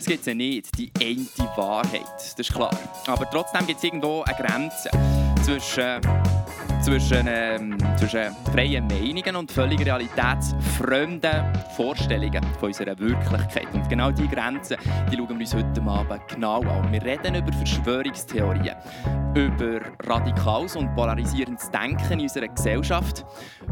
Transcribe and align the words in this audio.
Es 0.00 0.06
gibt 0.06 0.26
ja 0.26 0.34
nicht, 0.34 0.78
die 0.78 0.92
eine 1.00 1.26
Wahrheit, 1.56 2.04
das 2.14 2.34
ist 2.38 2.54
klar. 2.54 2.70
Aber 3.08 3.28
trotzdem 3.28 3.66
gibt 3.66 3.78
es 3.78 3.84
irgendwo 3.84 4.22
eine 4.22 4.36
Grenze 4.36 4.90
zwischen, 5.44 6.00
zwischen, 6.88 7.26
ähm, 7.28 7.76
zwischen 7.98 8.34
freien 8.50 8.86
Meinungen 8.86 9.36
und 9.36 9.52
völlig 9.52 9.84
realitätsfremden 9.84 11.52
Vorstellungen 11.76 12.42
von 12.58 12.68
unserer 12.68 12.98
Wirklichkeit. 12.98 13.66
Und 13.74 13.86
genau 13.90 14.10
diese 14.10 14.28
Grenzen 14.28 14.78
die 15.12 15.16
schauen 15.16 15.28
wir 15.28 15.36
uns 15.36 15.54
heute 15.54 15.82
Abend 15.82 16.22
genau 16.28 16.60
an. 16.62 16.90
Wir 16.90 17.02
reden 17.02 17.34
über 17.34 17.52
Verschwörungstheorien, 17.52 18.74
über 19.34 19.80
radikales 20.04 20.76
und 20.76 20.94
polarisierendes 20.94 21.70
Denken 21.70 22.14
in 22.14 22.20
unserer 22.20 22.48
Gesellschaft, 22.48 23.24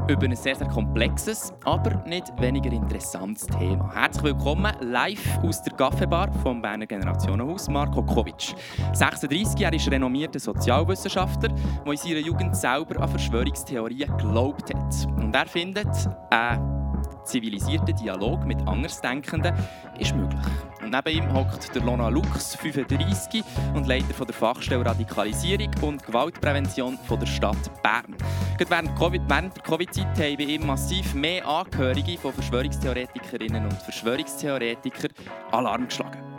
über 0.08 0.24
ein 0.24 0.36
sehr, 0.36 0.54
sehr 0.54 0.68
komplexes, 0.68 1.54
aber 1.64 2.04
nicht 2.06 2.24
weniger 2.38 2.70
interessantes 2.70 3.46
Thema. 3.46 3.94
Herzlich 3.94 4.24
willkommen 4.24 4.74
live 4.80 5.38
aus 5.42 5.62
der 5.62 5.72
Kaffeebar 5.74 6.30
vom 6.42 6.60
Berner 6.60 6.86
Generationenhaus, 6.86 7.68
Marco 7.68 8.02
Kovic. 8.02 8.54
36 8.92 9.58
Jahre 9.58 9.76
ist 9.76 9.90
renommierter 9.90 10.38
Sozialwissenschaftler, 10.38 11.48
der 11.48 11.92
in 11.92 11.98
seiner 11.98 12.20
Jugend 12.20 12.56
selber 12.56 13.05
an 13.06 13.10
Verschwörungstheorien 13.10 14.16
geglaubt 14.16 14.74
hat. 14.74 15.06
Und 15.16 15.34
er 15.34 15.46
findet, 15.46 15.86
ein 16.30 17.02
zivilisierter 17.24 17.92
Dialog 17.92 18.44
mit 18.44 18.58
Andersdenkenden 18.66 19.54
ist 19.98 20.14
möglich. 20.14 20.40
Und 20.82 20.90
neben 20.90 21.16
ihm 21.16 21.32
hockt 21.32 21.74
der 21.74 21.82
Lona 21.82 22.08
Lux, 22.08 22.56
35 22.56 23.42
und 23.74 23.86
Leiter 23.86 24.14
von 24.14 24.26
der 24.26 24.34
Fachstelle 24.34 24.84
Radikalisierung 24.84 25.70
und 25.82 26.04
Gewaltprävention 26.04 26.98
von 26.98 27.18
der 27.18 27.26
Stadt 27.26 27.82
Bern. 27.82 28.16
Gerade 28.58 28.70
während, 28.70 28.96
COVID, 28.96 29.22
während 29.28 29.56
der 29.56 29.62
Covid-Zeit 29.62 30.18
haben 30.18 30.36
bei 30.36 30.44
ihm 30.44 30.66
massiv 30.66 31.14
mehr 31.14 31.46
Angehörige 31.46 32.18
von 32.18 32.32
Verschwörungstheoretikerinnen 32.32 33.64
und 33.64 33.82
Verschwörungstheoretikern 33.82 35.12
Alarm 35.52 35.86
geschlagen. 35.86 36.35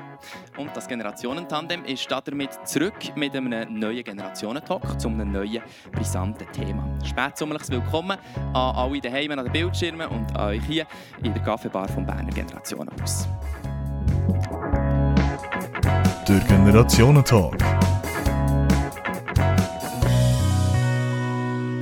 Und 0.58 0.76
das 0.76 0.88
Generationentandem 0.88 1.86
ist 1.86 2.08
damit 2.10 2.52
zurück 2.68 3.16
mit 3.16 3.36
einem 3.36 3.80
neuen 3.80 4.04
Generationentalk 4.04 5.00
zu 5.00 5.08
einem 5.08 5.32
neuen, 5.32 5.62
brisanten 5.92 6.52
Thema. 6.52 6.88
Spätsommerliches 7.04 7.70
Willkommen 7.72 8.18
an 8.54 8.76
alle 8.76 9.00
daheim 9.00 9.32
an 9.32 9.46
den 9.46 9.52
Bildschirmen 9.52 10.08
und 10.08 10.36
an 10.36 10.50
euch 10.50 10.64
hier 10.66 10.88
in 11.24 11.34
der 11.34 11.44
Kaffeebar 11.44 11.88
vom 11.88 12.06
Berner 12.06 12.32
Generationenhaus. 12.32 13.28
Der 16.28 16.40
Generationentalk. 16.40 17.62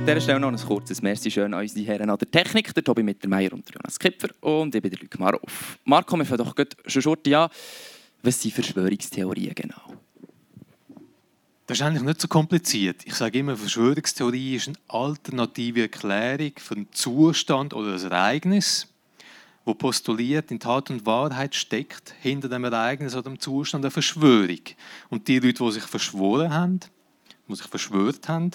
An 0.06 0.14
dieser 0.14 0.20
Stelle 0.20 0.38
noch 0.38 0.52
ein 0.52 0.56
kurzes 0.56 1.02
Merci 1.02 1.32
schön 1.32 1.52
an 1.52 1.62
unsere 1.62 1.84
Herren 1.84 2.10
an 2.10 2.16
der 2.16 2.30
Technik, 2.30 2.72
der 2.72 2.84
Tobi 2.84 3.02
Mittermeier 3.02 3.52
und 3.52 3.68
Jonas 3.68 3.98
Kipfer 3.98 4.28
und 4.40 4.72
ich 4.72 4.80
bin 4.80 4.92
der 4.92 5.00
Luc 5.00 5.18
Marov. 5.18 5.80
Marco, 5.84 6.16
wir 6.16 6.24
fangen 6.24 6.44
doch 6.44 6.54
schon 6.86 7.02
short 7.02 7.26
an. 7.26 7.48
Was 8.26 8.42
sind 8.42 8.54
Verschwörungstheorien 8.54 9.54
genau? 9.54 9.94
Das 11.64 11.78
ist 11.78 11.82
eigentlich 11.82 12.02
nicht 12.02 12.20
so 12.20 12.26
kompliziert. 12.26 13.02
Ich 13.04 13.14
sage 13.14 13.38
immer, 13.38 13.56
Verschwörungstheorie 13.56 14.56
ist 14.56 14.66
eine 14.66 14.76
alternative 14.88 15.82
Erklärung 15.82 16.50
für 16.56 16.74
einen 16.74 16.92
Zustand 16.92 17.72
oder 17.72 17.94
ein 17.94 18.02
Ereignis, 18.02 18.88
wo 19.64 19.74
postuliert, 19.74 20.50
in 20.50 20.58
Tat 20.58 20.90
und 20.90 21.06
Wahrheit 21.06 21.54
steckt 21.54 22.16
hinter 22.20 22.48
dem 22.48 22.64
Ereignis 22.64 23.14
oder 23.14 23.30
dem 23.30 23.38
Zustand 23.38 23.84
eine 23.84 23.92
Verschwörung. 23.92 24.62
Und 25.08 25.28
die 25.28 25.38
Leute, 25.38 25.62
die 25.62 25.70
sich 25.70 25.84
verschworen 25.84 26.52
haben, 26.52 26.80
die 27.46 27.54
sich 27.54 27.68
verschwört 27.68 28.28
haben, 28.28 28.50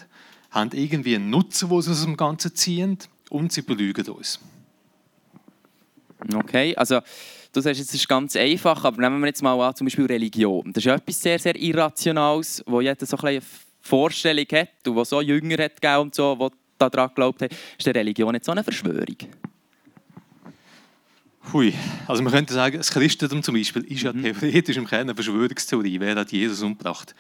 haben 0.50 0.72
irgendwie 0.74 1.16
einen 1.16 1.30
Nutzen, 1.30 1.70
den 1.70 1.82
sie 1.82 1.92
aus 1.92 2.04
dem 2.04 2.18
Ganzen 2.18 2.54
ziehen 2.54 2.98
und 3.30 3.54
sie 3.54 3.62
belügen 3.62 4.06
uns. 4.10 4.38
Okay, 6.34 6.76
also 6.76 7.00
du 7.52 7.62
sagst, 7.62 7.82
es 7.82 7.94
ist 7.94 8.08
ganz 8.08 8.36
einfach, 8.36 8.84
aber 8.84 9.02
nehmen 9.02 9.20
wir 9.20 9.28
jetzt 9.28 9.42
mal 9.42 9.60
an, 9.60 9.76
zum 9.76 9.86
Beispiel 9.86 10.06
Religion. 10.06 10.72
Das 10.74 10.86
ist 10.86 10.92
etwas 10.92 11.22
sehr, 11.22 11.40
sehr 11.40 11.56
Irrationales, 11.56 12.64
wo 12.66 12.82
jeder 12.82 13.06
so 13.06 13.18
eine 13.18 13.42
Vorstellung 13.82 14.46
hat 14.52 14.70
und 14.88 14.96
wo 14.96 15.04
so 15.04 15.22
Jünger 15.22 15.64
hat 15.64 16.00
und 16.00 16.16
so, 16.16 16.36
die 16.36 16.56
daran 16.78 17.10
geglaubt 17.10 17.42
haben. 17.42 17.56
Ist 17.78 17.86
die 17.86 17.92
Religion 17.92 18.34
jetzt 18.34 18.46
so 18.46 18.52
eine 18.52 18.64
Verschwörung? 18.64 19.18
Hui, 21.52 21.74
also 22.08 22.22
man 22.22 22.32
könnte 22.32 22.54
sagen, 22.54 22.78
das 22.78 22.92
Christentum 22.92 23.42
zum 23.42 23.56
Beispiel 23.56 23.84
ist 23.86 24.04
ja 24.04 24.14
mhm. 24.14 24.22
theoretisch 24.22 24.78
im 24.78 24.86
Kern 24.86 25.02
eine 25.02 25.16
Verschwörungstheorie. 25.16 26.00
Wer 26.00 26.16
hat 26.16 26.32
Jesus 26.32 26.62
umgebracht? 26.62 27.16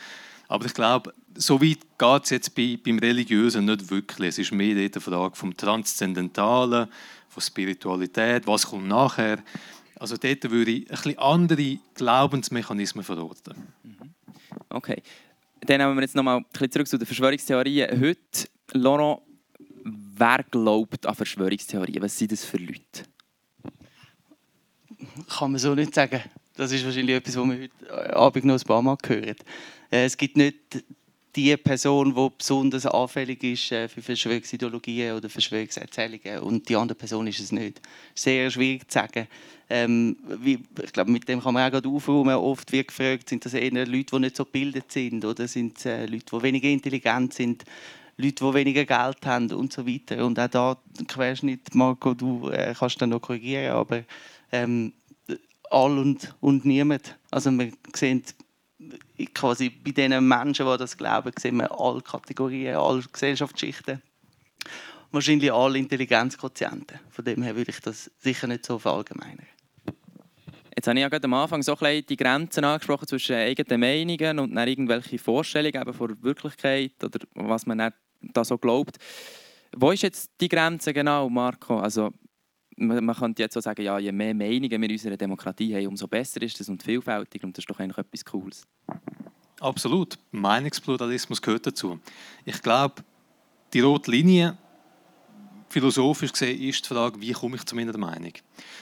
Aber 0.47 0.66
ich 0.66 0.74
glaube, 0.74 1.14
so 1.36 1.62
weit 1.62 1.80
geht 1.97 2.24
es 2.24 2.30
jetzt 2.30 2.56
bei, 2.56 2.78
beim 2.84 3.00
Religiösen 3.00 3.66
nicht 3.66 3.90
wirklich. 3.90 4.30
Es 4.30 4.38
ist 4.38 4.52
mehr 4.52 4.75
die 4.75 5.00
Frage 5.00 5.36
vom 5.36 5.56
Transzendentalen, 5.56 6.88
von 7.30 7.41
Spiritualität, 7.41 8.46
was 8.46 8.68
kommt 8.68 8.88
nachher. 8.88 9.40
Also 10.02 10.18
dort 10.18 10.50
würde 10.50 10.72
ich 10.72 10.90
ein 10.90 10.96
bisschen 10.96 11.18
andere 11.20 11.78
Glaubensmechanismen 11.94 13.04
verorten. 13.04 13.54
Mhm. 13.84 14.16
Okay. 14.70 15.04
Dann 15.60 15.80
nehmen 15.80 15.96
wir 15.96 16.02
jetzt 16.02 16.16
nochmal 16.16 16.38
ein 16.38 16.46
bisschen 16.52 16.72
zurück 16.72 16.88
zu 16.88 16.98
den 16.98 17.06
Verschwörungstheorien. 17.06 18.02
Heute, 18.02 18.50
Laurent, 18.74 19.22
wer 19.84 20.44
glaubt 20.50 21.06
an 21.06 21.14
Verschwörungstheorien? 21.14 22.02
Was 22.02 22.18
sind 22.18 22.32
das 22.32 22.44
für 22.44 22.58
Leute? 22.58 23.04
Kann 25.30 25.52
man 25.52 25.60
so 25.60 25.76
nicht 25.76 25.94
sagen. 25.94 26.24
Das 26.56 26.72
ist 26.72 26.84
wahrscheinlich 26.84 27.18
etwas, 27.18 27.38
was 27.38 27.46
wir 27.46 27.62
heute 27.62 28.16
Abend 28.16 28.46
noch 28.46 28.56
ein 28.56 28.66
paar 28.66 28.82
Mal 28.82 28.98
hören. 29.06 29.36
Äh, 29.92 30.06
es 30.06 30.18
gibt 30.18 30.36
nicht 30.36 30.84
die 31.36 31.56
Person, 31.58 32.14
die 32.14 32.28
besonders 32.38 32.86
anfällig 32.86 33.44
ist 33.44 33.72
äh, 33.72 33.88
für 33.88 34.02
Verschwörungsideologien 34.02 35.16
oder 35.16 35.30
Verschwörungserzählungen 35.30 36.40
und 36.40 36.68
die 36.68 36.75
andere 36.75 36.96
Person 36.96 37.28
ist 37.28 37.40
es 37.40 37.52
nicht. 37.52 37.81
Sehr 38.14 38.50
schwierig 38.52 38.90
zu 38.90 39.00
sagen. 39.00 39.28
Ähm, 39.70 40.18
ich 40.44 40.91
glaube, 40.91 41.12
mit 41.12 41.28
dem 41.30 41.41
kann 41.41 41.53
man 41.53 41.68
auch 41.68 41.72
gerade 41.72 41.88
aufräumen. 41.88 42.36
Oft 42.36 42.72
wird 42.72 42.90
gefragt, 42.90 43.30
sind 43.30 43.46
das 43.46 43.53
eher 43.53 43.72
Leute, 43.72 44.16
die 44.16 44.20
nicht 44.20 44.36
so 44.36 44.44
gebildet 44.44 44.91
sind 44.91 45.24
oder 45.24 45.47
sind 45.47 45.78
es 45.78 45.86
äh, 45.86 46.06
Leute, 46.06 46.25
die 46.36 46.44
weniger 46.44 46.68
intelligent 46.68 47.34
sind, 47.34 47.64
Leute, 48.18 48.46
die 48.46 48.53
weniger 48.53 48.86
Geld 48.86 49.25
haben 49.25 49.52
und 49.53 49.72
so 49.72 49.88
weiter. 49.88 50.25
Und 50.25 50.38
auch 50.38 50.50
da 50.50 50.78
Querschnitt, 51.08 51.74
Marco, 51.74 52.14
du 52.14 52.50
äh, 52.50 52.74
kannst 52.78 53.02
dann 53.02 53.09
noch 53.09 53.22
korrigieren, 53.22 53.72
aber 53.72 54.03
ähm, 54.52 54.91
all 55.70 55.97
und, 55.97 56.36
und 56.41 56.66
niemand. 56.66 57.18
Also 57.31 57.52
wir 57.52 57.72
sehen 57.96 58.24
quasi 59.28 59.70
bei 59.70 59.92
den 59.92 60.28
Menschen, 60.28 60.66
die 60.66 60.78
das 60.78 60.98
glauben, 60.98 61.32
sehen 61.40 61.58
wir 61.58 61.72
alle 61.80 62.02
Kategorien, 62.02 62.76
alle 62.76 63.04
Gesellschaftsschichten. 63.12 64.02
Wahrscheinlich 65.12 65.52
alle 65.52 65.78
Intelligenzquotienten. 65.78 67.00
Von 67.09 67.26
dem 67.26 67.44
her 67.44 67.56
würde 67.56 67.72
ich 67.72 67.80
das 67.82 68.09
sicher 68.20 68.48
nicht 68.48 68.66
so 68.66 68.80
verallgemeinern. 68.80 69.48
Jetzt 70.76 70.88
habe 70.88 70.98
ich 70.98 71.02
ja 71.02 71.09
gerade 71.09 71.26
am 71.26 71.34
Anfang 71.34 71.62
so 71.62 71.78
ein 71.78 72.06
die 72.08 72.16
Grenzen 72.16 72.64
angesprochen 72.64 73.08
zwischen 73.08 73.36
eigenen 73.36 73.80
Meinungen 73.80 74.40
und 74.40 74.56
dann 74.56 74.68
irgendwelche 74.68 75.18
Vorstellungen 75.18 75.82
eben 75.82 75.94
von 75.94 76.24
Wirklichkeit 76.24 77.03
oder 77.03 77.20
was 77.36 77.66
man 77.66 77.92
da 78.22 78.46
so 78.46 78.58
glaubt. 78.58 78.98
Wo 79.76 79.92
ist 79.92 80.03
jetzt 80.03 80.32
die 80.40 80.48
Grenze 80.48 80.94
genau, 80.94 81.30
Marco? 81.30 81.80
Also 81.80 82.12
man, 82.81 83.16
könnte 83.16 83.44
jetzt 83.44 83.53
so 83.53 83.62
sagen, 83.62 83.81
ja, 83.81 83.97
je 84.00 84.12
mehr 84.12 84.34
Meinungen 84.34 84.69
wir 84.69 84.90
in 84.90 84.92
unserer 84.92 85.18
Demokratie 85.18 85.75
haben, 85.75 85.88
umso 85.88 86.08
besser 86.08 86.42
ist 86.42 86.59
es 86.59 86.69
und 86.69 86.84
vielfältiger 86.84 87.46
und 87.46 87.58
das 87.58 87.64
ist 87.64 87.69
doch 87.69 87.80
eigentlich 87.80 87.97
etwas 87.97 88.25
Cooles. 88.25 88.68
Absolut. 89.59 90.18
Meinungspluralismus 90.31 91.41
gehört 91.41 91.68
dazu. 91.68 92.00
Ich 92.46 92.62
glaube, 92.62 93.03
die 93.74 93.80
rote 93.80 94.09
Linie, 94.09 94.58
philosophisch 95.70 96.31
gesehen, 96.31 96.59
ist 96.62 96.84
die 96.84 96.88
Frage, 96.94 97.22
wie 97.22 97.31
komme 97.31 97.56
ich 97.56 97.66
zu 97.66 97.75
meiner 97.75 97.97
Meinung? 97.97 98.34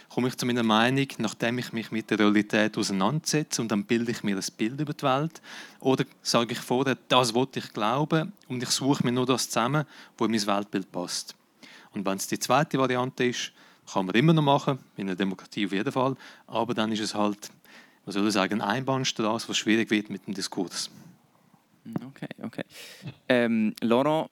Komme 0.08 0.30
ich 0.30 0.38
zu 0.38 0.46
meiner 0.46 0.64
Meinung, 0.64 1.08
nachdem 1.18 1.60
ich 1.60 1.74
mich 1.74 1.92
mit 1.92 2.10
der 2.10 2.20
Realität 2.20 2.78
auseinandersetze 2.78 3.62
und 3.62 3.70
dann 3.72 3.84
bilde 3.86 4.12
ich 4.12 4.24
mir 4.24 4.38
ein 4.38 4.44
Bild 4.58 4.80
über 4.80 4.94
die 4.94 5.04
Welt? 5.04 5.42
Oder 5.82 6.06
sage 6.22 6.54
ich 6.54 6.60
vorher, 6.60 6.98
das 7.10 7.34
wollte 7.34 7.60
ich 7.60 7.74
glauben 7.74 8.32
und 8.48 8.64
ich 8.64 8.70
suche 8.70 9.04
mir 9.04 9.12
nur 9.12 9.26
das 9.26 9.50
zusammen, 9.50 9.86
wo 10.18 10.26
in 10.26 10.32
mein 10.32 10.48
Weltbild 10.48 10.92
passt? 10.92 11.36
Und 11.92 12.06
wenn 12.06 12.18
es 12.18 12.28
die 12.28 12.40
zweite 12.40 12.78
Variante 12.78 13.26
ist, 13.26 13.52
kann 13.94 14.06
man 14.06 14.16
immer 14.16 14.34
noch 14.34 14.42
machen, 14.42 14.80
in 14.98 15.08
einer 15.08 15.16
Demokratie 15.16 15.66
auf 15.66 15.72
jeden 15.72 15.92
Fall. 15.92 16.16
Aber 16.48 16.74
dann 16.74 16.92
ist 16.92 17.02
es 17.02 17.16
halt, 17.16 17.50
was 18.06 18.16
soll 18.16 18.28
ich 18.28 18.34
sagen, 18.34 18.62
eine 18.62 18.72
Einbahnstraße, 18.72 19.50
was 19.50 19.58
schwierig 19.58 19.90
wird 19.92 20.10
mit 20.10 20.26
dem 20.28 20.34
Diskurs. 20.34 20.90
Okay, 22.08 22.28
okay. 22.44 22.64
Ähm, 23.28 23.74
Laurent, 23.82 24.30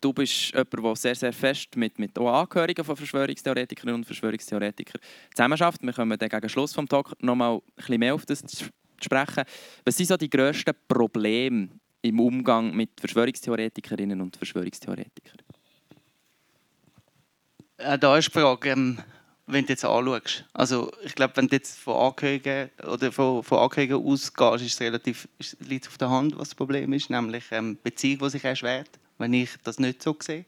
du 0.00 0.12
bist 0.12 0.52
jemand, 0.52 0.72
der 0.72 0.96
sehr, 0.96 1.14
sehr 1.14 1.32
fest 1.32 1.76
mit, 1.76 1.98
mit 1.98 2.18
Angehörigen 2.18 2.84
von 2.84 2.96
Verschwörungstheoretikerinnen 2.96 3.96
und 3.96 4.04
Verschwörungstheoretikern 4.04 5.00
zusammenarbeitet. 5.34 5.82
Wir 5.82 5.92
kommen 5.92 6.18
dann 6.18 6.28
gegen 6.28 6.48
Schluss 6.48 6.72
des 6.72 6.86
Talk 6.86 7.12
noch 7.20 7.34
mal 7.34 7.56
ein 7.56 7.60
bisschen 7.76 7.98
mehr 7.98 8.14
auf 8.14 8.26
das 8.26 8.42
zu 8.42 8.66
sprechen. 9.02 9.44
Was 9.84 9.96
sind 9.96 10.06
so 10.06 10.16
die 10.16 10.30
grössten 10.30 10.74
Probleme 10.88 11.68
im 12.02 12.20
Umgang 12.20 12.74
mit 12.74 12.90
Verschwörungstheoretikerinnen 13.00 14.20
und 14.20 14.36
Verschwörungstheoretikern? 14.36 15.38
Äh, 17.78 17.98
da 17.98 18.16
ist 18.16 18.28
die 18.28 18.32
Frage, 18.32 18.70
ähm, 18.70 18.98
wenn 19.46 19.66
du 19.66 19.72
jetzt 19.72 19.84
anschaust. 19.84 20.44
Also 20.52 20.92
ich 21.02 21.14
glaube, 21.14 21.36
wenn 21.36 21.48
du 21.48 21.56
jetzt 21.56 21.78
von 21.78 21.96
Angehörigen 21.96 22.70
oder 22.86 23.12
von, 23.12 23.42
von 23.42 23.58
Angehörigen 23.58 24.04
ausgehst, 24.06 24.64
ist 24.64 24.74
es 24.74 24.80
relativ 24.80 25.28
ist, 25.38 25.56
liegt 25.60 25.88
auf 25.88 25.98
der 25.98 26.10
Hand, 26.10 26.38
was 26.38 26.50
das 26.50 26.54
Problem 26.54 26.92
ist, 26.92 27.10
nämlich 27.10 27.44
ähm, 27.50 27.76
Beziehung, 27.82 28.20
die 28.20 28.30
sich 28.30 28.44
erschwert, 28.44 28.90
wenn 29.18 29.32
ich 29.32 29.50
das 29.64 29.78
nicht 29.78 30.02
so 30.02 30.16
sehe. 30.20 30.44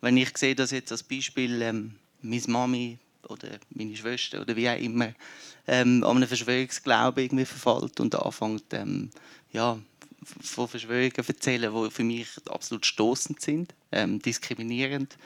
Wenn 0.00 0.16
ich 0.16 0.36
sehe, 0.36 0.54
dass 0.54 0.70
jetzt 0.72 0.90
als 0.90 1.02
Beispiel 1.02 1.62
ähm, 1.62 1.94
meine 2.22 2.42
Mami 2.48 2.98
oder 3.28 3.48
meine 3.70 3.94
Schwester 3.94 4.40
oder 4.40 4.56
wie 4.56 4.68
auch 4.68 4.78
immer 4.78 5.12
ähm, 5.66 6.02
an 6.02 6.16
einen 6.16 6.26
Verschwörungsglauben 6.26 7.22
irgendwie 7.22 7.44
verfällt 7.44 8.00
und 8.00 8.14
anfängt, 8.14 8.72
ähm, 8.72 9.10
ja, 9.52 9.78
von 10.24 10.68
Verschwörungen 10.68 11.12
erzählen, 11.14 11.72
die 11.72 11.90
für 11.90 12.04
mich 12.04 12.28
absolut 12.48 12.86
stoßend 12.86 13.40
sind, 13.40 13.74
ähm, 13.90 14.20
diskriminierend, 14.20 15.16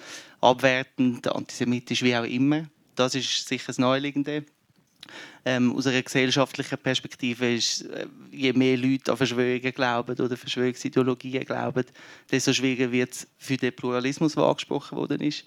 abwertend, 0.41 1.29
antisemitisch, 1.29 2.03
wie 2.03 2.17
auch 2.17 2.25
immer. 2.25 2.67
Das 2.95 3.15
ist 3.15 3.47
sicher 3.49 3.69
das 3.69 3.79
Neuliegende. 3.79 4.45
Ähm, 5.45 5.77
aus 5.77 5.87
einer 5.87 6.03
gesellschaftlichen 6.03 6.79
Perspektive 6.79 7.55
ist, 7.55 7.83
äh, 7.83 8.07
je 8.33 8.53
mehr 8.53 8.77
Leute 8.77 9.13
an 9.13 9.17
Verschwörungen 9.17 9.73
glauben 9.73 10.19
oder 10.19 10.37
Verschwörungsideologien 10.37 11.45
glauben, 11.45 11.85
desto 12.31 12.53
schwieriger 12.53 12.91
wird 12.91 13.13
es 13.13 13.29
für 13.39 13.57
den 13.57 13.75
Pluralismus, 13.75 14.35
der 14.35 14.45
angesprochen 14.45 14.99
worden 14.99 15.21
ist. 15.21 15.45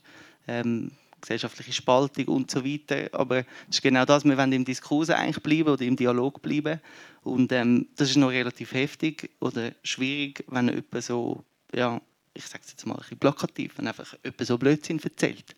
Ähm, 0.48 0.92
gesellschaftliche 1.22 1.74
Spaltung 1.74 2.26
und 2.28 2.52
so 2.52 2.66
weiter. 2.66 3.10
Aber 3.14 3.44
das 3.44 3.76
ist 3.76 3.82
genau 3.82 4.06
das, 4.06 4.26
wir 4.26 4.38
wollen 4.38 4.54
im 4.54 4.66
Diskurs 4.66 5.10
eigentlich 5.10 5.42
bleiben 5.42 5.70
oder 5.70 5.84
im 5.84 5.96
Dialog 5.96 6.42
bleiben. 6.42 6.80
Und 7.24 7.52
ähm, 7.52 7.88
das 7.96 8.10
ist 8.10 8.16
noch 8.16 8.30
relativ 8.30 8.74
heftig 8.74 9.30
oder 9.40 9.72
schwierig, 9.84 10.44
wenn 10.48 10.68
jemand 10.68 11.04
so, 11.04 11.44
ja, 11.74 12.02
ich 12.34 12.46
sage 12.46 12.64
es 12.66 12.72
jetzt 12.72 12.86
mal 12.86 12.96
ein 12.96 13.00
bisschen 13.02 13.20
plakativ, 13.20 13.78
wenn 13.78 13.88
einfach 13.88 14.16
jemand 14.24 14.48
so 14.48 14.58
Blödsinn 14.58 15.00
erzählt. 15.00 15.56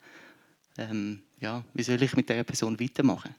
Ähm, 0.78 1.22
ja, 1.40 1.64
wie 1.74 1.84
soll 1.84 2.02
ich 2.02 2.16
mit 2.16 2.30
dieser 2.30 2.44
Person 2.44 2.80
weitermachen? 2.80 3.36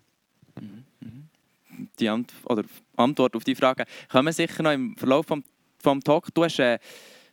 Die 1.98 2.08
Ant 2.08 2.32
oder 2.44 2.64
Antwort 2.96 3.34
auf 3.34 3.44
die 3.44 3.54
Frage 3.54 3.84
kommen 4.10 4.32
sicher 4.32 4.62
noch 4.62 4.72
im 4.72 4.96
Verlauf 4.96 5.26
des 5.26 5.38
vom 5.82 6.02
Talk. 6.02 6.32
Du 6.34 6.44
hast 6.44 6.58
äh, 6.58 6.78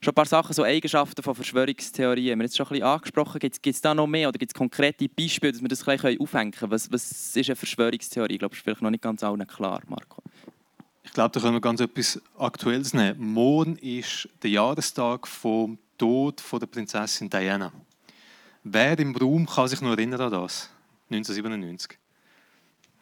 schon 0.01 0.11
ein 0.11 0.15
paar 0.15 0.25
Sachen, 0.25 0.53
so 0.53 0.63
Eigenschaften 0.63 1.21
von 1.21 1.35
Verschwörungstheorien, 1.35 2.31
haben 2.31 2.39
wir 2.39 2.45
jetzt 2.45 2.57
schon 2.57 2.65
ein 2.67 2.69
bisschen 2.69 2.85
angesprochen. 2.85 3.39
Gibt 3.39 3.67
es 3.67 3.81
da 3.81 3.93
noch 3.93 4.07
mehr 4.07 4.29
oder 4.29 4.37
gibt 4.37 4.51
es 4.51 4.53
konkrete 4.53 5.09
Beispiele, 5.09 5.51
dass 5.51 5.61
wir 5.61 5.67
das 5.67 5.83
bisschen 5.83 6.19
aufhängen 6.19 6.51
können? 6.51 6.71
Was, 6.71 6.91
was 6.91 7.35
ist 7.35 7.49
eine 7.49 7.55
Verschwörungstheorie? 7.55 8.33
Ich 8.33 8.39
glaube, 8.39 8.51
das 8.51 8.59
ist 8.59 8.63
vielleicht 8.63 8.81
noch 8.81 8.89
nicht 8.89 9.03
ganz 9.03 9.23
allen 9.23 9.45
klar, 9.45 9.81
Marco. 9.87 10.21
Ich 11.03 11.13
glaube, 11.13 11.31
da 11.31 11.39
können 11.39 11.55
wir 11.55 11.61
ganz 11.61 11.81
etwas 11.81 12.21
Aktuelles 12.37 12.93
nehmen. 12.93 13.33
Morgen 13.33 13.75
ist 13.77 14.29
der 14.41 14.51
Jahrestag 14.51 15.27
vom 15.27 15.77
Tod 15.97 16.39
von 16.39 16.59
der 16.59 16.67
Prinzessin 16.67 17.29
Diana. 17.29 17.71
Wer 18.63 18.97
im 18.99 19.15
Raum 19.15 19.45
kann 19.45 19.67
sich 19.67 19.81
noch 19.81 19.91
erinnern 19.91 20.21
an 20.21 20.31
das? 20.31 20.69
1997. 21.09 21.98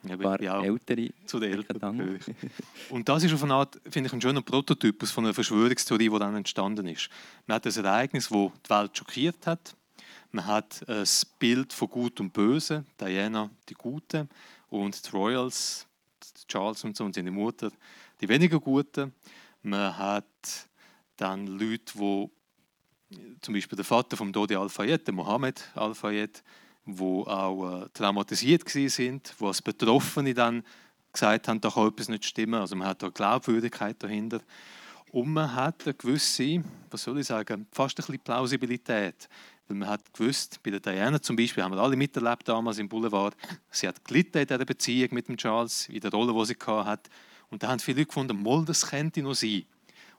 Ein 0.03 0.19
paar 0.19 0.41
ja, 0.41 0.61
ältere 0.61 1.09
zu 1.25 1.39
den 1.39 1.53
Eltern. 1.53 2.19
Und 2.89 3.09
das 3.09 3.23
ist 3.23 3.33
auf 3.33 3.43
eine 3.43 3.55
Art, 3.55 3.79
finde 3.89 4.07
ich, 4.07 4.13
ein 4.13 4.21
schöner 4.21 4.41
Prototypus 4.41 5.11
von 5.11 5.25
einer 5.25 5.33
Verschwörungstheorie, 5.33 6.09
die 6.09 6.19
dann 6.19 6.35
entstanden 6.35 6.87
ist. 6.87 7.09
Man 7.45 7.55
hat 7.55 7.65
ein 7.65 7.85
Ereignis, 7.85 8.29
das 8.29 8.51
die 8.65 8.69
Welt 8.69 8.97
schockiert 8.97 9.47
hat. 9.47 9.75
Man 10.31 10.45
hat 10.45 10.83
ein 10.87 11.05
Bild 11.39 11.73
von 11.73 11.89
Gut 11.89 12.19
und 12.19 12.31
Böse, 12.31 12.85
Diana 12.99 13.49
die 13.67 13.73
Gute 13.73 14.27
und 14.69 15.05
die 15.05 15.09
Royals, 15.09 15.87
Charles 16.47 16.83
und 16.83 16.95
so 16.95 17.05
und 17.05 17.15
seine 17.15 17.31
Mutter, 17.31 17.71
die 18.21 18.29
weniger 18.29 18.59
Guten. 18.59 19.13
Man 19.63 19.97
hat 19.97 20.25
dann 21.15 21.47
Leute, 21.47 21.93
die 21.97 22.29
zum 23.41 23.53
Beispiel 23.53 23.75
der 23.75 23.85
Vater 23.85 24.17
von 24.17 24.31
Dodi 24.31 24.55
Al-Fayed, 24.55 25.11
Mohammed 25.11 25.63
Al-Fayed, 25.75 26.43
wo 26.87 27.23
auch 27.23 27.83
äh, 27.83 27.89
traumatisiert 27.93 28.67
sind, 28.69 29.33
wo 29.37 29.47
als 29.47 29.61
Betroffene 29.61 30.33
dann 30.33 30.63
gesagt 31.11 31.47
haben, 31.47 31.61
da 31.61 31.69
kann 31.69 31.87
etwas 31.87 32.09
nicht 32.09 32.25
stimmen. 32.25 32.55
Also 32.55 32.75
man 32.75 32.87
hat 32.87 33.03
da 33.03 33.09
Glaubwürdigkeit 33.09 34.01
dahinter. 34.01 34.39
Und 35.11 35.33
man 35.33 35.53
hat 35.53 35.83
eine 35.85 35.93
gewisse, 35.93 36.63
was 36.89 37.03
soll 37.03 37.19
ich 37.19 37.27
sagen, 37.27 37.67
fast 37.71 37.97
ein 37.97 38.05
bisschen 38.05 38.19
Plausibilität. 38.19 39.27
Weil 39.67 39.77
man 39.77 39.89
hat 39.89 40.13
gewusst, 40.13 40.61
bei 40.63 40.71
der 40.71 40.79
Diana 40.79 41.21
zum 41.21 41.35
Beispiel, 41.35 41.63
haben 41.63 41.73
wir 41.73 41.81
alle 41.81 41.95
miterlebt 41.95 42.47
damals 42.47 42.77
im 42.77 42.87
Boulevard, 42.87 43.35
sie 43.69 43.87
hat 43.87 44.03
gelitten 44.05 44.37
in 44.37 44.47
dieser 44.47 44.65
Beziehung 44.65 45.09
mit 45.11 45.27
dem 45.27 45.35
Charles, 45.35 45.89
in 45.89 45.99
der 45.99 46.11
Rolle, 46.11 46.33
die 46.33 46.45
sie 46.45 46.55
hatte. 46.65 47.09
Und 47.49 47.63
da 47.63 47.69
haben 47.69 47.79
viele 47.79 47.99
Leute 47.99 48.07
gefunden, 48.07 48.41
Moll, 48.41 48.65
das 48.65 48.87
könnte 48.87 49.21
noch 49.21 49.33
sein. 49.33 49.65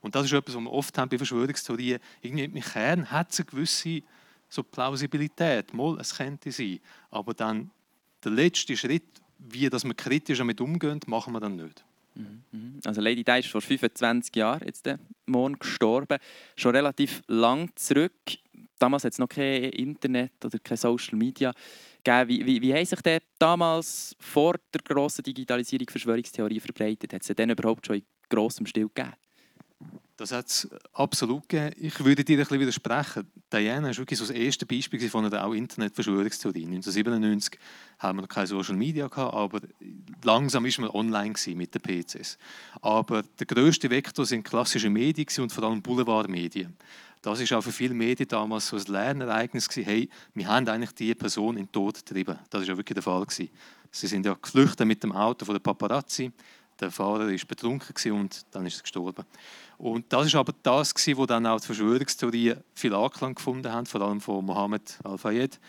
Und 0.01 0.15
das 0.15 0.27
ist 0.27 0.33
etwas, 0.33 0.55
was 0.55 0.63
wir 0.63 0.73
oft 0.73 0.97
haben 0.99 1.09
bei 1.09 1.17
Verschwörungstheorien. 1.17 1.99
Irgendwie 2.21 2.45
im 2.45 2.55
Kern 2.61 3.11
hat 3.11 3.33
es 3.33 3.41
eine 3.41 3.47
gewisse 3.47 4.03
so 4.49 4.63
Plausibilität, 4.63 5.73
mal, 5.75 5.99
es 6.01 6.17
könnte 6.17 6.51
sein. 6.51 6.81
Aber 7.11 7.35
dann 7.35 7.71
der 8.25 8.33
letzte 8.33 8.77
Schritt, 8.77 9.05
wie 9.39 9.69
dass 9.69 9.85
wir 9.85 9.95
kritisch 9.95 10.39
damit 10.39 10.61
umgehen, 10.61 11.01
machen 11.07 11.33
wir 11.33 11.41
dann 11.41 11.57
nicht. 11.57 11.85
Mhm. 12.15 12.81
Also 12.85 13.01
Lady 13.01 13.23
Di 13.23 13.39
ist 13.39 13.49
vor 13.49 13.61
25 13.61 14.35
Jahren 14.35 14.67
jetzt 14.67 14.89
morgen 15.27 15.59
gestorben, 15.59 16.19
schon 16.57 16.75
relativ 16.75 17.23
lang 17.29 17.71
zurück. 17.77 18.13
Damals 18.79 19.05
hat 19.05 19.13
es 19.13 19.19
noch 19.19 19.29
kein 19.29 19.65
Internet 19.65 20.33
oder 20.45 20.59
kein 20.59 20.77
Social 20.77 21.17
Media 21.17 21.53
gegeben. 22.03 22.29
Wie, 22.29 22.47
wie, 22.47 22.63
wie 22.63 22.75
haben 22.75 22.85
sich 22.85 23.01
denn 23.03 23.21
damals 23.39 24.17
vor 24.19 24.55
der 24.73 24.81
grossen 24.83 25.23
Digitalisierung 25.23 25.89
Verschwörungstheorien 25.89 26.61
verbreitet? 26.61 27.13
Hat 27.13 27.23
es 27.23 27.29
denn 27.29 27.51
überhaupt 27.51 27.87
schon 27.87 27.97
in 27.97 28.05
grossem 28.29 28.67
Stil 28.67 28.89
gegeben? 28.93 29.15
Das 30.19 30.33
hat 30.33 30.49
es 30.49 30.69
absolut 30.95 31.49
gegeben. 31.49 31.77
Ich 31.79 32.05
würde 32.05 32.25
dir 32.25 32.37
ein 32.37 32.41
bisschen 32.41 32.59
widersprechen. 32.59 33.25
Diana 33.53 33.87
war 33.87 33.97
wirklich 33.99 34.19
so 34.19 34.27
das 34.27 34.35
erste 34.35 34.67
Beispiel 34.67 35.09
von 35.09 35.25
einer 35.25 35.55
Internetverschwörungstheorie. 35.55 36.65
1997 36.65 37.57
haben 38.01 38.19
wir 38.19 38.23
noch 38.23 38.29
keine 38.29 38.49
Social 38.49 38.75
Media 38.75 39.07
gehabt, 39.07 39.33
aber 39.33 39.61
langsam 40.25 40.67
ist 40.67 40.81
man 40.81 40.91
online 40.91 41.35
mit 41.55 41.73
den 41.73 41.81
PCs. 41.81 42.37
Aber 42.83 43.23
der 43.23 43.47
größte 43.47 43.89
Vektor 43.91 44.27
sind 44.27 44.43
klassische 44.43 44.91
Medien 44.91 45.29
und 45.39 45.53
vor 45.53 45.63
allem 45.63 45.81
Boulevardmedien. 45.81 46.77
Das 47.23 47.39
ist 47.39 47.53
auch 47.53 47.63
für 47.63 47.71
viele 47.71 47.95
Medien 47.95 48.29
damals 48.29 48.67
so 48.67 48.77
ein 48.77 48.83
Lernereignis 48.87 49.69
gewesen. 49.69 49.89
Hey, 49.89 50.09
wir 50.35 50.49
haben 50.49 50.67
eigentlich 50.67 50.95
diese 50.95 51.15
Person 51.15 51.59
in 51.59 51.67
den 51.67 51.73
Tod 51.73 51.95
getrieben. 51.95 52.37
Das 52.51 52.63
war 52.63 52.69
ja 52.69 52.77
wirklich 52.77 52.95
der 52.95 53.05
Fall 53.05 53.25
gewesen. 53.25 53.51
Sie 53.93 54.09
sind 54.09 54.27
ja 54.27 54.35
geflüchtet 54.35 54.85
mit 54.85 55.01
dem 55.01 55.13
Auto 55.13 55.45
von 55.45 55.55
der 55.55 55.61
Paparazzi. 55.61 56.33
Der 56.81 56.91
Fahrer 56.91 57.29
war 57.29 57.47
betrunken 57.49 58.13
und 58.13 58.47
dann 58.53 58.67
ist 58.67 58.79
er 58.79 58.83
gestorben. 58.83 59.25
Und 59.79 60.13
das 60.13 60.27
ist 60.27 60.35
aber 60.35 60.53
das, 60.63 60.95
wo 61.17 61.27
dann 61.27 61.47
auch 61.47 61.61
die 61.61 61.67
Verschwörungstheorien 61.67 62.63
viel 62.75 62.95
Anklang 62.95 63.35
gefunden 63.35 63.73
haben, 63.73 63.87
vor 63.87 64.01
allem 64.01 64.21
von 64.21 64.45
Mohammed 64.45 64.99
Al-Fayed, 65.05 65.61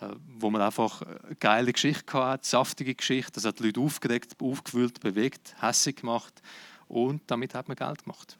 äh, 0.00 0.08
wo 0.38 0.50
man 0.50 0.62
einfach 0.62 1.02
eine 1.02 1.36
geile 1.36 1.72
Geschichte 1.72 2.12
hatte, 2.12 2.46
saftige 2.46 2.94
Geschichte, 2.94 3.32
das 3.32 3.44
hat 3.44 3.58
die 3.58 3.64
Leute 3.64 3.80
aufgeregt, 3.80 4.34
aufgewühlt, 4.40 5.00
bewegt, 5.00 5.54
hässig 5.60 5.96
gemacht 5.96 6.42
und 6.88 7.22
damit 7.26 7.54
hat 7.54 7.68
man 7.68 7.76
Geld 7.76 8.04
gemacht. 8.04 8.38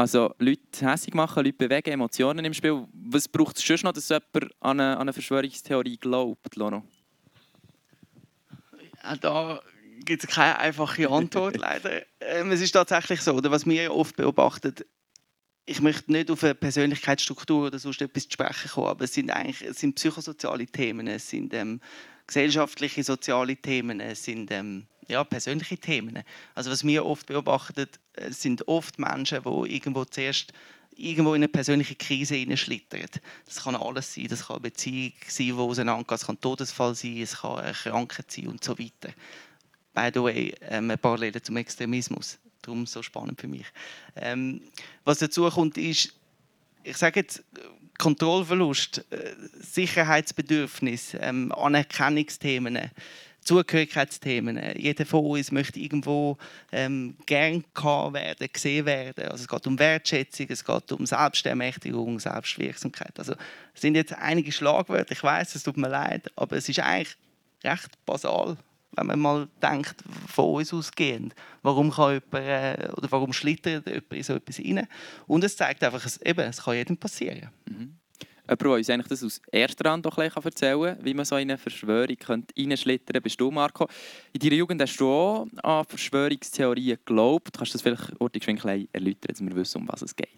Also 0.00 0.34
Leute 0.38 0.60
hässig 0.80 1.12
machen, 1.12 1.44
Leute 1.44 1.58
bewegen, 1.58 1.90
Emotionen 1.90 2.42
im 2.46 2.54
Spiel. 2.54 2.86
Was 2.92 3.28
braucht 3.28 3.58
es 3.58 3.66
sonst 3.66 3.84
noch, 3.84 3.92
dass 3.92 4.08
jemand 4.08 4.34
an 4.60 4.80
eine, 4.80 4.94
an 4.94 5.02
eine 5.02 5.12
Verschwörungstheorie 5.12 5.98
glaubt, 5.98 6.56
Lono? 6.56 6.84
Ja, 9.02 9.16
da 9.16 9.60
gibt 10.04 10.24
es 10.24 10.30
keine 10.30 10.58
einfache 10.58 11.08
Antwort, 11.08 11.56
leider. 11.58 12.02
Ähm, 12.20 12.50
es 12.52 12.60
ist 12.60 12.72
tatsächlich 12.72 13.20
so, 13.22 13.34
oder 13.34 13.50
was 13.50 13.66
wir 13.66 13.94
oft 13.94 14.16
beobachten, 14.16 14.74
ich 15.66 15.80
möchte 15.80 16.10
nicht 16.10 16.30
auf 16.30 16.42
eine 16.42 16.54
Persönlichkeitsstruktur 16.54 17.68
oder 17.68 17.78
sonst 17.78 18.02
etwas 18.02 18.24
zu 18.24 18.32
sprechen 18.32 18.70
kommen, 18.70 18.88
aber 18.88 19.04
es 19.04 19.14
sind 19.14 19.30
eigentlich 19.30 19.62
es 19.62 19.78
sind 19.78 19.94
psychosoziale 19.94 20.66
Themen, 20.66 21.06
es 21.06 21.28
sind 21.28 21.54
ähm, 21.54 21.80
gesellschaftliche, 22.26 23.04
soziale 23.04 23.56
Themen, 23.56 24.00
es 24.00 24.24
sind 24.24 24.50
ähm, 24.50 24.86
ja, 25.06 25.22
persönliche 25.22 25.78
Themen. 25.78 26.22
Also 26.54 26.70
was 26.70 26.84
wir 26.84 27.04
oft 27.04 27.26
beobachten, 27.26 27.86
sind 28.30 28.66
oft 28.68 28.98
Menschen, 28.98 29.42
die 29.44 29.74
irgendwo 29.74 30.04
zuerst 30.04 30.52
irgendwo 30.96 31.34
in 31.34 31.42
eine 31.42 31.48
persönliche 31.48 31.94
Krise 31.94 32.34
hineinschlittern. 32.34 33.06
Das 33.46 33.62
kann 33.62 33.76
alles 33.76 34.14
sein, 34.14 34.28
das 34.28 34.46
kann 34.46 34.56
eine 34.56 34.62
Beziehung 34.62 35.12
sein, 35.26 35.46
die 35.46 35.52
auseinandergeht, 35.52 36.18
es 36.18 36.26
kann 36.26 36.36
ein 36.36 36.40
Todesfall 36.40 36.94
sein, 36.94 37.18
es 37.18 37.36
kann 37.38 37.58
eine 37.58 37.72
Krankheit 37.72 38.30
sein 38.30 38.48
und 38.48 38.62
so 38.62 38.78
weiter 38.78 39.12
by 40.00 40.10
the 40.12 40.22
way, 40.22 40.54
ähm, 40.68 40.92
Parallele 41.00 41.42
zum 41.42 41.56
Extremismus. 41.56 42.38
Darum 42.62 42.86
so 42.86 43.02
spannend 43.02 43.40
für 43.40 43.48
mich. 43.48 43.66
Ähm, 44.16 44.62
was 45.04 45.18
dazu 45.18 45.48
kommt, 45.48 45.76
ist, 45.78 46.14
ich 46.82 46.96
sage 46.96 47.20
jetzt, 47.20 47.42
Kontrollverlust, 47.98 49.04
äh, 49.10 49.34
Sicherheitsbedürfnis, 49.60 51.16
ähm, 51.20 51.52
Anerkennungsthemen, 51.52 52.90
Zugehörigkeitsthemen. 53.42 54.78
Jeder 54.78 55.04
von 55.04 55.24
uns 55.24 55.52
möchte 55.52 55.80
irgendwo 55.80 56.38
ähm, 56.72 57.16
gern 57.26 57.64
werden, 57.74 58.48
gesehen 58.52 58.86
werden. 58.86 59.28
Also 59.28 59.44
es 59.44 59.48
geht 59.48 59.66
um 59.66 59.78
Wertschätzung, 59.78 60.46
es 60.48 60.64
geht 60.64 60.92
um 60.92 61.04
Selbstermächtigung, 61.04 62.20
Selbstwirksamkeit. 62.20 63.18
Also 63.18 63.34
es 63.74 63.80
sind 63.80 63.96
jetzt 63.96 64.14
einige 64.14 64.52
Schlagwörter. 64.52 65.12
Ich 65.12 65.22
weiß, 65.22 65.54
es 65.54 65.62
tut 65.62 65.76
mir 65.76 65.88
leid, 65.88 66.30
aber 66.36 66.56
es 66.56 66.68
ist 66.68 66.80
eigentlich 66.80 67.16
recht 67.64 67.90
basal 68.06 68.56
wenn 68.92 69.06
man 69.06 69.20
mal 69.20 69.48
denkt, 69.62 70.02
von 70.26 70.54
uns 70.56 70.72
ausgehend. 70.72 71.34
Warum, 71.62 71.90
kann 71.90 72.14
jemand, 72.14 72.46
äh, 72.46 72.88
oder 72.96 73.10
warum 73.10 73.32
schlittert 73.32 73.86
jemand 73.86 74.12
in 74.12 74.22
so 74.22 74.34
etwas 74.34 74.58
rein? 74.58 74.86
Und 75.26 75.44
es 75.44 75.56
zeigt 75.56 75.82
einfach, 75.84 76.04
es, 76.04 76.20
eben, 76.22 76.40
es 76.40 76.62
kann 76.62 76.74
jedem 76.74 76.96
passieren. 76.96 77.50
Mhm. 77.66 77.94
Jemand, 78.44 78.62
der 78.62 78.70
uns 78.70 78.90
eigentlich 78.90 79.08
das 79.08 79.22
aus 79.22 79.40
erster 79.52 79.90
Hand 79.90 80.06
erzählen 80.06 80.96
kann, 80.96 81.04
wie 81.04 81.14
man 81.14 81.24
so 81.24 81.36
in 81.36 81.42
eine 81.42 81.58
Verschwörung 81.58 82.16
reinschlittern 82.26 83.06
könnte, 83.06 83.20
bist 83.20 83.40
du, 83.40 83.50
Marco. 83.50 83.86
In 84.32 84.40
deiner 84.40 84.56
Jugend 84.56 84.82
hast 84.82 84.96
du 84.96 85.08
auch 85.08 85.46
an 85.62 85.84
Verschwörungstheorien 85.84 86.98
geglaubt. 87.04 87.56
Kannst 87.56 87.74
du 87.74 87.78
das 87.78 87.82
vielleicht 87.82 88.20
ein 88.20 88.88
erläutern, 88.92 89.28
dass 89.28 89.40
wir 89.40 89.54
wissen, 89.54 89.82
um 89.82 89.88
was 89.88 90.02
es 90.02 90.16
geht? 90.16 90.28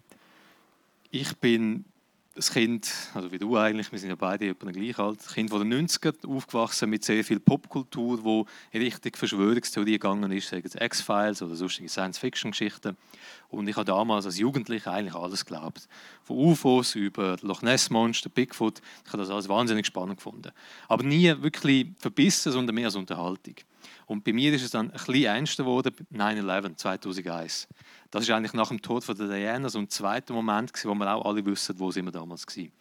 Ich 1.09 1.35
bin 1.37 1.85
das 2.35 2.51
Kind, 2.51 2.91
also 3.13 3.31
wie 3.31 3.37
du 3.37 3.57
eigentlich, 3.57 3.91
wir 3.91 3.99
sind 3.99 4.09
ja 4.09 4.15
beide 4.15 4.49
etwa 4.49 4.71
gleich 4.71 4.97
alt, 4.97 5.19
das 5.19 5.33
Kind 5.33 5.51
von 5.51 5.69
den 5.69 5.87
90er 5.87 6.27
aufgewachsen 6.27 6.89
mit 6.89 7.03
sehr 7.03 7.23
viel 7.23 7.39
Popkultur, 7.39 8.23
wo 8.23 8.47
in 8.71 8.81
Richtung 8.81 9.11
Verschwörungstheorie 9.15 9.93
gegangen 9.93 10.31
ist, 10.31 10.49
sagen 10.49 10.63
es 10.65 10.73
X-Files 10.73 11.43
oder 11.43 11.55
sonstige 11.55 11.89
Science-Fiction-Geschichten. 11.89 12.97
Und 13.49 13.67
ich 13.67 13.75
habe 13.75 13.85
damals 13.85 14.25
als 14.25 14.39
Jugendlicher 14.39 14.91
eigentlich 14.91 15.13
alles 15.13 15.45
geglaubt. 15.45 15.87
Von 16.23 16.37
UFOs 16.37 16.95
über 16.95 17.37
Loch 17.41 17.61
Ness 17.61 17.91
Monster, 17.91 18.29
Bigfoot, 18.29 18.81
ich 19.05 19.13
habe 19.13 19.21
das 19.21 19.29
alles 19.29 19.47
wahnsinnig 19.47 19.85
spannend 19.85 20.17
gefunden. 20.17 20.51
Aber 20.87 21.03
nie 21.03 21.27
wirklich 21.39 21.87
verbissen, 21.99 22.51
sondern 22.51 22.73
mehr 22.73 22.87
als 22.87 22.95
Unterhaltung. 22.95 23.55
Und 24.05 24.23
bei 24.23 24.33
mir 24.33 24.53
ist 24.53 24.63
es 24.63 24.71
dann 24.71 24.87
ein 24.87 24.91
bisschen 24.91 25.23
ernster 25.25 25.63
geworden, 25.63 25.93
9-11, 26.13 26.77
2001. 26.77 27.67
Das 28.11 28.23
ist 28.23 28.29
eigentlich 28.29 28.53
nach 28.53 28.69
dem 28.69 28.81
Tod 28.81 29.03
von 29.03 29.17
der 29.17 29.27
Diana 29.27 29.69
so 29.69 29.79
ein 29.79 29.89
zweiter 29.89 30.33
Moment, 30.33 30.71
wo 30.85 30.93
wir 30.93 31.15
auch 31.15 31.25
alle 31.25 31.45
wissen, 31.45 31.79
wo 31.79 31.91
sind 31.91 32.05
wir 32.05 32.11
damals 32.11 32.45
waren. 32.45 32.71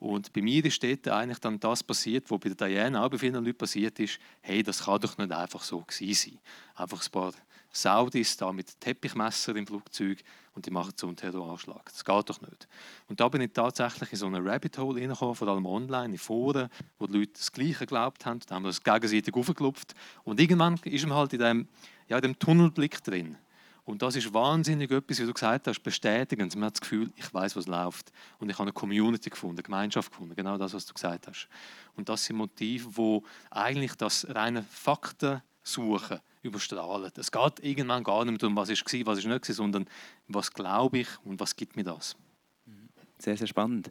Und 0.00 0.32
bei 0.32 0.42
mir 0.42 0.64
ist 0.64 0.82
dort 0.82 1.06
eigentlich 1.06 1.38
dann 1.38 1.60
das 1.60 1.84
passiert, 1.84 2.28
was 2.28 2.40
bei 2.40 2.50
der 2.50 2.68
Diana 2.68 3.04
auch 3.04 3.08
bei 3.08 3.18
vielen 3.18 3.44
Leuten 3.44 3.56
passiert 3.56 4.00
ist. 4.00 4.18
Hey, 4.40 4.62
das 4.64 4.84
kann 4.84 5.00
doch 5.00 5.16
nicht 5.16 5.30
einfach 5.30 5.62
so 5.62 5.80
gewesen 5.80 6.14
sein. 6.14 6.38
Einfach 6.74 7.04
ein 7.04 7.10
paar 7.12 7.32
Saudis 7.72 8.36
da 8.36 8.52
mit 8.52 8.78
Teppichmesser 8.80 9.56
im 9.56 9.66
Flugzeug 9.66 10.22
und 10.54 10.66
die 10.66 10.70
machen 10.70 10.92
so 10.94 11.06
einen 11.06 11.16
Terroranschlag. 11.16 11.86
Das 11.86 12.04
geht 12.04 12.28
doch 12.28 12.40
nicht. 12.42 12.68
Und 13.08 13.18
da 13.18 13.28
bin 13.28 13.40
ich 13.40 13.52
tatsächlich 13.52 14.12
in 14.12 14.18
so 14.18 14.26
eine 14.26 14.44
Rabbit 14.44 14.76
Hole 14.76 15.00
reingekommen, 15.00 15.34
vor 15.34 15.48
allem 15.48 15.64
online, 15.64 16.12
in 16.12 16.18
Foren, 16.18 16.68
wo 16.98 17.06
die 17.06 17.18
Leute 17.18 17.32
das 17.32 17.50
Gleiche 17.50 17.80
geglaubt 17.80 18.26
haben. 18.26 18.40
Da 18.46 18.56
haben 18.56 18.64
wir 18.64 18.68
das 18.68 18.82
gegenseitig 18.82 19.34
aufgeklopft. 19.34 19.94
Und 20.24 20.38
irgendwann 20.38 20.78
ist 20.84 21.06
man 21.06 21.16
halt 21.16 21.32
in 21.32 21.38
dem, 21.38 21.68
ja, 22.08 22.16
in 22.16 22.22
dem 22.22 22.38
Tunnelblick 22.38 23.02
drin. 23.02 23.38
Und 23.84 24.02
das 24.02 24.14
ist 24.14 24.32
wahnsinnig 24.32 24.90
etwas, 24.90 25.18
wie 25.18 25.26
du 25.26 25.32
gesagt 25.32 25.66
hast, 25.66 25.82
bestätigend. 25.82 26.54
Man 26.54 26.66
hat 26.66 26.74
das 26.74 26.82
Gefühl, 26.82 27.10
ich 27.16 27.32
weiß, 27.32 27.56
was 27.56 27.66
läuft. 27.66 28.12
Und 28.38 28.50
ich 28.50 28.54
habe 28.54 28.64
eine 28.64 28.72
Community 28.72 29.30
gefunden, 29.30 29.56
eine 29.56 29.62
Gemeinschaft 29.64 30.12
gefunden. 30.12 30.36
Genau 30.36 30.58
das, 30.58 30.74
was 30.74 30.84
du 30.84 30.92
gesagt 30.92 31.26
hast. 31.26 31.48
Und 31.96 32.08
das 32.08 32.24
sind 32.24 32.36
Motive, 32.36 32.96
wo 32.96 33.24
eigentlich 33.50 33.94
das 33.94 34.26
reine 34.28 34.62
Fakten 34.62 35.42
suchen 35.64 36.20
überstrahlen. 36.42 37.10
Es 37.16 37.30
geht 37.30 37.60
irgendwann 37.60 38.04
gar 38.04 38.24
nicht 38.24 38.40
mehr 38.40 38.48
um 38.48 38.56
was 38.56 38.68
war, 38.68 39.06
was 39.06 39.18
ist 39.18 39.26
nicht 39.26 39.44
sondern 39.44 39.86
was 40.28 40.52
glaube 40.52 40.98
ich 40.98 41.08
und 41.24 41.40
was 41.40 41.56
gibt 41.56 41.76
mir 41.76 41.84
das. 41.84 42.16
Sehr, 43.18 43.36
sehr 43.36 43.46
spannend. 43.46 43.90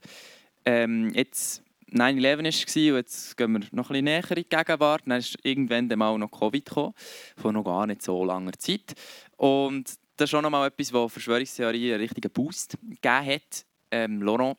Ähm, 0.66 1.14
jetzt 1.14 1.64
9-11 1.92 2.38
war 2.38 2.94
und 2.94 2.98
jetzt 2.98 3.38
gehen 3.38 3.52
wir 3.54 3.60
noch 3.72 3.90
ein 3.90 3.94
bisschen 3.94 4.06
näher 4.06 4.30
in 4.30 4.36
die 4.36 4.50
Gegenwart. 4.50 5.04
Dann 5.06 5.20
ist 5.20 5.38
irgendwann 5.44 5.88
mal 5.98 6.18
noch 6.18 6.32
Covid 6.32 6.66
gekommen, 6.66 6.94
vor 7.38 7.52
noch 7.52 7.64
gar 7.64 7.88
nicht 7.88 8.02
so 8.02 8.24
langer 8.24 8.54
Zeit. 8.54 8.94
Und 9.38 9.90
das 10.16 10.26
ist 10.26 10.30
schon 10.30 10.44
noch 10.44 10.50
mal 10.50 10.68
etwas, 10.68 10.94
wo 10.94 11.08
Verschwörungstheorie 11.08 11.94
einen 11.94 12.02
richtigen 12.02 12.32
Boost 12.32 12.78
gegeben 12.82 13.26
hat. 13.26 13.66
Ähm, 13.90 14.22
Laurent, 14.22 14.58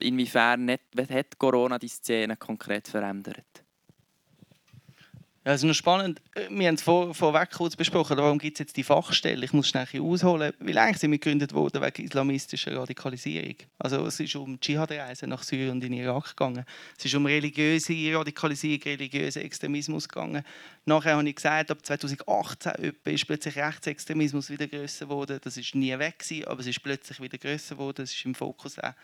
inwiefern 0.00 0.70
hat 0.70 1.38
Corona 1.38 1.78
die 1.78 1.88
Szene 1.88 2.36
konkret 2.36 2.88
verändert? 2.88 3.64
Ja, 5.44 5.52
also 5.52 5.68
noch 5.68 5.74
spannend, 5.74 6.20
äh, 6.34 6.48
wir 6.50 6.66
haben 6.66 6.74
es 6.74 6.82
vor, 6.82 7.14
vorweg 7.14 7.50
kurz 7.52 7.76
besprochen, 7.76 8.16
warum 8.16 8.38
gibt 8.38 8.56
es 8.56 8.58
jetzt 8.58 8.76
die 8.76 8.82
Fachstelle? 8.82 9.44
Ich 9.44 9.52
muss 9.52 9.68
schnell 9.68 9.86
ausholen, 10.00 10.52
weil 10.58 10.76
eigentlich 10.76 10.98
sind 10.98 11.12
wir 11.12 11.18
gegründet 11.18 11.54
worden 11.54 11.80
wegen 11.80 12.04
islamistischer 12.04 12.76
Radikalisierung. 12.76 13.54
Also 13.78 14.04
es 14.06 14.18
ist 14.18 14.34
um 14.34 14.58
Dschihad-Reisen 14.58 15.28
nach 15.28 15.44
Syrien 15.44 15.70
und 15.70 15.84
in 15.84 15.92
Irak 15.92 16.30
gegangen. 16.30 16.64
Es 16.98 17.04
ist 17.04 17.14
um 17.14 17.24
religiöse 17.24 17.94
Radikalisierung, 18.12 18.82
religiösen 18.82 19.42
Extremismus 19.42 20.08
gegangen. 20.08 20.42
Nachher 20.84 21.16
habe 21.16 21.28
ich 21.28 21.36
gesagt, 21.36 21.70
ab 21.70 21.78
2018 21.84 22.94
ist 23.04 23.26
plötzlich 23.26 23.56
Rechtsextremismus 23.56 24.50
wieder 24.50 24.66
grösser 24.66 25.06
geworden. 25.06 25.38
Das 25.42 25.56
ist 25.56 25.74
nie 25.74 25.96
weg 25.98 26.18
gewesen, 26.18 26.46
aber 26.46 26.60
es 26.60 26.66
ist 26.66 26.82
plötzlich 26.82 27.20
wieder 27.20 27.38
grösser 27.38 27.76
geworden. 27.76 28.02
Es 28.02 28.12
ist 28.12 28.24
im 28.24 28.34
Fokus 28.34 28.78
auch 28.80 28.94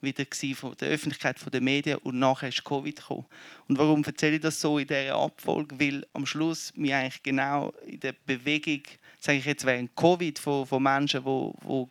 wieder 0.00 0.24
von 0.54 0.74
der 0.80 0.88
Öffentlichkeit, 0.88 1.38
von 1.38 1.50
den 1.50 1.64
Medien 1.64 1.98
und 1.98 2.18
nachher 2.18 2.48
ist 2.48 2.64
Covid 2.64 2.96
gekommen. 2.96 3.26
Und 3.68 3.78
warum 3.78 4.02
erzähle 4.04 4.36
ich 4.36 4.40
das 4.40 4.60
so 4.60 4.78
in 4.78 4.86
dieser 4.86 5.16
Abfolge? 5.16 5.78
Weil 5.82 6.06
am 6.12 6.26
Schluss 6.26 6.72
wir 6.76 6.96
eigentlich 6.96 7.22
genau 7.22 7.72
in 7.86 8.00
der 8.00 8.14
Bewegung, 8.24 8.82
sage 9.18 9.38
ich 9.38 9.44
jetzt 9.44 9.64
während 9.64 9.94
Covid, 9.96 10.38
von, 10.38 10.66
von 10.66 10.82
Menschen, 10.82 11.24
die, 11.24 11.52
die 11.68 11.86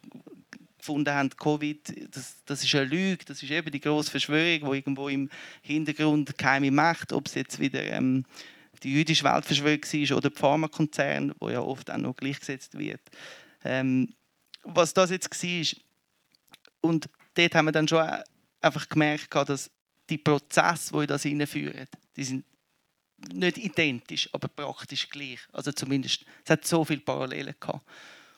gefunden 0.77 1.13
haben, 1.13 1.29
Covid, 1.29 2.15
das, 2.15 2.43
das 2.45 2.63
ist 2.63 2.73
eine 2.73 2.85
Lüge, 2.85 3.25
das 3.25 3.43
ist 3.43 3.51
eben 3.51 3.71
die 3.71 3.79
große 3.79 4.09
Verschwörung, 4.09 4.71
die 4.71 4.77
irgendwo 4.77 5.09
im 5.09 5.29
Hintergrund 5.61 6.37
geheime 6.37 6.71
Macht, 6.71 7.13
ob 7.13 7.27
es 7.27 7.35
jetzt 7.35 7.59
wieder 7.59 7.83
ähm, 7.83 8.25
die 8.81 8.93
jüdische 8.93 9.23
Weltverschwörung 9.23 9.81
war 9.83 10.17
oder 10.17 10.29
die 10.29 10.39
Pharmakonzerne, 10.39 11.35
wo 11.39 11.49
ja 11.49 11.61
oft 11.61 11.91
auch 11.91 11.97
noch 11.97 12.15
gleichgesetzt 12.15 12.77
wird. 12.77 13.01
Ähm, 13.63 14.13
was 14.63 14.93
das 14.93 15.11
jetzt 15.11 15.29
war, 15.31 15.81
und 16.81 17.09
dort 17.35 17.55
haben 17.55 17.65
wir 17.65 17.71
dann 17.71 17.87
schon 17.87 18.07
einfach 18.59 18.89
gemerkt, 18.89 19.35
dass 19.35 19.69
die 20.09 20.17
Prozesse, 20.17 20.99
die 20.99 21.07
das 21.07 21.23
hineinführen, 21.23 21.87
die 22.15 22.23
sind 22.23 22.45
nicht 23.33 23.57
identisch, 23.57 24.29
aber 24.33 24.47
praktisch 24.47 25.09
gleich. 25.09 25.39
Also 25.51 25.71
zumindest, 25.71 26.25
es 26.43 26.49
hat 26.49 26.65
so 26.65 26.83
viele 26.83 27.01
Parallelen 27.01 27.55
gehabt. 27.59 27.81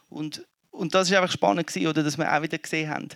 Und, 0.09 0.45
und 0.71 0.93
das 0.93 1.11
war 1.11 1.21
einfach 1.21 1.33
spannend, 1.33 1.67
gewesen, 1.67 1.87
oder, 1.87 2.03
dass 2.03 2.17
wir 2.17 2.31
auch 2.31 2.41
wieder 2.41 2.57
gesehen 2.57 2.89
haben, 2.89 3.09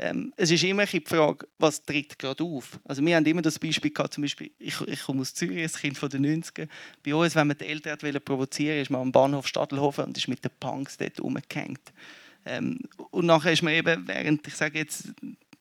ähm, 0.00 0.32
es 0.36 0.52
ist 0.52 0.62
immer 0.62 0.86
die 0.86 1.02
Frage, 1.04 1.46
was 1.58 1.82
tritt 1.82 2.18
gerade 2.18 2.44
auf. 2.44 2.78
Also 2.84 3.04
wir 3.04 3.16
haben 3.16 3.26
immer 3.26 3.42
das 3.42 3.58
Beispiel 3.58 3.90
gehabt, 3.90 4.14
zum 4.14 4.22
Beispiel, 4.22 4.52
ich, 4.58 4.80
ich 4.82 5.02
komme 5.02 5.22
aus 5.22 5.34
Zürich, 5.34 5.64
ein 5.64 5.80
Kind 5.80 5.98
von 5.98 6.08
den 6.08 6.24
90er. 6.24 6.68
Bei 7.04 7.14
uns, 7.16 7.34
wenn 7.34 7.48
man 7.48 7.58
die 7.58 7.66
Eltern 7.66 7.98
wollte 8.00 8.20
provozieren, 8.20 8.80
ist 8.80 8.90
man 8.90 9.00
am 9.00 9.12
Bahnhof 9.12 9.48
Stadelhofen 9.48 10.04
und 10.04 10.16
ist 10.16 10.28
mit 10.28 10.44
den 10.44 10.52
Punks 10.60 10.96
dort 10.96 11.20
rumgehängt. 11.20 11.92
Ähm, 12.46 12.78
und 13.10 13.26
nachher 13.26 13.52
ist 13.52 13.62
man 13.62 13.74
eben, 13.74 14.06
während, 14.06 14.46
ich 14.46 14.54
sage 14.54 14.78
jetzt, 14.78 15.08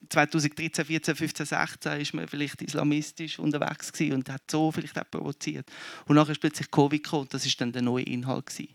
2013, 0.09 0.85
14, 0.85 1.15
15, 1.15 1.45
16 1.45 2.01
ist 2.01 2.13
man 2.13 2.27
vielleicht 2.27 2.61
islamistisch 2.61 3.39
unterwegs 3.39 3.91
gewesen 3.91 4.13
und 4.13 4.29
hat 4.29 4.43
so 4.49 4.71
vielleicht 4.71 4.97
auch 4.99 5.09
provoziert. 5.09 5.69
Und 6.05 6.15
nachher 6.15 6.31
ist 6.31 6.41
plötzlich 6.41 6.71
Covid 6.71 7.03
gekommen 7.03 7.23
und 7.23 7.33
das 7.33 7.45
ist 7.45 7.59
dann 7.59 7.71
der 7.71 7.81
neue 7.81 8.03
Inhalt 8.03 8.47
gewesen. 8.47 8.73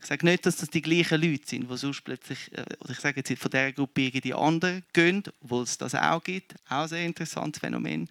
Ich 0.00 0.06
sage 0.06 0.26
nicht, 0.26 0.44
dass 0.44 0.56
das 0.56 0.70
die 0.70 0.82
gleichen 0.82 1.20
Leute 1.20 1.46
sind, 1.46 1.70
die 1.70 1.76
sonst 1.76 2.02
plötzlich, 2.02 2.52
äh, 2.52 2.64
oder 2.80 2.90
ich 2.90 3.00
sage 3.00 3.22
jetzt 3.24 3.40
von 3.40 3.50
dieser 3.50 3.72
Gruppe 3.72 4.02
irgendwie 4.02 4.34
andere 4.34 4.82
gehen, 4.92 5.22
obwohl 5.40 5.62
es 5.62 5.78
das 5.78 5.94
auch 5.94 6.22
gibt, 6.22 6.54
auch 6.68 6.82
ein 6.82 6.88
sehr 6.88 7.04
interessantes 7.04 7.60
Phänomen. 7.60 8.08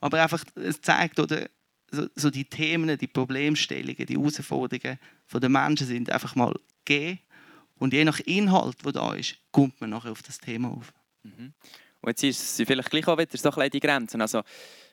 Aber 0.00 0.22
einfach, 0.22 0.44
es 0.54 0.80
zeigt, 0.80 1.18
oder 1.18 1.48
so, 1.90 2.06
so 2.14 2.30
die 2.30 2.44
Themen, 2.44 2.96
die 2.98 3.06
Problemstellungen, 3.06 4.06
die 4.06 4.16
Herausforderungen 4.16 4.98
der 5.32 5.48
Menschen 5.48 5.86
sind 5.86 6.10
einfach 6.10 6.34
mal 6.34 6.54
gegeben 6.84 7.20
und 7.78 7.92
je 7.92 8.04
nach 8.04 8.20
Inhalt, 8.20 8.84
der 8.84 8.92
da 8.92 9.14
ist, 9.14 9.36
kommt 9.52 9.80
man 9.80 9.90
nachher 9.90 10.12
auf 10.12 10.22
das 10.22 10.38
Thema 10.38 10.70
auf. 10.70 10.92
Mhm. 11.22 11.52
Und 12.00 12.10
jetzt 12.10 12.22
ist 12.22 12.60
es 12.60 12.66
vielleicht 12.66 12.90
gleich 12.90 13.06
auch 13.08 13.18
wieder 13.18 13.36
so 13.36 13.50
ein 13.50 13.70
die 13.70 13.80
Grenzen. 13.80 14.20
Also, 14.20 14.42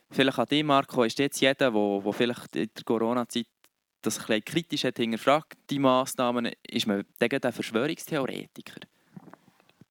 vielleicht 0.10 0.40
an 0.40 0.46
dich, 0.48 0.64
Marco, 0.64 1.04
ist 1.04 1.20
jetzt 1.20 1.40
jeder, 1.42 1.72
der 1.72 2.14
vielleicht 2.14 2.56
in 2.56 2.70
der 2.76 2.84
Corona-Zeit 2.84 3.48
das 4.02 4.20
ein 4.20 4.26
bisschen 4.26 4.46
kritisch 4.46 4.84
hat 4.84 4.98
hinterfragt, 4.98 5.58
die 5.70 5.80
Massnahmen, 5.80 6.52
ist 6.68 6.88
man 6.88 7.06
gegen 7.20 7.40
den 7.40 7.52
Verschwörungstheoretiker? 7.52 8.82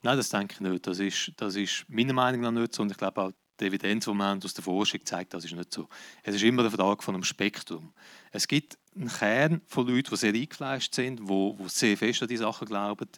Nein, 0.03 0.17
das 0.17 0.29
denke 0.29 0.55
ich 0.55 0.61
nicht. 0.61 0.87
Das 0.87 0.99
ist, 0.99 1.33
das 1.37 1.57
ist 1.57 1.85
meiner 1.89 2.13
Meinung 2.13 2.41
nach 2.41 2.51
nicht 2.51 2.75
so. 2.75 2.83
Und 2.83 2.91
ich 2.91 2.99
glaube 2.99 3.23
auch, 3.23 3.33
die 3.61 3.67
Evidenz, 3.67 4.05
die 4.05 4.13
man 4.13 4.43
aus 4.43 4.55
der 4.55 4.65
Forschung 4.65 5.01
zeigt, 5.05 5.35
das 5.35 5.45
ist 5.45 5.55
nicht 5.55 5.73
so. 5.73 5.89
Es 6.23 6.35
ist 6.35 6.43
immer 6.43 6.63
eine 6.63 6.71
Frage 6.71 7.03
von 7.03 7.15
einem 7.15 7.25
Spektrum. 7.25 7.93
Es 8.33 8.49
gibt 8.49 8.77
einen 8.97 9.09
Kern 9.09 9.61
von 9.67 9.87
Leuten, 9.87 10.11
die 10.11 10.17
sehr 10.17 10.35
eingefleischt 10.35 10.95
sind, 10.95 11.21
die, 11.21 11.55
die 11.59 11.69
sehr 11.69 11.97
fest 11.97 12.23
an 12.23 12.29
diese 12.29 12.43
Sachen 12.43 12.67
glauben 12.67 13.09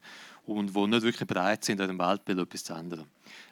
und 0.46 0.74
die 0.74 0.86
nicht 0.86 1.02
wirklich 1.02 1.26
bereit 1.26 1.64
sind, 1.64 1.80
an 1.80 1.88
dem 1.88 1.98
Weltbild 1.98 2.38
etwas 2.38 2.64
zu 2.64 2.74
ändern. 2.74 3.06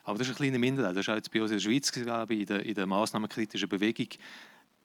Aber 0.05 0.19
das 0.19 0.29
ist 0.29 0.33
eine 0.33 0.49
kleine 0.49 0.59
Minderheit. 0.59 0.97
Das 0.97 1.01
ist 1.01 1.09
auch 1.09 1.17
jetzt 1.17 1.33
bei 1.33 1.41
uns 1.41 1.51
in 1.51 1.57
der 1.57 1.63
Schweiz, 1.63 1.91
glaube 1.91 2.35
ich, 2.35 2.41
in 2.41 2.47
der, 2.47 2.67
in 2.67 2.75
der 2.75 2.87
massnahmenkritischen 2.87 3.69
Bewegung. 3.69 4.09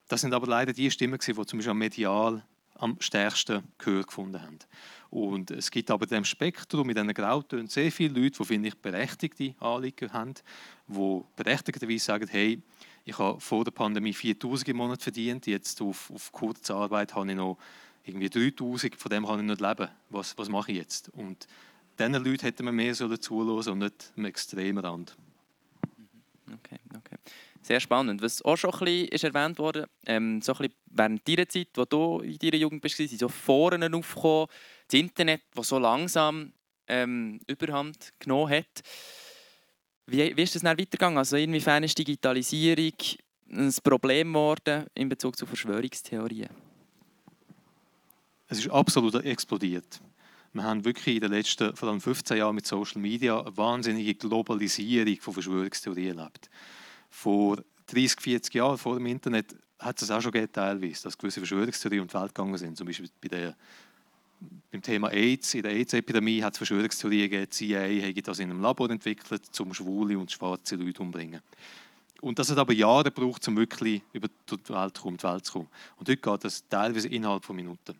Das 0.07 0.21
sind 0.21 0.33
aber 0.33 0.47
leider 0.47 0.73
die 0.73 0.89
Stimmen, 0.89 1.19
die 1.19 1.33
zum 1.33 1.59
Beispiel 1.59 1.73
medial 1.73 2.43
am 2.75 2.95
stärksten 2.99 3.63
Gehör 3.77 4.03
gefunden 4.03 4.41
haben. 4.41 4.59
Und 5.09 5.51
es 5.51 5.71
gibt 5.71 5.89
aber 5.89 6.03
in 6.03 6.09
diesem 6.09 6.25
Spektrum, 6.25 6.87
mit 6.87 6.97
diesen 6.97 7.13
Grautönen, 7.13 7.67
sehr 7.67 7.91
viele 7.91 8.21
Leute, 8.21 8.37
die, 8.37 8.45
finde 8.45 8.69
ich, 8.69 8.77
berechtigte 8.77 9.55
Anliegen 9.59 10.13
haben, 10.13 10.33
die 10.87 11.21
berechtigterweise 11.35 12.05
sagen, 12.05 12.27
hey, 12.29 12.61
ich 13.03 13.17
habe 13.17 13.39
vor 13.39 13.63
der 13.63 13.71
Pandemie 13.71 14.13
4000 14.13 14.69
im 14.69 14.77
Monat 14.77 15.01
verdient, 15.01 15.47
jetzt 15.47 15.81
auf, 15.81 16.11
auf 16.11 16.31
Kurzarbeit 16.31 17.15
habe 17.15 17.29
ich 17.29 17.37
noch 17.37 17.57
irgendwie 18.03 18.29
3000, 18.29 18.95
von 18.95 19.09
dem 19.09 19.25
kann 19.25 19.39
ich 19.39 19.45
nicht 19.45 19.61
leben. 19.61 19.87
Was, 20.09 20.37
was 20.37 20.49
mache 20.49 20.71
ich 20.71 20.77
jetzt? 20.77 21.09
Und 21.09 21.47
diesen 21.99 22.13
Leuten 22.13 22.41
hätten 22.41 22.65
wir 22.65 22.71
mehr 22.71 22.93
zulassen 22.93 23.73
und 23.73 23.79
nicht 23.79 24.13
am 24.15 24.25
extremen 24.25 24.83
Rand. 24.83 25.15
Okay, 26.47 26.79
okay. 26.95 27.17
Sehr 27.61 27.79
spannend. 27.79 28.21
Was 28.21 28.41
auch 28.43 28.55
schon 28.55 28.71
ein 28.73 28.79
bisschen 28.79 29.07
ist 29.09 29.23
erwähnt 29.23 29.59
wurde, 29.59 29.89
ähm, 30.05 30.41
so 30.41 30.53
ein 30.53 30.57
bisschen 30.59 30.73
während 30.85 31.27
deiner 31.27 31.49
Zeit, 31.49 31.69
wo 31.75 31.85
du 31.85 32.19
in 32.19 32.37
deiner 32.37 32.55
Jugend 32.55 32.81
bist, 32.81 32.95
sind 32.95 33.19
so 33.19 33.27
Foren 33.27 33.93
aufgekommen, 33.93 34.47
das 34.87 34.99
Internet, 34.99 35.41
das 35.53 35.67
so 35.67 35.77
langsam 35.77 36.53
ähm, 36.87 37.39
Überhand 37.47 38.13
genommen 38.19 38.51
hat. 38.51 38.83
Wie, 40.05 40.35
wie 40.37 40.43
ist 40.43 40.55
das 40.55 40.61
dann 40.61 40.77
weitergegangen? 40.77 41.17
Also 41.17 41.35
inwiefern 41.35 41.83
ist 41.83 41.97
Digitalisierung 41.97 42.93
ein 43.49 43.73
Problem 43.83 44.29
geworden 44.33 44.85
in 44.93 45.09
Bezug 45.09 45.37
zu 45.37 45.45
Verschwörungstheorien? 45.45 46.49
Es 48.47 48.59
ist 48.59 48.69
absolut 48.69 49.15
explodiert. 49.25 49.99
Wir 50.53 50.63
haben 50.63 50.85
wirklich 50.85 51.15
in 51.15 51.21
den 51.21 51.31
letzten 51.31 51.75
vor 51.75 51.89
allem 51.89 52.01
15 52.01 52.37
Jahren 52.37 52.55
mit 52.55 52.65
Social 52.65 53.01
Media 53.01 53.39
eine 53.39 53.55
wahnsinnige 53.57 54.15
Globalisierung 54.15 55.17
von 55.19 55.33
Verschwörungstheorien 55.33 56.17
erlebt. 56.17 56.49
Vor 57.09 57.63
30, 57.87 58.21
40 58.21 58.53
Jahren 58.53 58.77
vor 58.77 58.95
dem 58.95 59.05
Internet 59.05 59.55
hat 59.79 60.01
es 60.01 60.09
auch 60.09 60.21
schon 60.21 60.31
gegeben, 60.31 60.51
teilweise, 60.51 61.03
dass 61.03 61.17
gewisse 61.17 61.39
Verschwörungstheorien 61.39 62.01
um 62.01 62.07
die 62.07 62.13
Welt 62.13 62.33
gegangen 62.33 62.57
sind. 62.57 62.77
Zum 62.77 62.87
Beispiel 62.87 63.09
bei 63.21 63.27
der, 63.27 63.55
beim 64.71 64.81
Thema 64.81 65.09
AIDS, 65.09 65.53
in 65.53 65.63
der 65.63 65.71
AIDS-Epidemie 65.71 66.41
hat 66.41 66.53
es 66.53 66.57
Verschwörungstheorien 66.57 67.29
gegeben, 67.29 67.49
die 67.51 67.55
CIA 67.55 68.07
hätte 68.07 68.21
das 68.23 68.39
in 68.39 68.49
einem 68.49 68.61
Labor 68.61 68.89
entwickelt, 68.89 69.59
um 69.59 69.73
schwule 69.73 70.17
und 70.17 70.31
schwarze 70.31 70.75
Leute 70.75 71.01
umzubringen. 71.01 71.41
Und 72.21 72.39
das 72.39 72.49
hat 72.49 72.57
aber 72.57 72.73
Jahre 72.73 73.05
gebraucht, 73.05 73.47
um 73.47 73.57
wirklich 73.57 74.01
über 74.11 74.27
die 74.27 74.69
Welt, 74.69 74.99
kommen, 74.99 75.17
die 75.17 75.23
Welt 75.23 75.45
zu 75.45 75.53
kommen. 75.53 75.67
Und 75.97 76.09
heute 76.09 76.17
geht 76.17 76.43
das 76.43 76.67
teilweise 76.67 77.07
innerhalb 77.09 77.45
von 77.45 77.55
Minuten. 77.55 77.95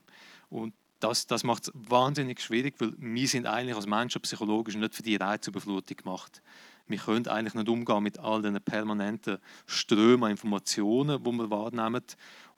Und 0.50 0.74
das, 1.00 1.27
das 1.27 1.44
macht 1.44 1.68
es 1.68 1.72
wahnsinnig 1.74 2.42
schwierig, 2.42 2.75
weil 2.80 2.94
wir 2.98 3.27
sind 3.27 3.46
eigentlich 3.46 3.75
als 3.75 3.86
Menschen 3.86 4.22
psychologisch 4.22 4.75
nicht 4.75 4.96
für 4.96 5.04
die 5.04 5.16
Reizüberflutung 5.16 5.98
gemacht. 5.98 6.42
Wir 6.88 6.98
können 6.98 7.27
eigentlich 7.27 7.54
nicht 7.54 7.70
umgehen 7.70 8.04
mit 8.04 8.18
all 8.20 8.42
den 8.42 8.60
permanenten 8.62 9.38
Strömen 9.66 10.25
an 10.25 10.32
Informationen, 10.32 11.24
die 11.24 11.32
wir 11.32 11.50
wahrnehmen 11.50 12.04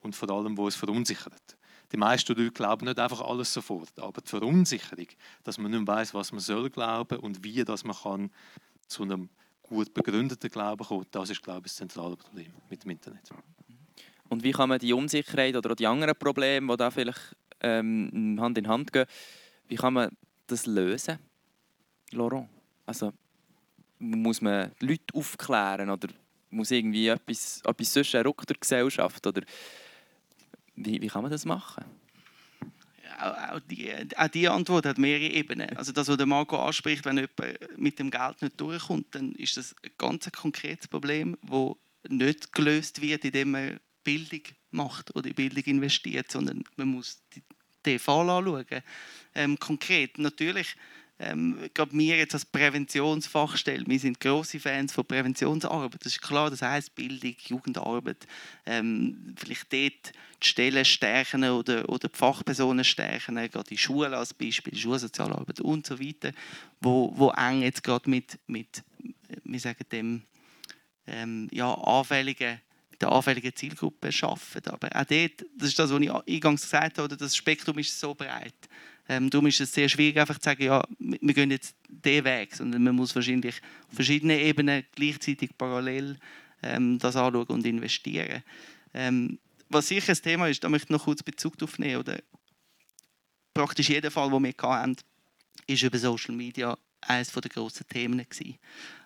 und 0.00 0.14
vor 0.14 0.30
allem, 0.30 0.56
wo 0.56 0.68
es 0.68 0.76
verunsichert. 0.76 1.56
Die 1.92 1.96
meisten 1.96 2.34
Leute 2.34 2.52
glauben 2.52 2.86
nicht 2.86 3.00
einfach 3.00 3.20
alles 3.20 3.52
sofort, 3.52 3.98
aber 3.98 4.20
die 4.20 4.28
Verunsicherung, 4.28 5.08
dass 5.42 5.58
man 5.58 5.72
nicht 5.72 5.86
weiß, 5.86 6.14
was 6.14 6.30
man 6.30 6.40
soll 6.40 6.70
glauben 6.70 7.18
und 7.18 7.42
wie 7.42 7.64
dass 7.64 7.82
man 7.82 7.96
kann 7.96 8.30
zu 8.86 9.02
einem 9.02 9.28
gut 9.62 9.92
begründeten 9.92 10.50
Glauben 10.50 10.84
kommen, 10.84 11.06
das 11.10 11.30
ist, 11.30 11.42
glaube 11.42 11.66
ich, 11.66 11.72
das 11.72 11.76
zentrale 11.76 12.16
Problem 12.16 12.52
mit 12.68 12.84
dem 12.84 12.92
Internet. 12.92 13.30
Und 14.28 14.44
wie 14.44 14.52
kann 14.52 14.68
man 14.68 14.78
die 14.78 14.92
Unsicherheit 14.92 15.56
oder 15.56 15.72
auch 15.72 15.76
die 15.76 15.86
anderen 15.86 16.14
Probleme, 16.16 16.72
die 16.72 16.76
da 16.76 16.90
vielleicht 16.90 17.36
ähm, 17.60 18.38
Hand 18.40 18.58
in 18.58 18.68
Hand 18.68 18.92
gehen, 18.92 19.06
wie 19.68 19.76
kann 19.76 19.94
man 19.94 20.10
das 20.46 20.66
lösen, 20.66 21.18
Laurent? 22.12 22.48
Also 22.86 23.12
muss 23.98 24.40
man 24.40 24.72
Leute 24.80 25.14
aufklären 25.14 25.90
oder 25.90 26.08
muss 26.50 26.70
irgendwie 26.70 27.08
etwas, 27.08 27.62
etwas 27.64 27.92
sonst 27.92 28.14
ein 28.14 28.24
der 28.24 28.56
Gesellschaft 28.58 29.26
oder 29.26 29.42
wie, 30.74 31.00
wie 31.00 31.06
kann 31.08 31.22
man 31.22 31.30
das 31.30 31.44
machen? 31.44 31.84
Auch 33.18 33.60
die, 33.60 33.92
auch 34.16 34.28
die 34.28 34.48
Antwort 34.48 34.86
hat 34.86 34.96
mehrere 34.96 35.30
Ebenen. 35.30 35.76
Also 35.76 35.92
das, 35.92 36.08
was 36.08 36.18
Marco 36.24 36.56
anspricht, 36.56 37.04
wenn 37.04 37.18
jemand 37.18 37.78
mit 37.78 37.98
dem 37.98 38.10
Geld 38.10 38.40
nicht 38.40 38.58
durchkommt, 38.58 39.14
dann 39.14 39.32
ist 39.32 39.58
das 39.58 39.76
ein 39.84 39.90
ganz 39.98 40.30
konkretes 40.32 40.88
Problem, 40.88 41.36
das 41.42 41.74
nicht 42.08 42.52
gelöst 42.52 43.02
wird, 43.02 43.26
indem 43.26 43.50
man 43.50 43.80
Bildung 44.02 44.40
macht 44.70 45.14
oder 45.16 45.28
in 45.28 45.34
Bildung 45.34 45.64
investiert, 45.64 46.30
sondern 46.30 46.64
man 46.76 46.88
muss 46.88 47.20
den 47.84 47.98
Fall 47.98 48.28
anschauen. 48.28 48.82
Ähm, 49.34 49.58
konkret, 49.58 50.18
natürlich, 50.18 50.76
ähm, 51.18 51.68
glaube 51.74 51.96
wir 51.96 52.16
jetzt 52.16 52.34
als 52.34 52.46
Präventionsfachstelle, 52.46 53.84
wir 53.86 53.98
sind 53.98 54.20
große 54.20 54.58
Fans 54.58 54.92
von 54.92 55.04
Präventionsarbeit. 55.04 56.04
Das 56.04 56.12
ist 56.12 56.22
klar, 56.22 56.50
das 56.50 56.62
heißt 56.62 56.94
Bildung, 56.94 57.34
Jugendarbeit, 57.46 58.26
ähm, 58.64 59.34
vielleicht 59.36 59.72
dort 59.72 60.12
die 60.42 60.46
Stellen 60.46 60.84
stärken 60.84 61.44
oder, 61.44 61.88
oder 61.88 62.08
die 62.08 62.16
Fachpersonen 62.16 62.84
stärken, 62.84 63.36
gerade 63.36 63.68
die 63.68 63.78
Schule 63.78 64.16
als 64.16 64.32
Beispiel, 64.32 64.76
Schulsozialarbeit 64.76 65.60
und 65.60 65.86
so 65.86 66.00
weiter, 66.00 66.32
wo, 66.80 67.12
wo 67.14 67.30
eng 67.30 67.62
jetzt 67.62 67.82
gerade 67.82 68.08
mit, 68.08 68.38
mit 68.46 68.82
wir 69.44 69.60
sagen 69.60 69.84
dem, 69.92 70.22
ähm, 71.06 71.48
ja, 71.52 71.72
anfälligen 71.74 72.60
der 73.00 73.10
anfälligen 73.10 73.54
Zielgruppe 73.54 74.10
arbeiten. 74.22 74.70
Aber 74.70 74.88
auch 74.94 75.04
dort, 75.04 75.44
das 75.56 75.68
ist 75.68 75.78
das, 75.78 75.90
was 75.90 76.00
ich 76.00 76.10
eingangs 76.10 76.62
gesagt 76.62 76.98
habe, 76.98 77.16
das 77.16 77.36
Spektrum 77.36 77.78
ist 77.78 77.98
so 77.98 78.14
breit. 78.14 78.54
Ähm, 79.08 79.28
darum 79.28 79.46
ist 79.46 79.60
es 79.60 79.72
sehr 79.72 79.88
schwierig, 79.88 80.18
einfach 80.18 80.38
zu 80.38 80.44
sagen, 80.44 80.62
ja, 80.62 80.84
wir 80.98 81.34
gehen 81.34 81.50
jetzt 81.50 81.74
diesen 81.88 82.24
Weg, 82.24 82.54
sondern 82.54 82.82
man 82.84 82.94
muss 82.94 83.14
wahrscheinlich 83.14 83.60
auf 83.88 83.94
verschiedenen 83.94 84.38
Ebenen 84.38 84.84
gleichzeitig 84.94 85.50
parallel 85.58 86.16
ähm, 86.62 86.98
das 86.98 87.16
anschauen 87.16 87.46
und 87.46 87.66
investieren. 87.66 88.44
Ähm, 88.94 89.38
was 89.68 89.88
sicher 89.88 90.12
ein 90.12 90.22
Thema 90.22 90.48
ist, 90.48 90.62
da 90.62 90.68
möchte 90.68 90.86
ich 90.86 90.90
noch 90.90 91.04
kurz 91.04 91.22
Bezug 91.22 91.58
darauf 91.58 91.78
nehmen. 91.78 92.00
Oder 92.00 92.20
praktisch 93.54 93.88
jeder 93.88 94.10
Fall, 94.10 94.30
den 94.30 94.44
wir 94.44 94.54
hatten, 94.62 94.96
ist 95.66 95.82
über 95.82 95.98
Social 95.98 96.34
Media 96.34 96.76
eines 97.02 97.32
der 97.32 97.42
grossen 97.42 97.86
Themen 97.88 98.18
gewesen. 98.18 98.58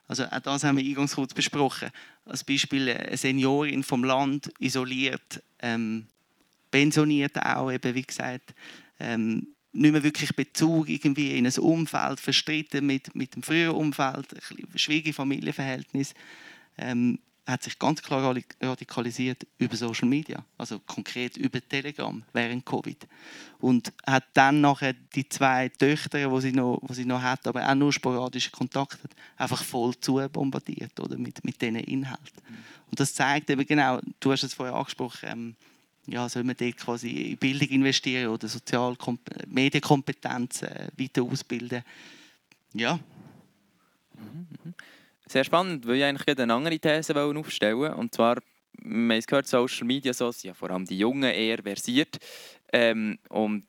Also 0.06 0.24
auch 0.24 0.40
das 0.40 0.64
haben 0.64 0.76
wir 0.76 0.84
eingangs 0.84 1.14
kurz 1.14 1.32
besprochen. 1.32 1.90
Als 2.26 2.44
Beispiel 2.44 2.90
eine 2.90 3.16
Seniorin 3.16 3.82
vom 3.82 4.04
Land, 4.04 4.52
isoliert, 4.58 5.42
ähm, 5.60 6.06
pensioniert 6.70 7.38
auch, 7.38 7.70
eben 7.70 7.94
wie 7.94 8.02
gesagt, 8.02 8.54
ähm, 9.00 9.48
nicht 9.72 9.92
mehr 9.92 10.02
wirklich 10.02 10.34
Bezug 10.36 10.88
irgendwie 10.88 11.36
in 11.36 11.46
ein 11.46 11.58
Umfeld, 11.58 12.20
verstritten 12.20 12.86
mit, 12.86 13.14
mit 13.14 13.34
dem 13.34 13.42
früheren 13.42 13.76
Umfeld, 13.76 14.32
ein 14.34 14.78
schwierige 14.78 15.12
Familienverhältnis. 15.12 16.14
Ähm, 16.78 17.18
hat 17.46 17.62
sich 17.62 17.78
ganz 17.78 18.02
klar 18.02 18.34
radikalisiert 18.60 19.46
über 19.58 19.76
Social 19.76 20.08
Media, 20.08 20.44
also 20.56 20.78
konkret 20.78 21.36
über 21.36 21.60
Telegram 21.60 22.22
während 22.32 22.64
Covid. 22.64 23.06
Und 23.58 23.92
hat 24.06 24.24
dann 24.32 24.62
nachher 24.62 24.94
die 24.94 25.28
zwei 25.28 25.68
Töchter, 25.68 26.26
die 26.28 26.40
sie 26.40 26.52
noch, 26.52 26.80
die 26.88 26.94
sie 26.94 27.04
noch 27.04 27.20
hat, 27.20 27.46
aber 27.46 27.68
auch 27.68 27.74
nur 27.74 27.92
sporadische 27.92 28.50
Kontakte 28.50 29.02
hat, 29.02 29.10
einfach 29.36 29.62
voll 29.62 29.94
zu 30.00 30.26
bombardiert 30.32 30.98
oder, 31.00 31.18
mit, 31.18 31.44
mit 31.44 31.60
diesen 31.60 31.76
Inhalten. 31.76 32.42
Und 32.90 32.98
das 32.98 33.14
zeigt 33.14 33.50
eben 33.50 33.66
genau, 33.66 34.00
du 34.20 34.32
hast 34.32 34.42
es 34.42 34.54
vorher 34.54 34.74
angesprochen, 34.74 35.28
ähm, 35.28 35.56
ja, 36.06 36.28
soll 36.28 36.44
man 36.44 36.56
dort 36.56 36.76
quasi 36.76 37.10
in 37.10 37.38
Bildung 37.38 37.68
investieren 37.68 38.28
oder 38.28 38.48
Sozial 38.48 38.96
Medienkompetenzen 39.46 40.68
äh, 40.68 40.88
weiter 40.98 41.22
ausbilden. 41.22 41.82
Ja. 42.74 42.98
Mhm, 44.14 44.46
mhm. 44.64 44.74
Sehr 45.26 45.44
spannend, 45.44 45.86
weil 45.86 45.96
ich 45.96 46.04
eigentlich 46.04 46.38
eine 46.38 46.52
andere 46.52 46.78
These 46.78 47.16
aufstellen 47.16 47.94
Und 47.94 48.14
zwar, 48.14 48.38
man 48.82 49.16
hat 49.16 49.26
gehört, 49.26 49.46
Social 49.46 49.86
Media 49.86 50.12
so 50.12 50.30
sind 50.30 50.48
ja 50.48 50.54
vor 50.54 50.70
allem 50.70 50.84
die 50.84 50.98
Jungen 50.98 51.30
eher 51.30 51.62
versiert. 51.62 52.18
Ähm, 52.72 53.18
und 53.28 53.66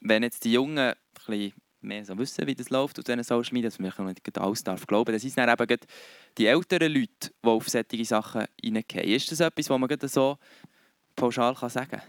wenn 0.00 0.22
jetzt 0.22 0.44
die 0.44 0.52
Jungen 0.52 0.78
ein 0.78 0.94
bisschen 1.14 1.52
mehr 1.80 2.04
so 2.04 2.18
wissen, 2.18 2.46
wie 2.46 2.54
das 2.54 2.70
läuft 2.70 2.98
auf 2.98 3.04
diesen 3.04 3.22
Social 3.22 3.52
Media, 3.52 3.70
dass 3.70 3.78
man 3.78 4.08
nicht 4.08 4.38
alles 4.38 4.64
darf 4.64 4.86
glauben, 4.86 5.12
dann 5.12 5.20
sind 5.20 5.38
dann 5.38 5.48
eben 5.48 5.78
die 6.36 6.46
älteren 6.46 6.92
Leute, 6.92 7.30
die 7.44 7.48
auf 7.48 7.68
solche 7.68 8.04
Sachen 8.04 8.46
hineingehen. 8.60 9.04
Ist 9.04 9.30
das 9.30 9.40
etwas, 9.40 9.70
was 9.70 9.78
man 9.78 10.08
so 10.08 10.38
pauschal 11.14 11.54
sagen 11.56 11.90
kann? 11.90 12.02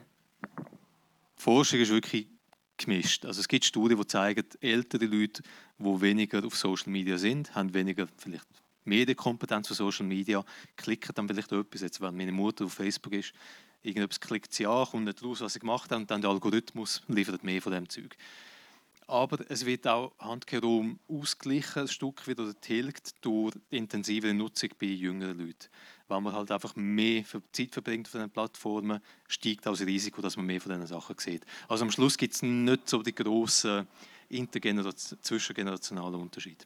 Forschung 1.36 1.80
ist 1.80 1.91
wirklich 1.91 2.28
gemischt. 2.78 3.25
Also 3.25 3.41
es 3.41 3.47
gibt 3.47 3.65
Studien, 3.65 3.99
die 3.99 4.08
zeigen, 4.08 4.45
ältere 4.62 5.06
Leute, 5.06 5.43
die 5.78 6.02
weniger 6.02 6.43
auf 6.45 6.56
Social 6.56 6.91
Media 6.91 7.17
sind, 7.17 7.54
haben 7.56 7.73
weniger 7.73 8.08
vielleicht 8.17 8.47
Medienkompetenz 8.89 9.67
für 9.67 9.73
Social 9.73 10.06
Media, 10.06 10.43
klicken 10.75 11.13
dann 11.15 11.28
vielleicht 11.28 11.52
etwas, 11.52 11.82
jetzt 11.82 12.02
wenn 12.02 12.17
meine 12.17 12.32
Mutter 12.32 12.65
auf 12.65 12.73
Facebook 12.73 13.13
ist, 13.13 13.34
irgendetwas 13.82 14.19
klickt 14.19 14.54
sie 14.54 14.67
an, 14.67 14.86
kommt 14.86 15.06
nicht 15.06 15.23
raus, 15.23 15.41
was 15.41 15.54
sie 15.54 15.60
gemacht 15.60 15.91
haben, 15.91 16.02
und 16.02 16.12
dann 16.12 16.21
der 16.21 16.30
Algorithmus 16.30 17.02
liefert 17.08 17.43
mehr 17.43 17.62
von 17.62 17.71
dem 17.71 17.88
Zeug. 17.88 18.15
Aber 19.08 19.39
es 19.49 19.65
wird 19.65 19.88
auch 19.88 20.13
handkehrum 20.19 20.99
ausgeglichen, 21.08 21.82
ein 21.82 21.88
Stück 21.88 22.28
wieder 22.28 22.54
tilgt 22.62 23.15
durch 23.25 23.56
intensivere 23.71 24.36
Nutzung 24.36 24.69
bei 24.80 24.86
jüngeren 24.86 25.39
Leuten. 25.39 25.67
Weil 26.08 26.21
man 26.21 26.34
halt 26.34 26.52
einfach 26.52 26.75
mehr 26.75 27.23
Zeit 27.52 27.73
verbringt 27.73 28.06
auf 28.06 28.12
diesen 28.12 28.30
Plattformen, 28.30 29.02
steigt 29.28 29.67
auch 29.67 29.71
das 29.71 29.88
Risiko, 29.88 30.21
dass 30.21 30.38
man 30.38 30.45
mehr 30.45 30.62
von 30.62 30.73
diesen 30.73 30.86
Sachen 30.86 31.15
sieht. 31.17 31.43
Also 31.67 31.86
am 31.86 31.91
Schluss 31.91 32.19
gibt 32.19 32.36
es 32.36 32.43
nicht 32.43 32.88
so 32.88 33.02
die 33.02 33.15
grossen 33.15 33.88
intergenerationalen, 34.30 36.21
Unterschiede 36.21 36.65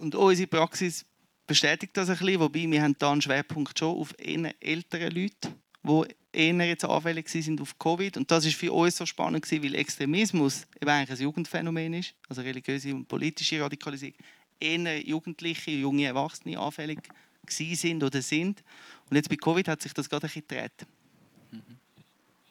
und 0.00 0.14
unsere 0.14 0.48
Praxis 0.48 1.04
bestätigt 1.46 1.96
das 1.96 2.08
ein 2.08 2.16
bisschen, 2.16 2.40
wobei 2.40 2.70
wir 2.70 2.82
haben 2.82 2.96
da 2.98 3.12
einen 3.12 3.22
Schwerpunkt 3.22 3.78
schon 3.78 3.96
auf 3.96 4.14
ältere 4.18 5.08
Leute, 5.08 5.54
die 5.82 6.02
eher 6.32 6.66
jetzt 6.66 6.84
anfällig 6.84 7.28
sind 7.28 7.60
auf 7.60 7.78
Covid. 7.78 8.16
Und 8.16 8.30
das 8.30 8.46
ist 8.46 8.56
für 8.56 8.72
uns 8.72 8.96
so 8.96 9.04
spannend 9.04 9.44
gewesen, 9.44 9.64
weil 9.64 9.74
Extremismus 9.74 10.66
eben 10.80 10.90
eigentlich 10.90 11.18
ein 11.18 11.22
Jugendphänomen 11.24 11.94
ist, 11.94 12.14
also 12.28 12.40
religiöse 12.42 12.94
und 12.94 13.08
politische 13.08 13.60
Radikalisierung. 13.60 14.16
Eher 14.58 15.06
Jugendliche, 15.06 15.70
junge 15.70 16.04
Erwachsene 16.04 16.58
anfällig 16.58 17.00
sind 17.48 18.04
oder 18.04 18.22
sind. 18.22 18.62
Und 19.08 19.16
jetzt 19.16 19.28
bei 19.28 19.36
Covid 19.36 19.66
hat 19.68 19.82
sich 19.82 19.92
das 19.92 20.08
gerade 20.08 20.26
ein 20.26 20.28
bisschen 20.28 20.46
gedreht. 20.46 20.86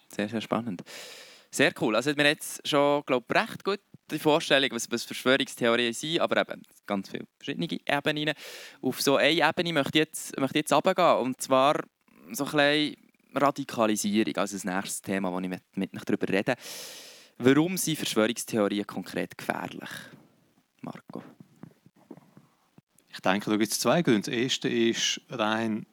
Sehr, 0.10 0.28
sehr 0.28 0.42
spannend. 0.42 0.84
Sehr 1.52 1.74
cool. 1.80 1.96
Also 1.96 2.10
hat 2.10 2.18
mir 2.18 2.28
jetzt 2.28 2.68
schon, 2.68 3.04
glaube 3.06 3.34
recht 3.34 3.64
gut 3.64 3.80
die 4.16 4.20
Vorstellung, 4.20 4.70
was, 4.72 4.90
was 4.92 5.04
Verschwörungstheorien 5.04 5.94
sind, 5.94 6.20
aber 6.20 6.42
eben 6.42 6.64
ganz 6.86 7.10
viele 7.10 7.26
verschiedene 7.38 7.68
Ebenen. 7.86 8.34
Auf 8.82 9.02
so 9.02 9.18
eine 9.18 9.32
Ebene 9.32 9.74
möchte 9.74 10.00
ich 10.00 10.06
jetzt, 10.06 10.40
möchte 10.40 10.60
jetzt 10.60 10.74
runtergehen, 10.74 11.18
und 11.18 11.42
zwar 11.42 11.76
so 12.32 12.46
ein 12.46 12.96
Radikalisierung, 13.34 14.36
also 14.38 14.56
das 14.56 14.64
nächste 14.64 15.12
Thema, 15.12 15.32
das 15.32 15.44
ich 15.44 15.50
mit, 15.50 15.64
mit 15.76 15.96
euch 15.96 16.06
darüber 16.06 16.30
rede. 16.30 16.56
Warum 17.38 17.78
sind 17.78 17.98
Verschwörungstheorien 17.98 18.86
konkret 18.86 19.38
gefährlich, 19.38 19.90
Marco? 20.82 21.24
Ich 23.12 23.20
denke, 23.22 23.50
da 23.50 23.58
gibt 23.58 23.72
es 23.72 23.80
zwei 23.80 24.02
Gründe. 24.02 24.32
Das 24.32 24.34
erste 24.34 24.70
ist 24.70 25.22
rein 25.30 25.86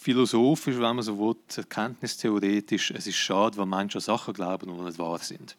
philosophisch, 0.00 0.76
wenn 0.76 0.96
man 0.96 1.02
so 1.02 1.18
will, 1.18 1.36
erkenntnistheoretisch. 1.54 2.90
Es 2.92 3.06
ist 3.06 3.16
schade, 3.16 3.58
wenn 3.58 3.68
Menschen 3.68 4.00
Sachen 4.00 4.32
glauben, 4.32 4.74
die 4.74 4.82
nicht 4.82 4.98
wahr 4.98 5.18
sind. 5.18 5.56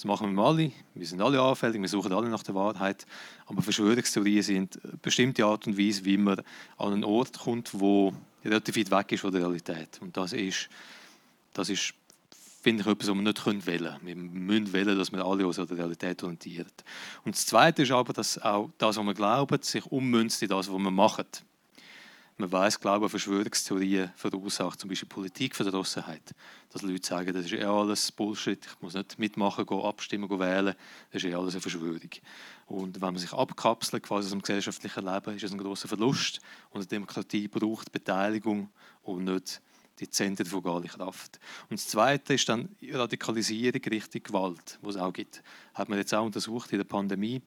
Das 0.00 0.06
machen 0.06 0.34
wir 0.34 0.42
alle. 0.42 0.72
Wir 0.94 1.06
sind 1.06 1.20
alle 1.20 1.38
anfällig, 1.42 1.78
wir 1.78 1.86
suchen 1.86 2.14
alle 2.14 2.30
nach 2.30 2.42
der 2.42 2.54
Wahrheit. 2.54 3.04
Aber 3.44 3.60
Verschwörungstheorien 3.60 4.42
sind 4.42 4.82
eine 4.82 4.96
bestimmte 4.96 5.44
Art 5.44 5.66
und 5.66 5.76
Weise, 5.76 6.06
wie 6.06 6.16
man 6.16 6.40
an 6.78 6.94
einen 6.94 7.04
Ort 7.04 7.40
kommt, 7.40 7.78
wo 7.78 8.14
relativ 8.42 8.78
weit 8.78 8.90
weg 8.90 9.12
ist 9.12 9.20
von 9.20 9.30
der 9.30 9.42
Realität. 9.42 9.98
Und 10.00 10.16
das 10.16 10.32
ist, 10.32 10.70
das 11.52 11.68
ist 11.68 11.92
finde 12.62 12.80
ich 12.80 12.86
etwas, 12.86 13.08
was 13.08 13.14
wir 13.14 13.22
nicht 13.22 13.66
wählen 13.66 13.92
können. 13.92 14.06
Wir 14.06 14.16
müssen 14.16 14.72
wählen, 14.72 14.96
dass 14.96 15.12
wir 15.12 15.22
alle 15.22 15.46
uns 15.46 15.58
an 15.58 15.66
der 15.66 15.76
Realität 15.76 16.22
orientieren. 16.22 16.72
Und 17.26 17.34
das 17.34 17.44
Zweite 17.44 17.82
ist 17.82 17.90
aber, 17.90 18.14
dass 18.14 18.40
auch 18.40 18.70
das, 18.78 18.96
was 18.96 19.04
wir 19.04 19.12
glauben, 19.12 19.60
sich 19.60 19.84
ummünzt 19.84 20.42
in 20.42 20.48
das, 20.48 20.72
was 20.72 20.78
wir 20.78 20.90
machen. 20.90 21.26
Man 22.40 22.50
weiß, 22.50 22.80
glaube 22.80 23.04
ich, 23.04 23.10
Verschwörungstheorien 23.10 24.12
verursacht 24.16 24.80
zum 24.80 24.88
Beispiel 24.88 25.10
Politikverdrossenheit. 25.10 26.34
Dass 26.72 26.80
Leute 26.80 27.06
sagen, 27.06 27.34
das 27.34 27.44
ist 27.44 27.52
eh 27.52 27.64
alles 27.64 28.10
Bullshit, 28.10 28.64
ich 28.64 28.80
muss 28.80 28.94
nicht 28.94 29.18
mitmachen, 29.18 29.66
gehen, 29.66 29.82
abstimmen, 29.82 30.26
gehen 30.26 30.40
wählen, 30.40 30.74
das 31.12 31.22
ist 31.22 31.30
eh 31.30 31.34
alles 31.34 31.52
eine 31.52 31.60
Verschwörung. 31.60 32.08
Und 32.64 32.94
wenn 32.94 33.12
man 33.12 33.18
sich 33.18 33.34
abkapselt 33.34 34.02
quasi 34.02 34.24
aus 34.24 34.30
dem 34.30 34.40
gesellschaftlichen 34.40 35.04
Leben, 35.04 35.36
ist 35.36 35.42
es 35.42 35.52
ein 35.52 35.58
großer 35.58 35.86
Verlust. 35.86 36.40
Und 36.70 36.80
eine 36.80 36.86
Demokratie 36.86 37.46
braucht 37.46 37.92
Beteiligung 37.92 38.70
und 39.02 39.24
nicht 39.24 39.60
die 39.98 40.08
Zentren 40.08 40.46
von 40.46 40.62
gar 40.62 40.80
Kraft. 40.80 41.38
Und 41.68 41.78
das 41.78 41.88
Zweite 41.88 42.32
ist 42.32 42.48
dann 42.48 42.70
Radikalisierung 42.90 43.82
Richtung 43.82 44.22
Gewalt, 44.22 44.78
wo 44.80 44.88
es 44.88 44.96
auch 44.96 45.12
gibt. 45.12 45.42
Hat 45.74 45.90
man 45.90 45.98
jetzt 45.98 46.14
auch 46.14 46.24
untersucht 46.24 46.72
in 46.72 46.78
der 46.78 46.86
Pandemie, 46.86 47.42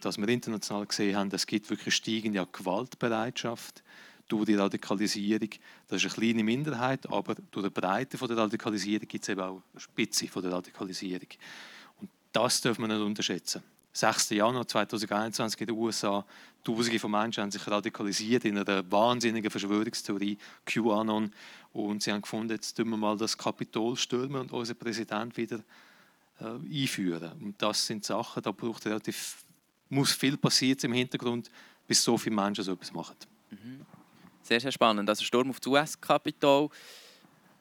dass 0.00 0.16
wir 0.16 0.28
international 0.28 0.86
gesehen 0.86 1.16
haben, 1.16 1.30
es 1.32 1.46
gibt 1.46 1.70
wirklich 1.70 1.94
steigende 1.94 2.46
Gewaltbereitschaft 2.52 3.82
durch 4.28 4.46
die 4.46 4.54
Radikalisierung. 4.54 5.50
Das 5.88 6.02
ist 6.02 6.12
eine 6.12 6.14
kleine 6.14 6.44
Minderheit, 6.44 7.06
aber 7.10 7.34
durch 7.50 7.66
die 7.66 7.80
Breite 7.80 8.16
der 8.16 8.36
Radikalisierung 8.36 9.06
gibt 9.06 9.24
es 9.24 9.28
eben 9.28 9.40
auch 9.40 9.62
eine 9.72 9.80
Spitze 9.80 10.26
der 10.26 10.52
Radikalisierung. 10.52 11.28
Und 12.00 12.10
das 12.32 12.60
dürfen 12.60 12.82
wir 12.82 12.88
nicht 12.88 13.04
unterschätzen. 13.04 13.62
6. 13.92 14.30
Januar 14.30 14.66
2021 14.66 15.60
in 15.60 15.66
den 15.66 15.76
USA. 15.76 16.24
Tausende 16.64 16.98
von 16.98 17.10
Menschen 17.10 17.42
haben 17.42 17.50
sich 17.50 17.66
radikalisiert 17.66 18.44
in 18.44 18.56
einer 18.56 18.90
wahnsinnigen 18.90 19.50
Verschwörungstheorie, 19.50 20.38
QAnon. 20.64 21.30
Und 21.72 22.02
sie 22.02 22.12
haben 22.12 22.22
gefunden, 22.22 22.52
jetzt 22.52 22.74
tun 22.74 22.88
wir 22.88 22.96
mal 22.96 23.16
das 23.16 23.36
Kapitol 23.36 23.96
stürmen 23.96 24.42
und 24.42 24.52
unseren 24.52 24.78
Präsident 24.78 25.36
wieder 25.36 25.60
äh, 26.40 26.44
einführen. 26.82 27.32
Und 27.40 27.60
das 27.60 27.86
sind 27.86 28.04
Sachen, 28.04 28.42
da 28.42 28.52
braucht 28.52 28.86
relativ, 28.86 29.44
muss 29.90 30.12
viel 30.12 30.36
passieren 30.36 30.78
im 30.82 30.92
Hintergrund, 30.94 31.50
bis 31.86 32.02
so 32.02 32.16
viele 32.16 32.36
Menschen 32.36 32.64
so 32.64 32.72
etwas 32.72 32.92
machen. 32.92 33.16
Mhm. 33.50 33.84
Sehr, 34.42 34.60
sehr 34.60 34.72
spannend. 34.72 35.08
Also 35.08 35.24
Sturm 35.24 35.50
auf 35.50 35.60
das 35.60 35.66
US-Kapitol. 35.66 36.68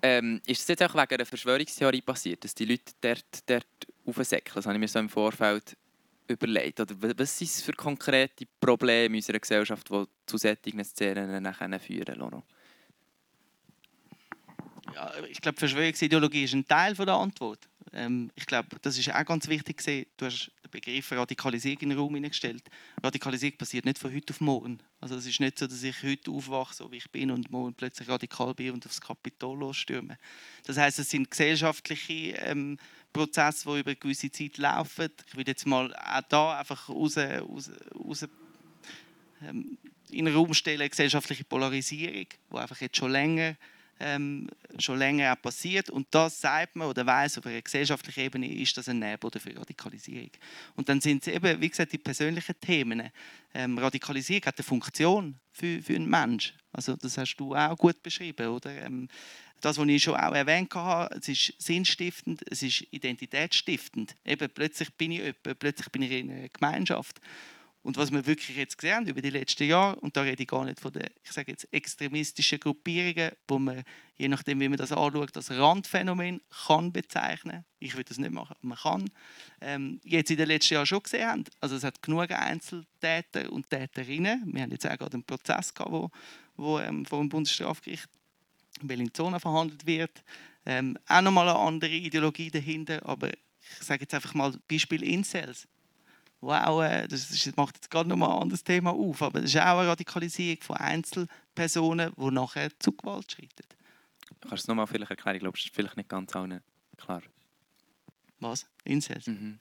Ähm, 0.01 0.41
ist 0.47 0.61
es 0.61 0.67
jetzt 0.67 0.81
auch 0.81 0.95
wegen 0.95 1.13
einer 1.13 1.25
Verschwörungstheorie 1.25 2.01
passiert, 2.01 2.43
dass 2.43 2.55
die 2.55 2.65
Leute 2.65 2.91
dort, 3.01 3.25
dort 3.45 3.67
aufsäckeln? 4.05 4.55
Das 4.55 4.65
habe 4.65 4.75
ich 4.75 4.79
mir 4.79 4.87
so 4.87 4.99
im 4.99 5.09
Vorfeld 5.09 5.77
überlegt. 6.27 6.79
Oder 6.79 6.95
was 7.17 7.37
sind 7.37 7.49
es 7.49 7.61
für 7.61 7.73
konkrete 7.73 8.45
Probleme 8.59 9.15
unserer 9.15 9.39
Gesellschaft, 9.39 9.89
die 9.89 10.05
zu 10.25 10.37
solchen 10.37 10.83
Szenen 10.83 11.43
nachher 11.43 11.79
führen, 11.79 12.15
Loro? 12.15 12.43
Ja, 14.95 15.11
ich 15.29 15.39
glaube, 15.39 15.57
Verschwörungsideologie 15.57 16.43
ist 16.43 16.53
ein 16.53 16.67
Teil 16.67 16.95
der 16.95 17.13
Antwort. 17.13 17.69
Ähm, 17.93 18.31
ich 18.35 18.45
glaube, 18.45 18.77
das 18.81 18.97
ist 18.97 19.13
auch 19.13 19.25
ganz 19.25 19.47
wichtig. 19.47 19.83
Du 20.17 20.25
hast 20.25 20.51
Begriff 20.71 21.11
Radikalisierung 21.11 21.81
in 21.81 21.89
den 21.89 21.97
Raum 21.97 22.15
hineingestellt. 22.15 22.63
Radikalisierung 23.03 23.57
passiert 23.57 23.85
nicht 23.85 23.99
von 23.99 24.13
heute 24.13 24.33
auf 24.33 24.41
morgen. 24.41 24.79
Also 24.99 25.15
es 25.15 25.25
ist 25.25 25.39
nicht 25.39 25.59
so, 25.59 25.67
dass 25.67 25.83
ich 25.83 26.03
heute 26.03 26.31
aufwache, 26.31 26.73
so 26.73 26.91
wie 26.91 26.97
ich 26.97 27.09
bin, 27.11 27.31
und 27.31 27.51
morgen 27.51 27.73
plötzlich 27.73 28.07
radikal 28.07 28.53
bin 28.53 28.71
und 28.71 28.85
aufs 28.85 29.01
Kapitol 29.01 29.59
losstürme. 29.59 30.17
Das 30.65 30.77
heißt, 30.77 30.99
es 30.99 31.09
sind 31.09 31.29
gesellschaftliche 31.29 32.35
ähm, 32.37 32.77
Prozesse, 33.13 33.69
die 33.71 33.79
über 33.79 33.91
eine 33.91 33.95
gewisse 33.97 34.31
Zeit 34.31 34.57
laufen. 34.57 35.09
Ich 35.27 35.35
würde 35.35 35.51
jetzt 35.51 35.67
mal 35.67 35.93
auch 35.95 36.21
da 36.29 36.59
einfach 36.59 36.89
raus, 36.89 37.17
raus, 37.17 37.71
raus 37.95 38.27
ähm, 39.43 39.77
in 40.09 40.25
den 40.25 40.35
Raum 40.35 40.53
stellen, 40.53 40.89
gesellschaftliche 40.89 41.43
Polarisierung, 41.43 42.27
die 42.51 42.57
einfach 42.57 42.79
jetzt 42.81 42.97
schon 42.97 43.11
länger 43.11 43.55
ähm, 44.01 44.47
schon 44.79 44.97
länger 44.97 45.33
auch 45.33 45.41
passiert. 45.41 45.89
Und 45.89 46.07
das 46.11 46.41
sagt 46.41 46.75
man 46.75 46.87
oder 46.87 47.05
weiß 47.05 47.37
auf 47.37 47.45
einer 47.45 47.61
gesellschaftlichen 47.61 48.21
Ebene, 48.21 48.53
ist 48.53 48.75
das 48.77 48.89
ein 48.89 48.99
Nährboden 48.99 49.39
für 49.39 49.55
Radikalisierung. 49.55 50.31
Und 50.75 50.89
dann 50.89 50.99
sind 51.01 51.25
es 51.25 51.33
eben, 51.33 51.61
wie 51.61 51.69
gesagt, 51.69 51.93
die 51.93 51.97
persönlichen 51.97 52.59
Themen. 52.59 53.11
Ähm, 53.53 53.77
Radikalisierung 53.77 54.45
hat 54.45 54.57
eine 54.57 54.63
Funktion 54.63 55.35
für, 55.51 55.81
für 55.81 55.95
einen 55.95 56.09
Menschen. 56.09 56.57
Also 56.71 56.95
das 56.95 57.17
hast 57.17 57.35
du 57.35 57.55
auch 57.55 57.77
gut 57.77 58.01
beschrieben, 58.01 58.47
oder? 58.47 58.71
Ähm, 58.71 59.07
das, 59.61 59.77
was 59.77 59.87
ich 59.87 60.03
schon 60.03 60.15
auch 60.15 60.33
erwähnt 60.33 60.73
habe, 60.73 61.15
es 61.15 61.27
ist 61.27 61.53
sinnstiftend, 61.59 62.41
es 62.49 62.63
ist 62.63 62.87
identitätsstiftend. 62.91 64.15
Eben, 64.25 64.49
plötzlich 64.49 64.91
bin 64.93 65.11
ich 65.11 65.19
jemand, 65.19 65.59
plötzlich 65.59 65.89
bin 65.89 66.01
ich 66.01 66.11
in 66.11 66.31
einer 66.31 66.49
Gemeinschaft. 66.49 67.21
Und 67.83 67.97
was 67.97 68.11
wir 68.11 68.25
wirklich 68.27 68.57
jetzt 68.57 68.77
gesehen 68.77 69.07
über 69.07 69.21
die 69.21 69.31
letzten 69.31 69.63
Jahre, 69.63 69.99
und 70.01 70.15
da 70.15 70.21
rede 70.21 70.43
ich 70.43 70.47
gar 70.47 70.65
nicht 70.65 70.79
von 70.79 70.93
den 70.93 71.07
ich 71.23 71.31
sage 71.31 71.51
jetzt, 71.51 71.67
extremistischen 71.71 72.59
Gruppierungen, 72.59 73.31
wo 73.47 73.57
man, 73.57 73.83
je 74.17 74.27
nachdem, 74.27 74.59
wie 74.59 74.69
man 74.69 74.77
das 74.77 74.91
anschaut, 74.91 75.35
das 75.35 75.49
Randphänomen 75.49 76.41
kann 76.67 76.91
bezeichnen. 76.91 77.65
Ich 77.79 77.93
würde 77.93 78.09
das 78.09 78.19
nicht 78.19 78.31
machen, 78.31 78.55
aber 78.59 78.67
man 78.67 78.77
kann. 78.77 79.09
Ähm, 79.61 79.99
jetzt 80.03 80.29
in 80.29 80.37
den 80.37 80.47
letzten 80.47 80.75
Jahren 80.75 80.85
schon 80.85 81.01
gesehen 81.01 81.27
haben. 81.27 81.43
Also 81.59 81.75
es 81.75 81.83
hat 81.83 82.01
genug 82.03 82.29
Einzeltäter 82.29 83.51
und 83.51 83.69
Täterinnen. 83.69 84.43
Wir 84.53 84.61
haben 84.61 84.71
jetzt 84.71 84.85
auch 84.85 84.97
gerade 84.97 85.15
einen 85.15 85.23
Prozess 85.23 85.73
gehabt, 85.73 85.91
wo, 85.91 86.11
wo 86.57 86.79
ähm, 86.79 87.05
vor 87.05 87.19
dem 87.19 87.29
Bundesstrafgericht 87.29 88.07
in 88.81 88.87
Bellinzona 88.87 89.39
verhandelt 89.39 89.87
wird. 89.87 90.23
Ähm, 90.67 90.97
auch 91.07 91.21
nochmal 91.21 91.49
eine 91.49 91.57
andere 91.57 91.91
Ideologie 91.91 92.51
dahinter, 92.51 93.03
aber 93.07 93.29
ich 93.29 93.85
sage 93.85 94.01
jetzt 94.01 94.13
einfach 94.13 94.35
mal 94.35 94.53
Beispiel 94.67 95.01
Incels 95.01 95.67
wow, 96.41 96.83
äh, 96.83 97.07
das 97.07 97.55
macht 97.55 97.75
jetzt 97.77 97.89
gerade 97.89 98.09
nochmal 98.09 98.31
ein 98.31 98.41
anderes 98.41 98.63
Thema 98.63 98.91
auf, 98.91 99.21
aber 99.21 99.41
das 99.41 99.51
ist 99.51 99.57
auch 99.57 99.79
eine 99.79 99.87
Radikalisierung 99.87 100.61
von 100.61 100.77
Einzelpersonen, 100.77 102.11
die 102.17 102.31
nachher 102.31 102.69
zu 102.79 102.91
Gewalt 102.91 103.31
schreiten. 103.31 103.67
Kannst 104.41 104.51
du 104.51 104.55
es 104.55 104.67
nochmal 104.67 104.87
vielleicht 104.87 105.11
erklären? 105.11 105.35
Ich 105.35 105.41
glaube, 105.41 105.57
es 105.57 105.65
ist 105.65 105.73
vielleicht 105.73 105.97
nicht 105.97 106.09
ganz 106.09 106.35
allen 106.35 106.61
klar. 106.97 107.21
Was? 108.39 108.65
Incest? 108.83 109.27
Mhm. 109.27 109.59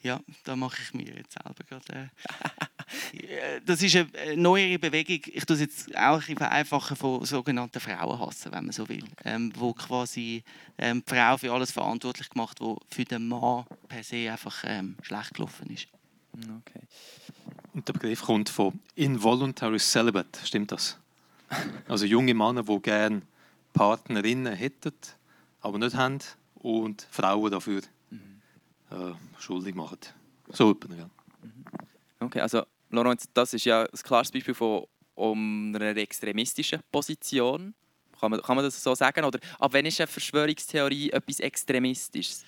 Ja, 0.00 0.20
da 0.44 0.54
mache 0.54 0.82
ich 0.82 0.92
mir 0.92 1.16
jetzt 1.16 1.32
selber 1.32 1.64
gerade. 1.64 2.10
Äh, 3.12 3.60
das 3.64 3.80
ist 3.80 3.96
eine 3.96 4.36
neuere 4.36 4.78
Bewegung. 4.78 5.20
Ich 5.32 5.44
tue 5.46 5.54
es 5.54 5.60
jetzt 5.60 5.96
auch 5.96 6.22
ein 6.28 6.36
vereinfachen 6.36 6.96
von 6.96 7.24
sogenannten 7.24 7.80
Frauenhassen, 7.80 8.52
wenn 8.52 8.64
man 8.64 8.72
so 8.72 8.86
will, 8.88 9.04
ähm, 9.24 9.50
wo 9.56 9.72
quasi 9.72 10.42
ähm, 10.76 11.02
die 11.06 11.14
Frau 11.14 11.38
für 11.38 11.52
alles 11.52 11.72
verantwortlich 11.72 12.28
gemacht, 12.28 12.60
wo 12.60 12.78
für 12.90 13.04
den 13.04 13.28
Mann 13.28 13.64
per 13.88 14.02
se 14.02 14.30
einfach 14.30 14.62
ähm, 14.66 14.96
schlecht 15.02 15.34
gelaufen 15.34 15.70
ist. 15.70 15.88
Okay. 16.34 16.80
Und 17.72 17.88
der 17.88 17.92
Begriff 17.92 18.22
kommt 18.22 18.48
von 18.48 18.78
Involuntary 18.94 19.78
Celibate, 19.78 20.40
stimmt 20.44 20.72
das? 20.72 20.98
Also 21.88 22.06
junge 22.06 22.34
Männer, 22.34 22.64
die 22.64 22.80
gerne 22.80 23.22
Partnerinnen 23.72 24.54
hätten, 24.54 24.94
aber 25.60 25.78
nicht 25.78 25.94
haben 25.94 26.18
und 26.54 27.06
Frauen 27.10 27.50
dafür 27.50 27.82
mhm. 28.10 28.40
äh, 28.90 29.12
schuldig 29.38 29.74
machen. 29.74 29.98
So 30.48 30.72
etwa, 30.72 30.94
ja. 30.94 31.10
Mhm. 31.42 31.64
Okay, 32.20 32.40
also 32.40 32.64
Lorenz, 32.90 33.28
das 33.32 33.54
ist 33.54 33.64
ja 33.64 33.82
ein 33.82 33.98
klares 34.02 34.30
Beispiel 34.30 34.54
von 34.54 34.86
um 35.14 35.74
einer 35.74 35.96
extremistischen 35.96 36.80
Position. 36.90 37.74
Kann 38.18 38.30
man, 38.30 38.42
kann 38.42 38.56
man 38.56 38.64
das 38.64 38.82
so 38.82 38.94
sagen? 38.94 39.24
Oder 39.24 39.38
ab 39.58 39.72
wann 39.72 39.86
ist 39.86 40.00
eine 40.00 40.06
Verschwörungstheorie 40.06 41.10
etwas 41.10 41.40
Extremistisches? 41.40 42.44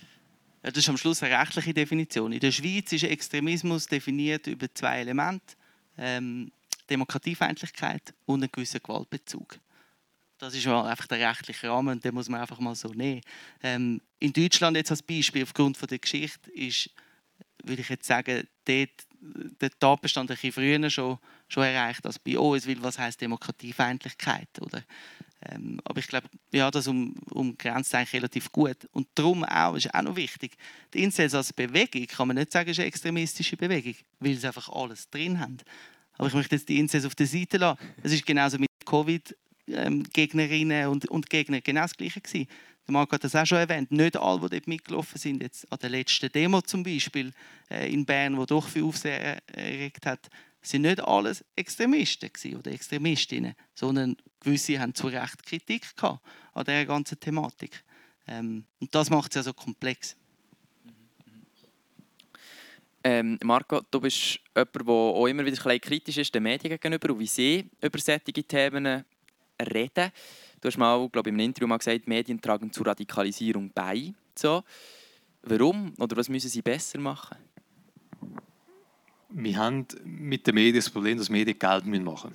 Das 0.73 0.79
ist 0.79 0.89
am 0.89 0.97
Schluss 0.97 1.23
eine 1.23 1.39
rechtliche 1.39 1.73
Definition. 1.73 2.33
In 2.33 2.41
der 2.41 2.51
Schweiz 2.51 2.91
ist 2.91 3.05
Extremismus 3.05 3.87
definiert 3.87 4.49
über 4.49 4.67
zwei 4.75 4.99
Elemente. 4.99 5.55
Ähm, 5.97 6.51
Demokratiefeindlichkeit 6.91 8.13
und 8.27 8.43
einen 8.43 8.51
gewissen 8.51 8.81
Gewaltbezug. 8.83 9.61
Das 10.39 10.55
ist 10.55 10.67
einfach 10.67 11.07
der 11.07 11.29
rechtliche 11.29 11.69
Rahmen 11.69 12.01
den 12.01 12.15
muss 12.15 12.29
man 12.29 12.41
einfach 12.41 12.59
mal 12.59 12.75
so 12.75 12.89
nehmen. 12.89 13.21
Ähm, 13.63 14.01
in 14.19 14.33
Deutschland 14.33 14.77
jetzt 14.77 14.91
als 14.91 15.03
Beispiel, 15.03 15.45
aufgrund 15.45 15.77
von 15.77 15.87
der 15.87 16.01
Geschichte, 16.01 16.51
ist, 16.51 16.91
würde 17.63 17.83
ich 17.83 17.89
jetzt 17.89 18.07
sagen, 18.07 18.49
dort, 18.65 18.91
der 19.61 19.71
Tatbestand 19.79 20.31
ein 20.31 20.35
bisschen 20.35 20.53
früher 20.53 20.91
schon, 20.91 21.19
schon 21.49 21.65
erreicht 21.65 22.05
als 22.07 22.19
bei 22.19 22.39
uns, 22.39 22.67
weil 22.67 22.83
was 22.83 22.99
heißt 22.99 23.21
Demokratiefeindlichkeit? 23.21 24.49
Oder? 24.61 24.83
Ähm, 25.43 25.81
aber 25.85 25.99
ich 25.99 26.09
glaube, 26.09 26.29
ja, 26.53 26.71
das 26.71 26.89
um, 26.89 27.15
umgrenzt 27.31 27.95
eigentlich 27.95 28.15
relativ 28.15 28.51
gut. 28.51 28.89
Und 28.93 29.09
darum 29.15 29.45
auch, 29.45 29.75
ist 29.75 29.93
auch 29.95 30.03
noch 30.03 30.17
wichtig, 30.17 30.57
die 30.95 31.03
Incels 31.03 31.35
als 31.35 31.53
Bewegung 31.53 32.07
kann 32.07 32.29
man 32.29 32.37
nicht 32.37 32.53
sagen, 32.53 32.71
ist 32.71 32.79
eine 32.79 32.89
extremistische 32.89 33.57
Bewegung, 33.57 33.95
weil 34.21 34.37
sie 34.37 34.47
einfach 34.47 34.69
alles 34.71 35.11
drin 35.11 35.39
haben. 35.39 35.59
Aber 36.19 36.29
ich 36.29 36.35
möchte 36.35 36.57
jetzt 36.57 36.69
die 36.69 36.79
Incels 36.79 37.05
auf 37.05 37.15
der 37.15 37.27
Seite 37.27 37.59
lassen. 37.59 37.79
Es 38.03 38.13
ist 38.13 38.25
genauso 38.25 38.59
mit 38.59 38.71
Covid-Gegnerinnen 38.87 40.89
und, 40.89 41.07
und 41.09 41.29
Gegnern 41.29 41.61
genau 41.63 41.83
das 41.83 41.97
Gleiche 41.97 42.21
gewesen. 42.21 42.49
Der 42.87 42.93
Marc 42.93 43.13
hat 43.13 43.25
das 43.25 43.35
auch 43.35 43.45
schon 43.45 43.59
erwähnt. 43.59 43.91
Nicht 43.91 44.17
alle, 44.17 44.41
die 44.43 44.49
dort 44.49 44.69
mitgelaufen 44.69 45.19
sind, 45.19 45.43
jetzt 45.43 45.71
an 45.71 45.79
der 45.81 45.91
letzten 45.91 46.31
Demo 46.31 46.63
zum 46.63 46.85
Beispiel 46.85 47.33
äh, 47.69 47.93
in 47.93 48.07
Bern, 48.07 48.37
wo 48.37 48.47
doch 48.47 48.69
viel 48.69 48.85
Aufsehen 48.85 49.41
erregt 49.53 50.07
hat, 50.07 50.31
sind 50.67 50.83
nicht 50.83 51.01
alles 51.01 51.45
Extremisten 51.55 52.57
oder 52.57 52.73
Extremistinnen, 52.73 53.55
sondern 53.75 54.17
gewisse 54.41 54.79
haben 54.79 54.95
zu 54.95 55.07
Recht 55.07 55.45
Kritik 55.45 55.97
gehabt 55.97 56.21
an 56.55 56.65
dieser 56.65 56.85
ganzen 56.85 57.21
Thematik. 57.21 57.85
Ähm, 58.27 58.65
und 58.81 58.95
das 58.95 59.11
macht 59.11 59.31
es 59.31 59.37
ja 59.37 59.43
so 59.43 59.53
komplex. 59.53 60.17
Ähm, 63.05 63.39
Marco, 63.45 63.83
du 63.89 64.01
bist 64.01 64.41
jemand, 64.57 64.75
der 64.75 64.89
auch 64.89 65.27
immer 65.27 65.45
wieder 65.45 65.67
ein 65.67 65.81
kritisch 65.81 66.17
ist 66.17 66.35
den 66.35 66.43
Medien 66.43 66.71
gegenüber 66.71 67.11
und 67.11 67.21
wie 67.21 67.27
sie 67.29 67.71
über 67.81 67.99
solche 68.01 68.43
Themen 68.43 69.05
reden. 69.63 70.11
Du 70.61 70.67
hast 70.67 70.77
mal, 70.77 71.09
glaube 71.11 71.29
ich, 71.29 71.35
einem 71.35 71.47
Interview 71.47 71.69
mal 71.69 71.79
gesagt, 71.79 72.09
Medien 72.09 72.41
tragen 72.41 72.73
zur 72.73 72.87
Radikalisierung 72.87 73.71
bei. 73.73 74.13
So. 74.35 74.65
Warum? 75.43 75.95
Oder 76.01 76.17
was 76.17 76.29
müssen 76.29 76.51
sie 76.51 76.63
besser 76.63 76.99
machen? 76.99 77.37
Wir 79.39 79.59
haben 79.59 79.87
mit 80.03 80.47
den 80.47 80.55
Medien 80.55 80.77
das 80.77 80.89
Problem, 80.89 81.19
dass 81.19 81.29
Medien 81.29 81.59
Geld 81.59 81.85
machen 81.85 82.31
müssen. 82.31 82.33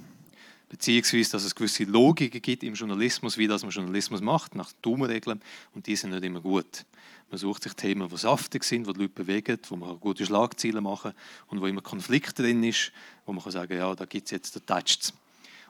Beziehungsweise, 0.70 1.32
dass 1.32 1.44
es 1.44 1.56
gewisse 1.56 1.86
Logiken 1.86 2.40
gibt 2.40 2.62
im 2.62 2.76
Journalismus, 2.76 3.40
wie 3.40 3.48
das 3.48 3.64
man 3.64 3.72
Journalismus 3.72 4.22
macht, 4.22 4.54
nach 4.54 4.72
Daumenregeln. 4.84 5.42
Und 5.74 5.88
die 5.88 5.96
sind 5.96 6.12
nicht 6.12 6.24
immer 6.24 6.42
gut. 6.42 6.86
Man 7.32 7.40
sucht 7.40 7.64
sich 7.64 7.74
Themen, 7.74 8.08
die 8.08 8.18
saftig 8.18 8.64
sind, 8.64 8.86
die 8.86 8.94
die 8.94 9.00
Leute 9.00 9.14
bewegen, 9.16 9.58
wo 9.70 9.78
man 9.78 10.00
gute 10.00 10.28
Schlagziele 10.28 10.80
machen 10.80 11.14
und 11.48 11.60
wo 11.60 11.66
immer 11.66 11.82
Konflikt 11.82 12.38
drin 12.38 12.64
ist, 12.64 12.92
wo 13.26 13.34
man 13.34 13.42
kann 13.42 13.52
sagen 13.52 13.76
ja, 13.76 13.96
da 13.96 14.06
gibt 14.06 14.28
es 14.28 14.32
jetzt, 14.32 14.56
da 14.56 14.60
toucht 14.60 15.12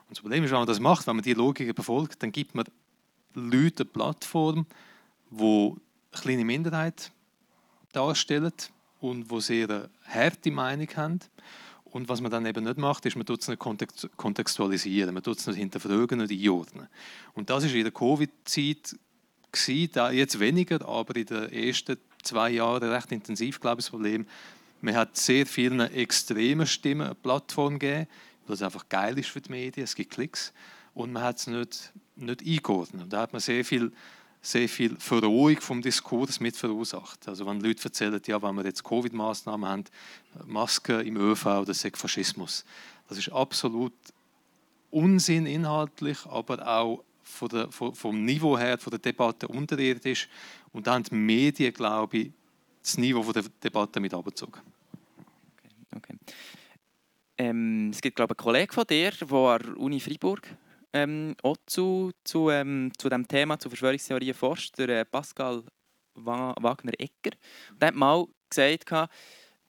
Und 0.06 0.10
das 0.10 0.20
Problem 0.20 0.44
ist, 0.44 0.50
wenn 0.50 0.58
man 0.58 0.66
das 0.66 0.80
macht, 0.80 1.06
wenn 1.06 1.16
man 1.16 1.24
die 1.24 1.32
Logiken 1.32 1.74
befolgt, 1.74 2.22
dann 2.22 2.30
gibt 2.30 2.54
man 2.54 2.66
Leuten 3.32 3.78
eine 3.78 3.84
Plattform, 3.86 4.66
die 5.30 5.72
eine 6.12 6.20
kleine 6.20 6.44
Minderheit 6.44 7.10
darstellen 7.92 8.52
und 9.02 9.30
wo 9.30 9.40
sehr 9.40 9.68
eine 9.68 9.90
harte 10.06 10.50
Meinung 10.52 10.88
haben. 10.96 11.18
Und 11.84 12.08
was 12.08 12.20
man 12.20 12.30
dann 12.30 12.46
eben 12.46 12.64
nicht 12.64 12.78
macht, 12.78 13.04
ist, 13.04 13.16
man 13.16 13.26
tut 13.26 13.42
es 13.42 13.48
nicht 13.48 13.58
kontextualisieren, 14.16 15.12
man 15.12 15.22
tut 15.22 15.38
es 15.38 15.46
nicht 15.46 15.58
hinterfragen, 15.58 16.20
nicht 16.20 16.32
einordnen. 16.32 16.88
Und 17.34 17.50
das 17.50 17.64
ist 17.64 17.74
in 17.74 17.82
der 17.82 17.92
Covid-Zeit 17.92 18.96
jetzt 20.12 20.40
weniger, 20.40 20.88
aber 20.88 21.16
in 21.16 21.26
den 21.26 21.52
ersten 21.52 21.98
zwei 22.22 22.50
Jahren 22.50 22.90
recht 22.90 23.12
intensiv, 23.12 23.60
glaube 23.60 23.80
ich, 23.80 23.86
das 23.86 23.90
Problem. 23.90 24.24
Man 24.80 24.96
hat 24.96 25.16
sehr 25.16 25.44
vielen 25.46 25.80
extremen 25.80 26.66
Stimmen 26.66 27.08
eine 27.08 27.14
Plattform 27.14 27.78
gegeben, 27.78 28.08
weil 28.46 28.54
es 28.54 28.62
einfach 28.62 28.88
geil 28.88 29.18
ist 29.18 29.28
für 29.28 29.40
die 29.40 29.50
Medien, 29.50 29.84
es 29.84 29.94
gibt 29.94 30.12
Klicks. 30.12 30.54
Und 30.94 31.12
man 31.12 31.24
hat 31.24 31.38
es 31.38 31.46
nicht, 31.48 31.92
nicht 32.16 32.46
eingeordnet. 32.46 33.12
Da 33.12 33.22
hat 33.22 33.32
man 33.32 33.40
sehr 33.40 33.64
viel 33.64 33.92
sehr 34.44 34.68
viel 34.68 34.96
Verrohung 34.98 35.60
vom 35.60 35.80
Diskurs 35.80 36.40
mit 36.40 36.56
verursacht. 36.56 37.28
Also 37.28 37.46
wenn 37.46 37.60
Leute 37.60 37.84
erzählen, 37.84 38.20
ja, 38.26 38.42
wenn 38.42 38.56
wir 38.56 38.64
jetzt 38.64 38.82
Covid-Maßnahmen 38.82 39.68
haben, 39.68 39.84
Masken 40.46 41.00
im 41.06 41.16
ÖV, 41.16 41.64
das 41.64 41.84
ist 41.84 41.96
Faschismus. 41.96 42.64
Das 43.08 43.18
ist 43.18 43.30
absolut 43.30 43.92
Unsinn 44.90 45.46
inhaltlich, 45.46 46.18
aber 46.26 46.66
auch 46.66 47.04
von 47.22 47.48
der, 47.48 47.70
vom 47.70 48.24
Niveau 48.24 48.58
her 48.58 48.78
von 48.78 48.90
der 48.90 48.98
Debatte 48.98 49.46
unterirdisch. 49.46 50.28
Und 50.72 50.88
da 50.88 50.94
haben 50.94 51.04
die 51.04 51.14
Medien, 51.14 51.72
glaube 51.72 52.18
ich, 52.18 52.32
das 52.82 52.98
Niveau 52.98 53.22
von 53.22 53.32
der 53.32 53.44
Debatte 53.62 54.00
mit 54.00 54.12
abgezogen. 54.12 54.60
Okay. 55.94 55.96
okay. 55.96 56.18
Ähm, 57.38 57.90
es 57.90 58.00
gibt, 58.00 58.16
glaube 58.16 58.34
ich, 58.34 58.38
einen 58.40 58.44
Kollegen 58.44 58.72
von 58.72 58.84
dir, 58.86 59.12
der 59.12 59.32
an 59.32 59.62
der 59.62 59.76
Uni 59.78 60.00
Freiburg 60.00 60.48
ähm, 60.92 61.34
auch 61.42 61.56
zu, 61.66 62.12
zu, 62.24 62.50
ähm, 62.50 62.90
zu 62.98 63.08
dem 63.08 63.26
Thema, 63.26 63.58
zu 63.58 63.68
Verschwörungstheorien 63.68 64.34
forscht, 64.34 64.78
der 64.78 64.88
äh, 64.88 65.04
Pascal 65.04 65.64
Wagner-Ecker. 66.14 67.36
Der 67.80 67.88
hat 67.88 67.94
mal 67.94 68.26
gesagt, 68.48 69.10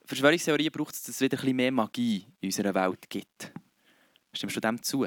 Verschwörungstheorien 0.04 0.70
braucht 0.70 0.94
es, 0.94 1.02
dass 1.02 1.16
es 1.16 1.20
wieder 1.20 1.36
ein 1.36 1.40
bisschen 1.40 1.56
mehr 1.56 1.72
Magie 1.72 2.26
in 2.40 2.48
unserer 2.48 2.74
Welt 2.74 3.08
gibt. 3.08 3.52
Stimmst 4.32 4.56
du 4.56 4.60
dem 4.60 4.82
zu? 4.82 5.06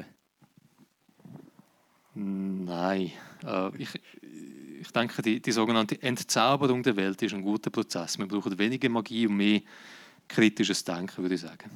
Nein. 2.14 3.12
Äh, 3.44 3.76
ich, 3.76 3.88
ich 4.80 4.90
denke, 4.90 5.22
die, 5.22 5.40
die 5.40 5.52
sogenannte 5.52 6.00
Entzauberung 6.02 6.82
der 6.82 6.96
Welt 6.96 7.22
ist 7.22 7.34
ein 7.34 7.42
guter 7.42 7.70
Prozess. 7.70 8.18
Wir 8.18 8.26
brauchen 8.26 8.58
weniger 8.58 8.88
Magie 8.88 9.26
und 9.26 9.36
mehr 9.36 9.60
kritisches 10.26 10.82
Denken, 10.82 11.22
würde 11.22 11.36
ich 11.36 11.40
sagen. 11.40 11.70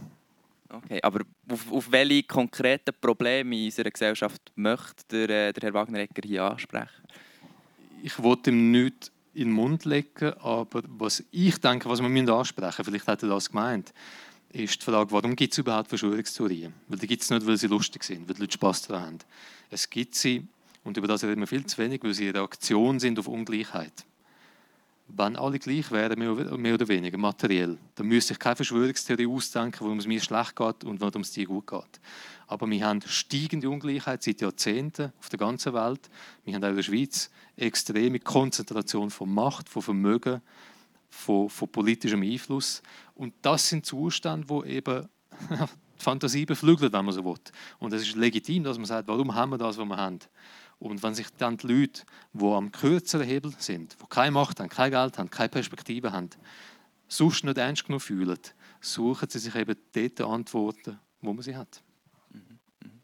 Okay, 0.72 1.00
aber 1.02 1.20
auf, 1.50 1.70
auf 1.70 1.92
welche 1.92 2.22
konkreten 2.22 2.94
Probleme 2.98 3.54
in 3.56 3.66
unserer 3.66 3.90
Gesellschaft 3.90 4.40
möchte 4.54 5.26
der, 5.26 5.48
äh, 5.48 5.52
der 5.52 5.62
Herr 5.62 5.74
Wagner-Egger 5.74 6.22
hier 6.24 6.44
ansprechen? 6.44 7.02
Ich 8.02 8.20
wollte 8.22 8.50
ihm 8.50 8.70
nichts 8.70 9.12
in 9.34 9.48
den 9.48 9.52
Mund 9.52 9.84
legen, 9.84 10.32
aber 10.40 10.82
was 10.88 11.22
ich 11.30 11.58
denke, 11.58 11.88
was 11.88 12.00
wir 12.00 12.08
ansprechen 12.08 12.66
müssen, 12.66 12.84
vielleicht 12.84 13.06
hat 13.06 13.22
er 13.22 13.28
das 13.28 13.50
gemeint, 13.50 13.92
ist 14.50 14.80
die 14.80 14.84
Frage, 14.84 15.10
warum 15.12 15.36
gibt 15.36 15.52
es 15.52 15.58
überhaupt 15.58 15.88
Verschwörungstheorien? 15.88 16.72
Weil 16.88 16.98
die 16.98 17.06
gibt 17.06 17.22
es 17.22 17.30
nicht, 17.30 17.46
weil 17.46 17.56
sie 17.56 17.68
lustig 17.68 18.04
sind, 18.04 18.26
weil 18.28 18.34
die 18.34 18.42
Leute 18.42 18.52
Spass 18.52 18.82
daran 18.82 19.04
haben. 19.04 19.18
Es 19.70 19.88
gibt 19.88 20.14
sie, 20.14 20.46
und 20.84 20.96
über 20.96 21.08
das 21.08 21.24
reden 21.24 21.40
wir 21.40 21.46
viel 21.46 21.64
zu 21.66 21.78
wenig, 21.78 22.02
weil 22.02 22.14
sie 22.14 22.28
eine 22.28 22.40
Reaktion 22.40 22.98
sind 22.98 23.18
auf 23.18 23.28
Ungleichheit 23.28 24.04
wenn 25.14 25.36
alle 25.36 25.58
gleich 25.58 25.90
wären, 25.90 26.18
mehr 26.18 26.74
oder 26.74 26.88
weniger 26.88 27.18
materiell, 27.18 27.78
dann 27.94 28.06
müsste 28.06 28.32
ich 28.32 28.38
keine 28.38 28.56
Verschwörungstheorie 28.56 29.26
ausdenken, 29.26 29.80
warum 29.80 29.98
es 29.98 30.06
mir 30.06 30.20
schlecht 30.20 30.56
geht 30.56 30.84
und 30.84 31.00
warum 31.00 31.22
es 31.22 31.32
dir 31.32 31.46
gut 31.46 31.66
geht. 31.66 32.00
Aber 32.46 32.68
wir 32.68 32.86
haben 32.86 33.00
steigende 33.02 33.68
Ungleichheit 33.68 34.22
seit 34.22 34.40
Jahrzehnten 34.40 35.12
auf 35.18 35.28
der 35.28 35.38
ganzen 35.38 35.74
Welt. 35.74 36.10
Wir 36.44 36.54
haben 36.54 36.64
auch 36.64 36.70
in 36.70 36.76
der 36.76 36.82
Schweiz 36.82 37.30
extreme 37.56 38.20
Konzentration 38.20 39.10
von 39.10 39.32
Macht, 39.32 39.68
von 39.68 39.82
Vermögen, 39.82 40.40
von, 41.10 41.48
von 41.48 41.68
politischem 41.68 42.22
Einfluss. 42.22 42.82
Und 43.14 43.34
das 43.42 43.68
sind 43.68 43.86
Zustände, 43.86 44.48
wo 44.48 44.64
eben 44.64 45.08
die 45.50 46.02
Fantasie 46.02 46.46
beflügelt, 46.46 46.92
wenn 46.92 47.04
man 47.04 47.14
so 47.14 47.24
will. 47.24 47.34
Und 47.78 47.92
es 47.92 48.02
ist 48.02 48.16
legitim, 48.16 48.64
dass 48.64 48.78
man 48.78 48.86
sagt, 48.86 49.08
warum 49.08 49.34
haben 49.34 49.50
wir 49.50 49.58
das, 49.58 49.78
was 49.78 49.86
wir 49.86 49.96
haben? 49.96 50.18
Und 50.82 51.00
wenn 51.04 51.14
sich 51.14 51.28
dann 51.38 51.56
die 51.58 51.68
Leute, 51.68 52.02
die 52.32 52.44
am 52.44 52.72
kürzeren 52.72 53.24
Hebel 53.24 53.54
sind, 53.58 53.96
die 54.02 54.06
keine 54.08 54.32
Macht 54.32 54.58
haben, 54.58 54.68
kein 54.68 54.90
Geld 54.90 55.16
haben, 55.16 55.30
keine 55.30 55.48
Perspektive 55.48 56.10
haben, 56.10 56.28
sonst 57.06 57.44
nicht 57.44 57.56
ernst 57.56 57.84
genug 57.86 58.02
fühlen, 58.02 58.38
suchen 58.80 59.30
sie 59.30 59.38
sich 59.38 59.54
eben 59.54 59.76
dort 59.92 60.20
Antworten, 60.20 60.98
wo 61.20 61.32
man 61.32 61.42
sie 61.44 61.54
hat. 61.54 61.84
Mhm, 62.30 62.58
mhm. 62.82 63.02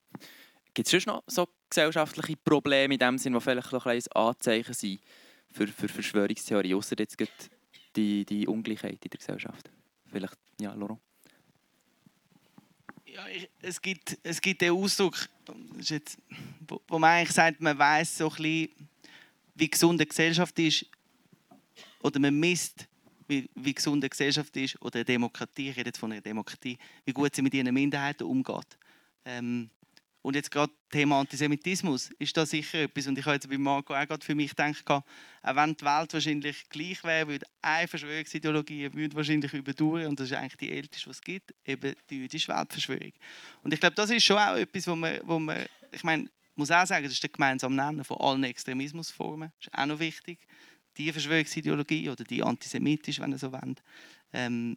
Gibt 0.74 0.88
es 0.88 0.90
sonst 0.90 1.06
noch 1.06 1.22
so 1.28 1.48
gesellschaftliche 1.70 2.36
Probleme 2.36 2.94
in 2.94 2.98
dem 2.98 3.16
Sinn, 3.16 3.34
die 3.34 3.40
vielleicht 3.40 3.72
ein 3.72 4.02
Anzeichen 4.12 4.74
sind 4.74 5.00
für, 5.52 5.68
für 5.68 5.86
Verschwörungstheorie, 5.86 6.74
außer 6.74 6.96
jetzt 6.98 7.16
die, 7.94 8.24
die 8.24 8.48
Ungleichheit 8.48 9.04
in 9.04 9.10
der 9.10 9.18
Gesellschaft? 9.18 9.70
Vielleicht, 10.10 10.36
ja, 10.60 10.74
Laurent? 10.74 10.98
Ja, 13.18 13.24
es, 13.62 13.82
gibt, 13.82 14.16
es 14.22 14.40
gibt 14.40 14.60
den 14.60 14.70
Ausdruck, 14.70 15.28
jetzt, 15.80 16.18
wo, 16.68 16.80
wo, 16.86 17.00
man 17.00 17.10
eigentlich 17.10 17.32
sagt, 17.34 17.60
man 17.60 17.76
weiß 17.76 18.18
so 18.18 18.30
ein 18.30 18.68
wie 19.56 19.68
gesund 19.68 20.00
eine 20.00 20.06
Gesellschaft 20.06 20.56
ist, 20.60 20.86
oder 22.00 22.20
man 22.20 22.38
misst, 22.38 22.86
wie, 23.26 23.50
wie 23.56 23.74
gesund 23.74 24.04
eine 24.04 24.08
Gesellschaft 24.08 24.56
ist, 24.56 24.80
oder 24.82 24.98
eine 24.98 25.04
Demokratie, 25.04 25.70
ich 25.70 25.76
rede 25.76 25.88
jetzt 25.88 25.98
von 25.98 26.12
einer 26.12 26.20
Demokratie, 26.20 26.78
wie 27.06 27.12
gut 27.12 27.34
sie 27.34 27.42
mit 27.42 27.54
ihren 27.54 27.74
Minderheiten 27.74 28.22
umgeht. 28.22 28.78
Ähm, 29.24 29.68
und 30.28 30.34
jetzt 30.34 30.50
gerade 30.50 30.70
Thema 30.90 31.20
Antisemitismus 31.20 32.10
ist 32.18 32.36
da 32.36 32.44
sicher 32.44 32.80
etwas. 32.80 33.06
Und 33.06 33.16
ich 33.16 33.24
habe 33.24 33.36
jetzt 33.36 33.48
bei 33.48 33.56
Marco 33.56 33.94
auch 33.94 34.06
gerade 34.06 34.22
für 34.22 34.34
mich 34.34 34.50
gedacht, 34.50 34.86
auch 34.86 35.02
wenn 35.42 35.74
die 35.74 35.84
Welt 35.86 36.12
wahrscheinlich 36.12 36.68
gleich 36.68 37.02
wäre, 37.02 37.28
würde 37.28 37.46
eine 37.62 37.88
Verschwörungsideologie 37.88 38.92
würde 38.92 39.16
wahrscheinlich 39.16 39.54
überdauern. 39.54 40.08
Und 40.08 40.20
das 40.20 40.30
ist 40.30 40.36
eigentlich 40.36 40.58
die 40.58 40.70
älteste, 40.70 41.08
was 41.08 41.16
es 41.16 41.22
gibt, 41.22 41.54
eben 41.64 41.94
die 42.10 42.18
jüdische 42.18 42.52
Weltverschwörung. 42.52 43.12
Und 43.62 43.72
ich 43.72 43.80
glaube, 43.80 43.94
das 43.94 44.10
ist 44.10 44.22
schon 44.22 44.36
auch 44.36 44.56
etwas, 44.56 44.86
wo 44.86 44.96
man, 44.96 45.18
wo 45.22 45.38
man 45.38 45.64
ich 45.92 46.04
meine, 46.04 46.28
muss 46.56 46.70
auch 46.70 46.86
sagen, 46.86 47.04
das 47.04 47.14
ist 47.14 47.22
der 47.22 47.30
gemeinsame 47.30 47.74
Nenner 47.74 48.04
von 48.04 48.18
allen 48.18 48.44
Extremismusformen. 48.44 49.50
Das 49.56 49.68
ist 49.68 49.78
auch 49.78 49.86
noch 49.86 49.98
wichtig. 49.98 50.40
Die 50.98 51.10
Verschwörungsideologie 51.10 52.10
oder 52.10 52.24
die 52.24 52.42
antisemitische, 52.42 53.22
wenn 53.22 53.32
ihr 53.32 53.38
so 53.38 53.50
wollt. 53.50 53.82
Ähm, 54.34 54.76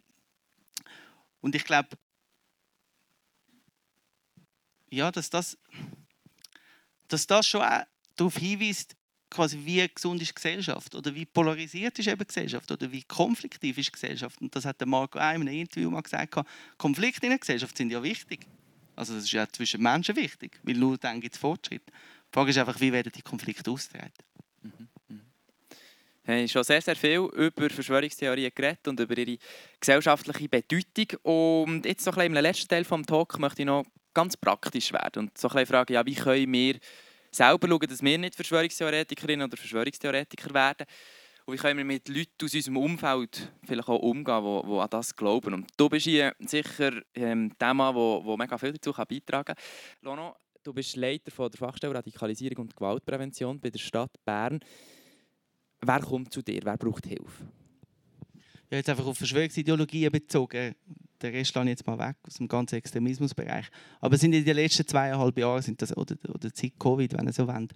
und 1.42 1.54
ich 1.54 1.64
glaube, 1.64 1.90
ja, 4.92 5.10
dass 5.10 5.30
das, 5.30 5.58
dass 7.08 7.26
das 7.26 7.46
schon 7.46 7.62
auch 7.62 7.82
darauf 8.16 8.36
hinweist, 8.36 8.94
quasi 9.30 9.58
wie 9.64 9.88
gesund 9.88 10.20
ist 10.20 10.34
Gesellschaft 10.34 10.94
oder 10.94 11.14
wie 11.14 11.24
polarisiert 11.24 11.98
ist 11.98 12.06
eben 12.06 12.26
Gesellschaft 12.26 12.70
oder 12.70 12.92
wie 12.92 13.02
konfliktiv 13.02 13.78
ist 13.78 13.92
Gesellschaft. 13.92 14.40
Und 14.40 14.54
das 14.54 14.66
hat 14.66 14.78
der 14.80 14.86
Marco 14.86 15.18
auch 15.18 15.34
in 15.34 15.42
einem 15.42 15.48
Interview 15.48 15.90
mal 15.90 16.02
gesagt, 16.02 16.34
Konflikte 16.76 17.26
in 17.26 17.30
der 17.30 17.38
Gesellschaft 17.38 17.76
sind 17.76 17.90
ja 17.90 18.02
wichtig. 18.02 18.46
Also 18.94 19.14
das 19.14 19.24
ist 19.24 19.32
ja 19.32 19.48
zwischen 19.48 19.82
Menschen 19.82 20.16
wichtig, 20.16 20.60
weil 20.62 20.74
nur 20.74 20.98
dann 20.98 21.20
gibt 21.20 21.34
es 21.34 21.40
Fortschritt. 21.40 21.82
Die 21.86 22.34
Frage 22.34 22.50
ist 22.50 22.58
einfach, 22.58 22.78
wie 22.78 22.92
werden 22.92 23.10
die 23.14 23.22
Konflikte 23.22 23.70
austreten? 23.70 24.12
Mhm. 24.60 24.88
Mhm. 25.08 25.20
Wir 26.24 26.36
haben 26.36 26.48
schon 26.48 26.64
sehr, 26.64 26.82
sehr 26.82 26.94
viel 26.94 27.20
über 27.20 27.70
Verschwörungstheorien 27.70 28.52
geredet 28.54 28.86
und 28.86 29.00
über 29.00 29.16
ihre 29.16 29.38
gesellschaftliche 29.80 30.48
Bedeutung. 30.48 31.18
Und 31.22 31.86
jetzt 31.86 32.04
so 32.04 32.10
ein 32.10 32.16
bisschen 32.16 32.36
im 32.36 32.42
letzten 32.42 32.68
Teil 32.68 32.84
des 32.84 33.06
Talks 33.06 33.38
möchte 33.38 33.62
ich 33.62 33.66
noch 33.66 33.84
ganz 34.14 34.36
praktisch 34.36 34.92
werden 34.92 35.24
und 35.24 35.38
so 35.38 35.48
ein 35.48 35.66
fragen, 35.66 35.92
ja, 35.92 36.04
wie 36.04 36.14
können 36.14 36.52
wir 36.52 36.78
selber 37.30 37.68
schauen, 37.68 37.88
dass 37.88 38.02
wir 38.02 38.18
nicht 38.18 38.34
Verschwörungstheoretikerinnen 38.34 39.46
oder 39.46 39.56
Verschwörungstheoretiker 39.56 40.52
werden 40.52 40.86
und 41.44 41.54
wie 41.54 41.58
können 41.58 41.78
wir 41.78 41.84
mit 41.84 42.08
Leuten 42.08 42.44
aus 42.44 42.54
unserem 42.54 42.76
Umfeld 42.76 43.52
vielleicht 43.64 43.88
auch 43.88 43.98
umgehen, 43.98 44.62
die, 44.66 44.78
an 44.78 44.90
das 44.90 45.16
glauben. 45.16 45.54
Und 45.54 45.70
du 45.76 45.88
bist 45.88 46.04
hier 46.04 46.34
sicher 46.38 46.92
Mann, 47.74 47.94
der, 47.94 48.20
der 48.24 48.36
mega 48.36 48.58
viel 48.58 48.72
dazu 48.72 48.92
beitragen 48.92 49.44
kann. 49.44 49.56
Lono, 50.02 50.36
du 50.62 50.72
bist 50.72 50.96
Leiter 50.96 51.30
von 51.30 51.50
der 51.50 51.58
Fachstelle 51.58 51.94
Radikalisierung 51.94 52.66
und 52.66 52.76
Gewaltprävention 52.76 53.60
bei 53.60 53.70
der 53.70 53.80
Stadt 53.80 54.12
Bern. 54.24 54.60
Wer 55.80 56.00
kommt 56.00 56.32
zu 56.32 56.42
dir? 56.42 56.60
Wer 56.62 56.76
braucht 56.76 57.06
Hilfe? 57.06 57.48
Ja, 58.72 58.78
jetzt 58.78 58.88
einfach 58.88 59.04
auf 59.04 59.18
Verschwörungsideologien 59.18 60.10
bezogen. 60.10 60.74
Den 61.20 61.34
Rest 61.34 61.54
lasse 61.54 61.66
ich 61.66 61.72
jetzt 61.72 61.86
mal 61.86 61.98
weg 61.98 62.16
aus 62.26 62.34
dem 62.34 62.48
ganzen 62.48 62.76
Extremismusbereich. 62.76 63.66
Aber 64.00 64.16
sind 64.16 64.32
in 64.32 64.46
den 64.46 64.56
letzten 64.56 64.86
zweieinhalb 64.86 65.36
Jahren, 65.38 65.60
sind 65.60 65.82
das, 65.82 65.94
oder, 65.94 66.16
oder 66.26 66.48
seit 66.54 66.78
Covid, 66.78 67.12
wenn 67.12 67.26
ihr 67.26 67.34
so 67.34 67.46
wollt, 67.46 67.72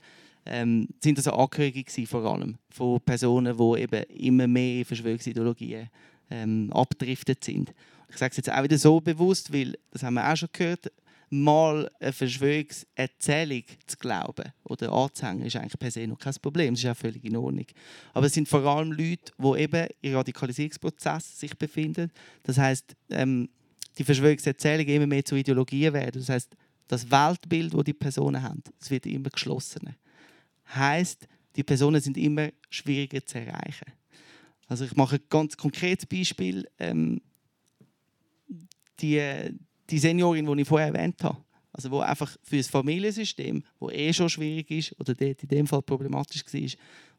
ähm, 0.47 0.89
sind 1.03 1.19
das 1.19 1.29
Angehörige 1.29 1.85
gewesen, 1.85 2.07
vor 2.07 2.25
allem 2.25 2.57
von 2.71 2.99
Personen, 3.03 3.59
die 3.59 3.81
eben 3.83 4.03
immer 4.05 4.47
mehr 4.47 4.79
in 4.79 4.85
Verschwörungsideologien 4.87 5.91
ähm, 6.31 6.73
abgedriftet 6.73 7.45
sind. 7.45 7.75
Ich 8.09 8.17
sage 8.17 8.31
es 8.31 8.39
jetzt 8.39 8.51
auch 8.51 8.63
wieder 8.63 8.79
so 8.79 8.99
bewusst, 8.99 9.53
weil, 9.53 9.77
das 9.91 10.03
haben 10.03 10.15
wir 10.15 10.33
auch 10.33 10.37
schon 10.37 10.49
gehört, 10.51 10.91
mal 11.29 11.91
eine 11.99 12.13
Verschwörungserzählung 12.13 13.65
zu 13.87 13.97
glauben 13.97 14.53
oder 14.65 14.93
anzuhängen, 14.93 15.47
ist 15.47 15.57
eigentlich 15.57 15.79
per 15.79 15.91
se 15.91 16.07
noch 16.07 16.19
kein 16.19 16.35
Problem. 16.41 16.75
Das 16.75 16.85
ist 16.85 16.91
auch 16.91 16.97
völlig 16.97 17.25
in 17.25 17.37
Ordnung. 17.37 17.67
Aber 18.15 18.27
es 18.27 18.35
sind 18.35 18.49
vor 18.49 18.65
allem 18.65 18.93
Leute, 18.93 19.33
die 19.39 19.61
eben 19.61 19.89
im 20.03 20.15
Radikalisierungsprozess 20.15 21.41
sich 21.41 21.57
befinden. 21.57 22.13
Das 22.45 22.59
heißt, 22.59 22.95
ähm, 23.11 23.49
die 23.99 24.05
Verschwörungserzählungen 24.05 24.95
immer 24.95 25.07
mehr 25.07 25.25
zu 25.25 25.35
Ideologien 25.37 25.93
werden. 25.93 26.21
Das 26.21 26.29
heißt, 26.29 26.57
das 26.89 27.11
Weltbild, 27.11 27.75
das 27.75 27.85
die 27.85 27.95
Personen 27.95 28.43
haben, 28.43 28.63
das 28.79 28.91
wird 28.91 29.07
immer 29.07 29.31
geschlossener. 29.31 29.97
Heißt, 30.75 31.27
die 31.57 31.65
Personen 31.65 32.01
sind 32.01 32.17
immer 32.17 32.51
schwieriger 32.71 33.25
zu 33.25 33.39
erreichen. 33.39 33.93
Also 34.69 34.85
ich 34.85 34.95
mache 34.95 35.17
ein 35.17 35.23
ganz 35.29 35.57
konkretes 35.57 36.07
Beispiel. 36.07 36.69
Ähm, 36.79 37.21
die, 39.01 39.21
die 39.91 39.99
Seniorin, 39.99 40.47
die 40.47 40.63
ich 40.63 40.69
vorher 40.69 40.89
erwähnt 40.89 41.23
habe, 41.23 41.39
also 41.73 41.91
wo 41.91 42.01
einfach 42.01 42.37
für 42.43 42.57
das 42.57 42.69
Familiensystem, 42.69 43.63
wo 43.79 43.91
eh 43.91 44.13
schon 44.13 44.31
schwierig 44.31 44.71
ist 44.71 44.99
oder 44.99 45.15
dort 45.15 45.43
in 45.43 45.49
dem 45.49 45.67
Fall 45.67 45.83
problematisch 45.83 46.45
war, 46.45 46.71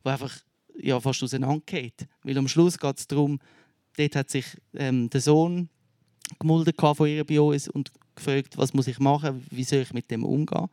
wo 0.04 0.10
einfach 0.10 0.40
ja, 0.80 1.00
fast 1.00 1.24
auseinandergeht. 1.24 2.08
Weil 2.24 2.38
am 2.38 2.48
Schluss 2.48 2.78
geht 2.78 3.00
es 3.00 3.08
darum, 3.08 3.40
dort 3.98 4.16
hat 4.16 4.30
sich 4.30 4.46
ähm, 4.76 5.10
der 5.10 5.22
Sohn 5.22 5.70
gemulden 6.40 6.74
von 6.78 7.08
ihr 7.08 7.24
bei 7.24 7.40
uns 7.40 7.68
und 7.68 7.92
gefragt, 8.16 8.58
was 8.58 8.74
muss 8.74 8.88
ich 8.88 9.00
machen, 9.00 9.46
wie 9.52 9.64
soll 9.64 9.80
ich 9.80 9.94
mit 9.94 10.10
dem 10.12 10.24
umgehen. 10.24 10.68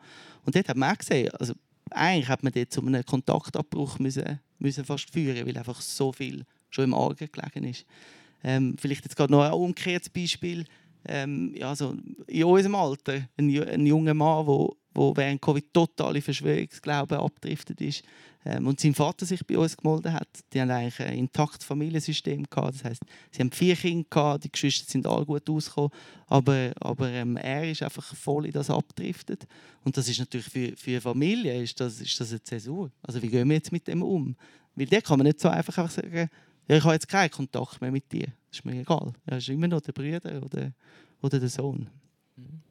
Und 0.44 0.57
dort 0.57 0.68
hat 0.68 0.76
man 0.76 0.92
auch 0.92 0.98
gesehen, 0.98 1.30
also 1.35 1.54
eigentlich 1.90 2.28
hat 2.28 2.42
man 2.42 2.52
dort 2.52 2.72
zu 2.72 2.80
einem 2.80 3.04
Kontaktabbruch 3.04 3.98
müssen, 3.98 4.40
müssen 4.59 4.85
fast 4.85 5.11
führen, 5.11 5.46
weil 5.46 5.57
einfach 5.57 5.80
so 5.80 6.12
viel 6.12 6.44
schon 6.70 6.85
im 6.85 6.94
Argen 6.94 7.28
gelegen 7.30 7.64
ist. 7.64 7.87
Ähm, 8.42 8.76
vielleicht 8.78 9.04
jetzt 9.04 9.16
gerade 9.16 9.33
noch 9.33 9.42
ein 9.42 9.52
umgekehrtes 9.52 10.11
Beispiel 10.11 10.64
ähm, 11.07 11.55
ja, 11.57 11.75
so 11.75 11.97
in 12.27 12.45
unserem 12.45 12.75
Alter, 12.75 13.29
ein, 13.37 13.69
ein 13.69 13.87
junger 13.87 14.14
Mann, 14.14 14.47
der 14.47 14.69
wo 14.95 15.14
während 15.17 15.43
Covid 15.43 15.73
total 15.73 16.17
in 16.17 16.23
Verschwörungsglauben 16.23 17.19
abgedriftet 17.19 17.81
ist 17.81 18.05
ähm, 18.45 18.67
und 18.67 18.79
sein 18.79 18.95
Vater 18.95 19.27
sich 19.27 19.45
bei 19.45 19.59
uns 19.59 19.77
gemeldet 19.77 20.12
hat. 20.12 20.29
Die 20.53 20.61
haben 20.61 20.71
eigentlich 20.71 21.01
ein 21.01 21.19
intaktes 21.19 21.64
Familiensystem 21.64 22.45
gehabt. 22.45 22.77
Das 22.77 22.85
heißt, 22.85 23.03
sie 23.33 23.40
haben 23.40 23.51
vier 23.51 23.75
Kinder 23.75 24.07
gehabt, 24.09 24.45
die 24.45 24.53
Geschwister 24.53 24.90
sind 24.90 25.07
alle 25.07 25.27
gut 25.27 25.49
ausgekommen, 25.51 25.90
aber, 26.27 26.73
aber 26.81 27.11
ähm, 27.11 27.37
er 27.37 27.71
ist 27.71 27.83
einfach 27.83 28.14
voll 28.14 28.47
in 28.47 28.53
das 28.53 28.71
abgedriftet. 28.71 29.47
Und 29.85 29.97
das 29.97 30.09
ist 30.09 30.21
natürlich 30.21 30.47
für, 30.47 30.77
für 30.77 31.01
Familie 31.01 31.61
ist 31.62 31.79
das, 31.81 32.01
ist 32.01 32.19
das 32.21 32.31
eine 32.31 32.43
Zäsur. 32.43 32.90
Also 33.03 33.21
wie 33.21 33.29
gehen 33.29 33.49
wir 33.49 33.57
jetzt 33.57 33.73
mit 33.73 33.87
dem 33.88 34.03
um? 34.03 34.37
Weil 34.77 34.87
der 34.87 35.03
kann 35.03 35.19
man 35.19 35.27
nicht 35.27 35.40
so 35.40 35.49
einfach, 35.49 35.77
einfach 35.79 35.95
sagen, 35.95 36.31
ja, 36.69 36.77
ich 36.77 36.85
habe 36.85 36.95
jetzt 36.95 37.09
keinen 37.09 37.31
Kontakt 37.31 37.81
mehr 37.81 37.90
mit 37.90 38.11
dir. 38.11 38.29
Das 38.55 38.61
ist 38.61 38.67
mir 38.67 38.81
egal. 38.83 39.12
Er 39.27 39.38
ist 39.38 39.49
immer 39.49 39.67
noch 39.67 39.81
der 39.81 39.90
Bruder 39.90 40.40
oder, 40.40 40.71
oder 41.21 41.40
der 41.40 41.49
Sohn. 41.49 41.88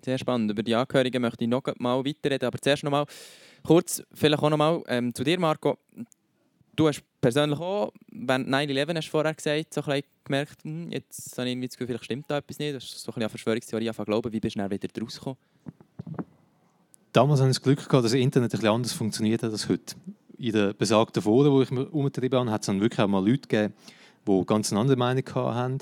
Sehr 0.01 0.17
spannend. 0.17 0.49
Über 0.49 0.63
die 0.63 0.73
Angehörigen 0.73 1.21
möchte 1.21 1.43
ich 1.43 1.49
noch 1.49 1.61
mal 1.77 2.05
weiterreden. 2.05 2.47
Aber 2.47 2.57
zuerst 2.57 2.85
noch 2.85 2.91
mal 2.91 3.05
kurz, 3.63 4.01
vielleicht 4.13 4.41
auch 4.41 4.49
noch 4.49 4.55
mal 4.55 4.81
ähm, 4.87 5.13
zu 5.13 5.25
dir, 5.25 5.37
Marco. 5.37 5.77
Du 6.73 6.87
hast 6.87 7.03
persönlich 7.19 7.59
auch, 7.59 7.91
wenn 8.13 8.47
9-11 8.47 8.95
hast 8.95 9.07
du 9.07 9.11
vorher 9.11 9.33
gesagt, 9.33 9.73
so 9.73 9.83
ein 9.83 10.03
gemerkt, 10.23 10.63
hm, 10.63 10.89
jetzt 10.89 11.37
habe 11.37 11.49
ich 11.49 11.59
das 11.59 11.71
Gefühl, 11.71 11.87
vielleicht 11.87 12.05
stimmt 12.05 12.31
da 12.31 12.37
etwas 12.37 12.59
nicht. 12.59 12.75
Das 12.75 12.85
ist 12.85 12.99
so 12.99 13.11
ein 13.11 13.15
bisschen 13.15 13.23
an 13.23 13.29
Verschwörungstheorie 13.29 13.91
glauben. 14.05 14.31
Wie 14.31 14.39
bist 14.39 14.55
du 14.55 14.59
dann 14.59 14.71
wieder 14.71 14.87
rausgekommen? 15.01 15.37
Damals 17.11 17.41
hatte 17.41 17.49
ich 17.49 17.57
das 17.57 17.61
Glück, 17.61 17.79
gehabt, 17.79 18.05
dass 18.05 18.11
das 18.13 18.13
Internet 18.13 18.53
ein 18.53 18.57
bisschen 18.57 18.73
anders 18.73 18.93
funktioniert 18.93 19.43
als 19.43 19.67
heute 19.67 19.95
in 20.37 20.53
den 20.53 20.77
besagten 20.77 21.21
Foren, 21.21 21.53
die 21.57 21.63
ich 21.63 21.71
mir 21.71 21.89
umgetrieben 21.89 22.39
habe, 22.39 22.51
hat 22.51 22.61
es 22.61 22.67
dann 22.67 22.79
wirklich 22.79 23.01
auch 23.01 23.07
mal 23.09 23.19
Leute 23.19 23.49
gegeben, 23.49 23.73
die 24.27 24.45
ganz 24.45 24.71
eine 24.71 24.81
andere 24.81 24.97
Meinung 24.97 25.23
hatten. 25.33 25.79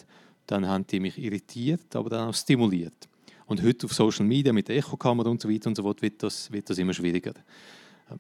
Dann 0.47 0.67
haben 0.67 0.85
die 0.87 0.99
mich 0.99 1.17
irritiert, 1.17 1.95
aber 1.95 2.09
dann 2.09 2.29
auch 2.29 2.33
stimuliert. 2.33 3.07
Und 3.45 3.61
heute 3.63 3.85
auf 3.85 3.93
Social 3.93 4.25
Media 4.25 4.53
mit 4.53 4.69
Echokamera 4.69 5.29
und 5.29 5.41
so 5.41 5.49
weiter 5.49 5.67
und 5.67 5.75
so 5.75 5.83
fort 5.83 6.01
wird 6.01 6.23
das, 6.23 6.51
wird 6.51 6.69
das 6.69 6.77
immer 6.77 6.93
schwieriger. 6.93 7.33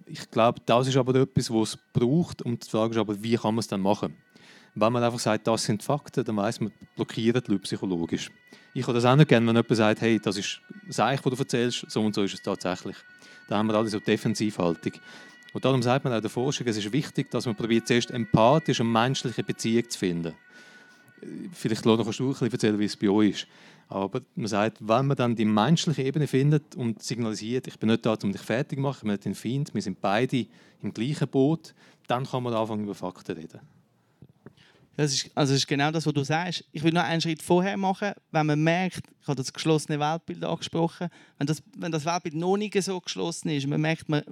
Ich 0.05 0.29
glaube, 0.29 0.61
das 0.65 0.87
ist 0.87 0.97
aber 0.97 1.15
etwas, 1.15 1.49
was 1.51 1.69
es 1.69 1.79
braucht. 1.93 2.41
Und 2.41 2.65
die 2.65 2.69
Frage 2.69 2.91
ist 2.91 2.97
aber, 2.97 3.21
wie 3.21 3.35
kann 3.35 3.55
man 3.55 3.59
es 3.59 3.67
dann 3.67 3.81
machen? 3.81 4.15
Wenn 4.75 4.93
man 4.93 5.03
einfach 5.03 5.19
sagt, 5.19 5.47
das 5.47 5.63
sind 5.63 5.83
Fakten, 5.83 6.23
dann 6.23 6.37
weiß 6.37 6.61
man, 6.61 6.71
blockiert 6.95 7.47
die 7.47 7.51
Leute 7.51 7.63
psychologisch. 7.63 8.29
Ich 8.73 8.83
habe 8.83 8.93
das 8.93 9.03
auch 9.03 9.15
nicht 9.15 9.27
gerne, 9.27 9.45
wenn 9.47 9.55
jemand 9.55 9.75
sagt, 9.75 10.01
hey, 10.01 10.19
das 10.19 10.37
ist 10.37 10.61
das 10.87 10.99
Eich, 10.99 11.19
was 11.25 11.33
du 11.33 11.39
erzählst, 11.39 11.85
so 11.89 12.01
und 12.01 12.15
so 12.15 12.23
ist 12.23 12.33
es 12.33 12.41
tatsächlich. 12.41 12.95
Da 13.49 13.57
haben 13.57 13.67
wir 13.67 13.75
alle 13.75 13.89
so 13.89 13.99
Defensivhaltung. 13.99 14.93
Und 15.53 15.65
darum 15.65 15.81
sagt 15.81 16.05
man 16.05 16.13
auch 16.13 16.21
der 16.21 16.29
Forschung, 16.29 16.67
es 16.67 16.77
ist 16.77 16.93
wichtig, 16.93 17.29
dass 17.31 17.45
man 17.45 17.55
probiert, 17.55 17.87
zuerst 17.87 18.11
empathisch 18.11 18.79
und 18.79 18.91
menschliche 18.91 19.43
Beziehung 19.43 19.89
zu 19.89 19.99
finden. 19.99 20.33
Vielleicht 21.53 21.83
kannst 21.83 22.19
du 22.19 22.29
ein 22.29 22.33
bisschen 22.33 22.51
erzählen, 22.51 22.79
wie 22.79 22.85
es 22.85 22.97
bei 22.97 23.09
euch 23.09 23.29
ist. 23.31 23.47
Aber 23.89 24.21
man 24.35 24.47
sagt, 24.47 24.77
wenn 24.79 25.07
man 25.07 25.17
dann 25.17 25.35
die 25.35 25.43
menschliche 25.43 26.03
Ebene 26.03 26.25
findet 26.25 26.75
und 26.75 27.03
signalisiert, 27.03 27.67
ich 27.67 27.77
bin 27.77 27.89
nicht 27.89 28.05
da, 28.05 28.15
um 28.23 28.31
dich 28.31 28.41
fertig 28.41 28.77
zu 28.77 28.81
machen, 28.81 28.97
ich 28.97 29.01
bin 29.01 29.11
nicht 29.11 29.25
ein 29.25 29.35
Feind, 29.35 29.73
wir 29.73 29.81
sind 29.81 29.99
beide 29.99 30.47
im 30.81 30.93
gleichen 30.93 31.27
Boot, 31.27 31.73
dann 32.07 32.25
kann 32.25 32.43
man 32.43 32.53
anfangen, 32.53 32.85
über 32.85 32.95
Fakten 32.95 33.35
reden. 33.35 33.59
Das 34.95 35.13
ist, 35.13 35.31
also 35.35 35.53
das 35.53 35.61
ist 35.61 35.67
genau 35.67 35.91
das, 35.91 36.05
was 36.05 36.13
du 36.13 36.23
sagst. 36.23 36.63
Ich 36.71 36.83
will 36.83 36.91
noch 36.93 37.03
einen 37.03 37.21
Schritt 37.21 37.41
vorher 37.41 37.75
machen, 37.75 38.11
wenn 38.31 38.45
man 38.45 38.61
merkt, 38.61 39.01
ich 39.21 39.27
habe 39.27 39.35
das 39.35 39.51
geschlossene 39.51 39.99
Weltbild 39.99 40.43
angesprochen, 40.43 41.09
wenn 41.37 41.47
das, 41.47 41.63
wenn 41.77 41.91
das 41.91 42.05
Weltbild 42.05 42.35
noch 42.35 42.57
nicht 42.57 42.81
so 42.83 42.99
geschlossen 42.99 43.49
ist, 43.49 43.67
man 43.67 43.81
merkt, 43.81 44.09
man, 44.09 44.23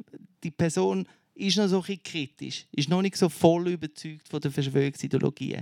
die 0.43 0.52
Person 0.52 1.08
ist 1.36 1.58
noch 1.58 1.67
so 1.67 1.84
ein 1.88 2.04
kritisch, 2.04 2.65
ist 2.71 2.89
noch 2.89 3.02
nicht 3.02 3.15
so 3.15 3.30
voll 3.30 3.69
überzeugt 3.69 4.28
von 4.28 4.41
der 4.41 4.52
Verschwörungsideologie. 4.52 5.60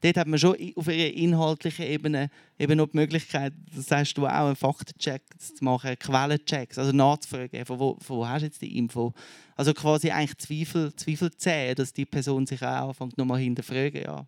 Dort 0.00 0.16
hat 0.16 0.26
man 0.26 0.38
schon 0.38 0.56
auf 0.76 0.88
einer 0.88 1.12
inhaltlichen 1.12 1.84
Ebene 1.84 2.30
eben 2.58 2.78
noch 2.78 2.88
die 2.88 2.96
Möglichkeit, 2.96 3.52
das 3.74 3.86
sagst 3.86 4.16
du 4.16 4.26
auch, 4.26 4.46
einen 4.46 4.56
Faktencheck 4.56 5.22
zu 5.38 5.62
machen, 5.62 5.98
Quellenchecks, 5.98 6.78
also 6.78 6.90
nachzufragen, 6.92 7.66
von 7.66 7.78
wo, 7.78 7.98
von 8.00 8.16
wo 8.16 8.26
hast 8.26 8.40
du 8.40 8.46
jetzt 8.46 8.62
die 8.62 8.78
Info? 8.78 9.12
Also 9.56 9.74
quasi 9.74 10.10
eigentlich 10.10 10.38
Zweifel, 10.38 10.94
Zweifel 10.96 11.30
zählen, 11.32 11.74
dass 11.74 11.92
die 11.92 12.06
Person 12.06 12.46
sich 12.46 12.62
auch 12.62 12.88
anfängt, 12.88 13.18
nochmal 13.18 13.40
hinterfragen, 13.40 14.02
ja, 14.02 14.26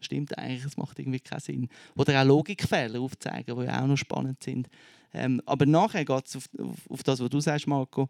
stimmt 0.00 0.36
eigentlich, 0.36 0.64
es 0.64 0.76
macht 0.76 0.98
irgendwie 0.98 1.20
keinen 1.20 1.40
Sinn. 1.40 1.68
Oder 1.96 2.20
auch 2.20 2.26
Logikfehler 2.26 3.00
aufzeigen, 3.00 3.58
die 3.58 3.64
ja 3.64 3.82
auch 3.82 3.86
noch 3.86 3.96
spannend 3.96 4.42
sind. 4.42 4.68
Ähm, 5.14 5.40
aber 5.46 5.64
nachher 5.64 6.04
geht 6.04 6.26
es 6.26 6.36
auf, 6.36 6.48
auf, 6.58 6.90
auf, 6.90 7.02
das, 7.02 7.20
was 7.20 7.30
du 7.30 7.40
sagst, 7.40 7.66
Marco. 7.66 8.08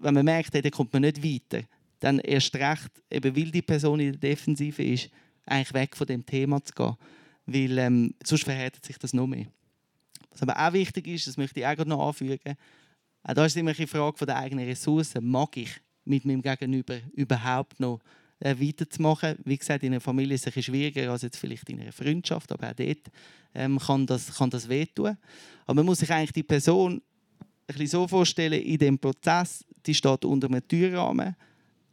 Wenn 0.00 0.14
man 0.14 0.24
merkt, 0.24 0.54
dann 0.54 0.70
kommt 0.70 0.92
man 0.92 1.02
nicht 1.02 1.22
weiter, 1.22 1.64
dann 2.00 2.18
erst 2.20 2.54
recht, 2.54 2.90
eben 3.10 3.36
weil 3.36 3.50
die 3.50 3.62
Person 3.62 4.00
in 4.00 4.12
der 4.12 4.20
Defensive 4.20 4.82
ist, 4.82 5.10
eigentlich 5.46 5.74
weg 5.74 5.96
von 5.96 6.06
dem 6.06 6.24
Thema 6.24 6.62
zu 6.62 6.72
gehen. 6.72 6.96
Weil 7.46 7.78
ähm, 7.78 8.14
sonst 8.24 8.44
verhärtet 8.44 8.84
sich 8.84 8.98
das 8.98 9.12
noch 9.12 9.26
mehr. 9.26 9.46
Was 10.30 10.42
aber 10.42 10.56
auch 10.56 10.72
wichtig 10.72 11.06
ist, 11.08 11.26
das 11.26 11.36
möchte 11.36 11.60
ich 11.60 11.66
auch 11.66 11.84
noch 11.84 12.08
anfügen, 12.08 12.56
auch 13.22 13.34
da 13.34 13.44
ist 13.44 13.56
immer 13.56 13.74
eine 13.76 13.86
Frage 13.86 14.26
der 14.26 14.36
eigenen 14.36 14.66
Ressourcen. 14.66 15.28
Mag 15.28 15.56
ich 15.56 15.70
mit 16.04 16.24
meinem 16.24 16.40
Gegenüber 16.40 16.98
überhaupt 17.12 17.78
noch 17.80 18.00
äh, 18.40 18.54
weiterzumachen. 18.58 19.36
Wie 19.44 19.58
gesagt, 19.58 19.82
in 19.82 19.92
einer 19.92 20.00
Familie 20.00 20.34
ist 20.34 20.46
es 20.46 20.56
ein 20.56 20.62
schwieriger 20.62 21.10
als 21.10 21.22
jetzt 21.22 21.36
vielleicht 21.36 21.68
in 21.68 21.80
einer 21.80 21.92
Freundschaft, 21.92 22.50
aber 22.52 22.70
auch 22.70 22.74
dort 22.74 23.10
ähm, 23.54 23.78
kann, 23.78 24.06
das, 24.06 24.34
kann 24.36 24.50
das 24.50 24.68
wehtun. 24.68 25.16
Aber 25.66 25.74
man 25.74 25.86
muss 25.86 25.98
sich 25.98 26.10
eigentlich 26.10 26.32
die 26.32 26.42
Person 26.42 27.02
bisschen 27.74 27.86
so 27.86 28.08
vorstellen, 28.08 28.60
in 28.62 28.78
dem 28.78 28.98
Prozess, 28.98 29.64
die 29.86 29.94
steht 29.94 30.24
unter 30.24 30.48
einem 30.48 30.66
Türrahmen 30.66 31.36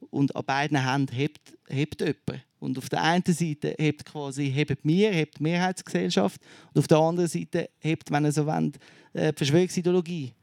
und 0.09 0.35
an 0.35 0.45
beiden 0.45 0.77
Händen 0.77 1.13
hebt, 1.13 1.57
hebt 1.67 2.01
jemand. 2.01 2.45
Und 2.59 2.77
auf 2.77 2.89
der 2.89 3.03
einen 3.03 3.23
Seite 3.25 3.75
hebt 3.77 4.05
quasi 4.05 4.51
hebt 4.51 4.79
wir, 4.83 5.11
hebt 5.11 5.37
die 5.39 5.43
Mehrheitsgesellschaft 5.43 6.41
und 6.73 6.79
auf 6.79 6.87
der 6.87 6.97
anderen 6.97 7.29
Seite 7.29 7.69
hebt, 7.79 8.09
wenn 8.09 8.25
ihr 8.25 8.31
so 8.31 8.45
wollt, 8.45 8.77
äh, 9.13 9.31
die 9.31 9.37
Verschwörungsideologie 9.37 10.33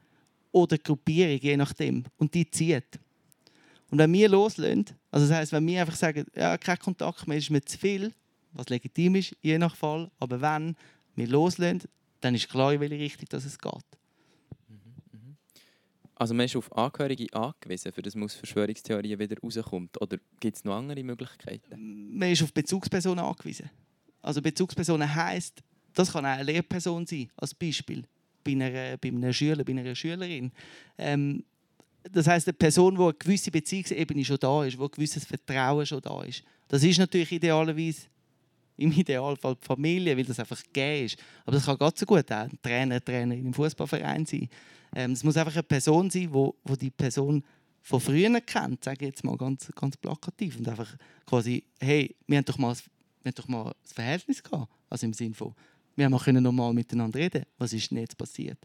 oder 0.53 0.77
die 0.77 0.83
Gruppierung, 0.83 1.39
je 1.41 1.57
nachdem. 1.57 2.05
Und 2.19 2.33
die 2.35 2.49
zieht. 2.49 3.01
Und 3.91 3.99
wenn 3.99 4.13
wir 4.13 4.29
loslösen, 4.29 4.87
also 5.11 5.27
das 5.27 5.37
heisst, 5.37 5.53
wenn 5.53 5.67
wir 5.67 5.81
einfach 5.81 5.97
sagen, 5.97 6.25
ja, 6.37 6.57
kein 6.59 6.79
Kontakt 6.79 7.27
mehr 7.27 7.39
ist 7.39 7.51
mir 7.51 7.63
zu 7.63 7.77
viel, 7.77 8.13
was 8.53 8.69
legitim 8.69 9.17
ist, 9.17 9.37
je 9.43 9.59
nach 9.59 9.75
Fall, 9.75 10.11
aber 10.19 10.41
wenn 10.41 10.77
wir 11.17 11.27
loslösen, 11.27 11.83
dann 12.21 12.35
ist 12.35 12.49
klar, 12.49 12.73
in 12.73 12.81
welche 12.81 12.99
Richtung 12.99 13.27
dass 13.31 13.45
es 13.45 13.59
geht. 13.59 13.73
Also 16.23 16.35
man 16.35 16.47
ist 16.47 16.55
auf 16.55 16.71
Angehörige 16.79 17.27
angewiesen, 17.35 17.91
für 17.91 18.01
das 18.01 18.15
aus 18.15 18.35
Verschwörungstheorien 18.35 19.19
wieder 19.19 19.35
rauskommt? 19.43 20.01
Oder 20.01 20.19
gibt 20.39 20.57
es 20.57 20.63
noch 20.63 20.77
andere 20.77 21.03
Möglichkeiten? 21.03 22.17
Man 22.17 22.31
ist 22.31 22.45
auf 22.45 22.53
Bezugspersonen 22.53 23.25
angewiesen. 23.25 23.69
Also 24.21 24.41
Bezugspersonen 24.41 25.13
heisst, 25.13 25.65
das 25.93 26.13
kann 26.13 26.25
auch 26.25 26.31
eine 26.31 26.45
Lehrperson 26.45 27.05
sein, 27.07 27.29
als 27.35 27.53
Beispiel, 27.53 28.05
bei, 28.45 28.53
einer, 28.53 28.97
bei 28.99 29.09
einem 29.09 29.33
Schüler, 29.33 29.65
bei 29.65 29.73
einer 29.73 29.97
Schülerin. 29.97 30.53
Ähm, 30.97 31.43
das 32.05 32.29
heißt 32.29 32.47
eine 32.47 32.55
Person, 32.55 32.97
wo 32.97 33.07
eine 33.07 33.15
gewisse 33.15 33.51
Beziehungsebene 33.51 34.25
schon 34.25 34.39
da 34.39 34.65
ist, 34.65 34.79
wo 34.79 34.85
ein 34.85 34.93
gewisses 34.93 35.25
Vertrauen 35.25 35.85
schon 35.85 36.03
da 36.03 36.23
ist. 36.23 36.45
Das 36.69 36.85
ist 36.85 37.01
natürlich 37.01 37.33
idealerweise 37.33 38.03
im 38.77 38.93
Idealfall 38.93 39.57
die 39.61 39.67
Familie, 39.67 40.17
weil 40.17 40.25
das 40.25 40.39
einfach 40.39 40.63
gegeben 40.63 41.07
ist. 41.07 41.19
Aber 41.45 41.57
das 41.57 41.67
kann 41.67 41.79
ganz 41.79 41.99
so 41.99 42.07
gut 42.07 42.31
auch 42.31 42.37
ein 42.37 42.59
Trainer, 42.63 43.05
Trainer 43.05 43.35
in 43.35 43.41
einem 43.41 43.55
Fußballverein 43.55 44.25
sein. 44.25 44.49
Ähm, 44.95 45.13
es 45.13 45.25
muss 45.25 45.37
einfach 45.37 45.55
eine 45.55 45.63
Person 45.63 46.11
sein, 46.11 46.29
wo, 46.33 46.55
wo 46.65 46.77
die 46.77 46.91
Person 46.91 47.43
von 47.81 48.01
früher 48.01 48.41
kennt, 48.41 48.85
sage 48.85 49.05
ich 49.05 49.11
jetzt 49.11 49.25
mal 49.25 49.37
ganz, 49.37 49.71
ganz 49.75 49.97
plakativ. 49.97 50.59
Und 50.59 50.69
einfach 50.69 50.95
quasi, 51.27 51.65
hey, 51.81 52.15
wir 52.27 52.39
haben 52.39 52.45
doch 52.45 52.59
mal, 52.59 52.75
haben 52.75 53.35
doch 53.35 53.49
mal 53.49 53.67
ein 53.67 53.73
Verhältnis 53.83 54.43
gehabt. 54.43 54.71
Also 54.89 55.07
im 55.07 55.13
Sinne 55.13 55.35
von, 55.35 55.55
wir 55.97 56.05
haben 56.05 56.15
auch 56.15 56.27
normal 56.27 56.73
miteinander 56.73 57.19
reden 57.19 57.45
Was 57.59 57.73
ist 57.73 57.91
denn 57.91 57.99
jetzt 57.99 58.17
passiert? 58.17 58.59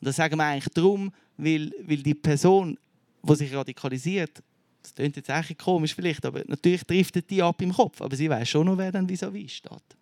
Und 0.00 0.06
das 0.06 0.16
sagen 0.16 0.36
wir 0.36 0.44
eigentlich 0.44 0.72
darum, 0.72 1.12
weil, 1.36 1.72
weil 1.82 2.02
die 2.02 2.14
Person, 2.14 2.78
die 3.22 3.34
sich 3.34 3.52
radikalisiert, 3.54 4.42
das 4.82 4.94
klingt 4.94 5.16
jetzt 5.16 5.30
eigentlich 5.30 5.58
komisch 5.58 5.94
vielleicht, 5.94 6.24
aber 6.24 6.44
natürlich 6.46 6.84
trifft 6.84 7.28
die 7.28 7.42
ab 7.42 7.60
im 7.60 7.72
Kopf. 7.72 8.00
Aber 8.00 8.14
sie 8.14 8.30
weiß 8.30 8.48
schon 8.48 8.66
noch, 8.66 8.78
wer 8.78 8.92
dann 8.92 9.08
vis-à-vis 9.08 9.52
steht. 9.52 9.96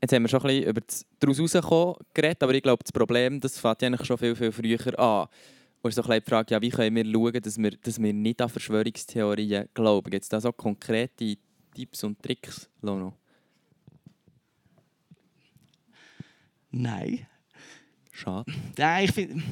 Jetzt 0.00 0.12
haben 0.12 0.22
wir 0.22 0.28
schon 0.28 0.40
ein 0.40 0.46
bisschen 0.46 0.70
über 0.70 0.80
das 0.80 1.06
daraus 1.18 1.40
rauskommen 1.40 1.94
geredet, 2.14 2.42
aber 2.42 2.54
ich 2.54 2.62
glaube, 2.62 2.84
das 2.84 2.92
Problem 2.92 3.40
das 3.40 3.58
fängt 3.58 3.82
eigentlich 3.82 4.06
schon 4.06 4.18
viel, 4.18 4.36
viel 4.36 4.52
früher 4.52 4.98
an. 4.98 5.28
Und 5.80 5.94
so 5.94 6.02
die 6.02 6.20
Frage, 6.20 6.54
ja, 6.54 6.60
wie 6.60 6.70
können 6.70 6.96
wir 6.96 7.04
schauen, 7.04 7.40
dass 7.42 7.58
wir, 7.58 7.70
dass 7.70 8.02
wir 8.02 8.12
nicht 8.12 8.40
an 8.40 8.48
Verschwörungstheorien 8.48 9.68
glauben? 9.74 10.10
Gibt 10.10 10.22
es 10.22 10.28
da 10.28 10.40
so 10.40 10.52
konkrete 10.52 11.36
Tipps 11.74 12.04
und 12.04 12.20
Tricks, 12.22 12.68
Lono? 12.82 13.14
Nein. 16.70 17.26
Schade. 18.12 18.52
Nein, 18.76 19.04
ich 19.04 19.12
finde 19.12 19.42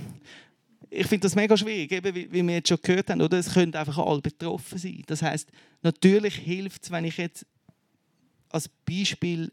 ich 0.91 1.07
find 1.07 1.25
das 1.25 1.35
mega 1.35 1.57
schwierig, 1.57 1.93
eben, 1.93 2.15
wie, 2.15 2.33
wie 2.33 2.43
wir 2.43 2.55
jetzt 2.55 2.69
schon 2.69 2.79
gehört 2.81 3.11
haben. 3.11 3.21
Oder? 3.21 3.39
Es 3.39 3.53
können 3.53 3.75
einfach 3.75 3.99
alle 3.99 4.21
betroffen 4.21 4.79
sein. 4.79 5.03
Das 5.07 5.23
heißt, 5.23 5.51
natürlich 5.83 6.37
hilft 6.37 6.85
es, 6.85 6.91
wenn 6.91 7.05
ich 7.05 7.17
jetzt 7.19 7.47
als 8.51 8.69
Beispiel 8.69 9.53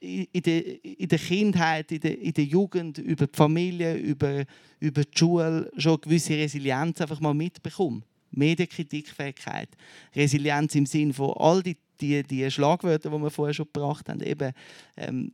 in 0.00 0.42
der, 0.42 0.84
in 0.84 1.08
der 1.08 1.18
Kindheit, 1.18 1.92
in 1.92 2.00
der, 2.00 2.18
in 2.18 2.32
der 2.32 2.44
Jugend, 2.44 2.98
über 2.98 3.26
die 3.26 3.36
Familie, 3.36 3.96
über, 3.96 4.44
über 4.78 5.04
die 5.04 5.18
Schule 5.18 5.70
schon 5.76 5.92
eine 5.92 5.98
gewisse 5.98 6.34
Resilienz 6.34 7.00
einfach 7.00 7.20
mal 7.20 7.34
mitbekomme. 7.34 8.02
Medienkritikfähigkeit, 8.32 9.68
Resilienz 10.14 10.74
im 10.76 10.86
Sinn 10.86 11.12
von 11.12 11.32
all 11.36 11.62
die, 11.62 11.76
die, 12.00 12.22
die 12.22 12.48
Schlagwörter, 12.50 13.10
die 13.10 13.18
wir 13.18 13.30
vorher 13.30 13.54
schon 13.54 13.66
gebracht 13.72 14.08
haben. 14.08 14.20
Eben, 14.20 14.52
ähm, 14.96 15.32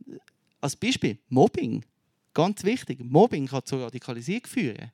als 0.59 0.75
Beispiel 0.75 1.19
Mobbing, 1.29 1.85
ganz 2.33 2.63
wichtig. 2.63 2.99
Mobbing 3.03 3.47
kann 3.47 3.65
zur 3.65 3.83
Radikalisierung 3.83 4.47
führen. 4.47 4.91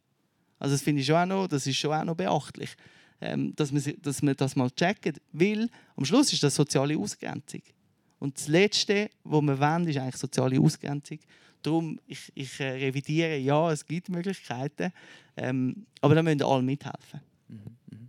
Also 0.59 0.75
das 0.75 0.81
finde 0.81 1.01
ich 1.01 1.07
schon 1.07 1.15
auch 1.15 1.25
noch, 1.25 1.47
das 1.47 1.65
ist 1.65 1.77
schon 1.77 1.93
auch 1.93 2.03
noch 2.03 2.15
beachtlich, 2.15 2.75
ähm, 3.21 3.55
dass, 3.55 3.71
man, 3.71 3.81
dass 4.01 4.21
man 4.21 4.35
das 4.35 4.55
mal 4.55 4.69
checkt, 4.71 5.21
weil 5.31 5.69
am 5.95 6.05
Schluss 6.05 6.31
ist 6.33 6.43
das 6.43 6.55
soziale 6.55 6.97
Ausgrenzung. 6.97 7.61
Und 8.23 8.37
das 8.37 8.47
Letzte, 8.47 9.09
was 9.25 9.41
wir 9.41 9.59
wollen, 9.59 9.85
ist 9.85 9.97
eigentlich 9.97 10.15
soziale 10.15 10.57
Ausgrenzung. 10.57 11.19
Darum, 11.61 11.99
ich, 12.07 12.31
ich 12.33 12.57
äh, 12.61 12.69
revidiere, 12.69 13.35
ja, 13.35 13.69
es 13.69 13.85
gibt 13.85 14.07
Möglichkeiten, 14.07 14.93
ähm, 15.35 15.85
aber 15.99 16.15
da 16.15 16.23
müssen 16.23 16.41
alle 16.41 16.63
mithelfen. 16.63 17.19
Mhm, 17.49 18.07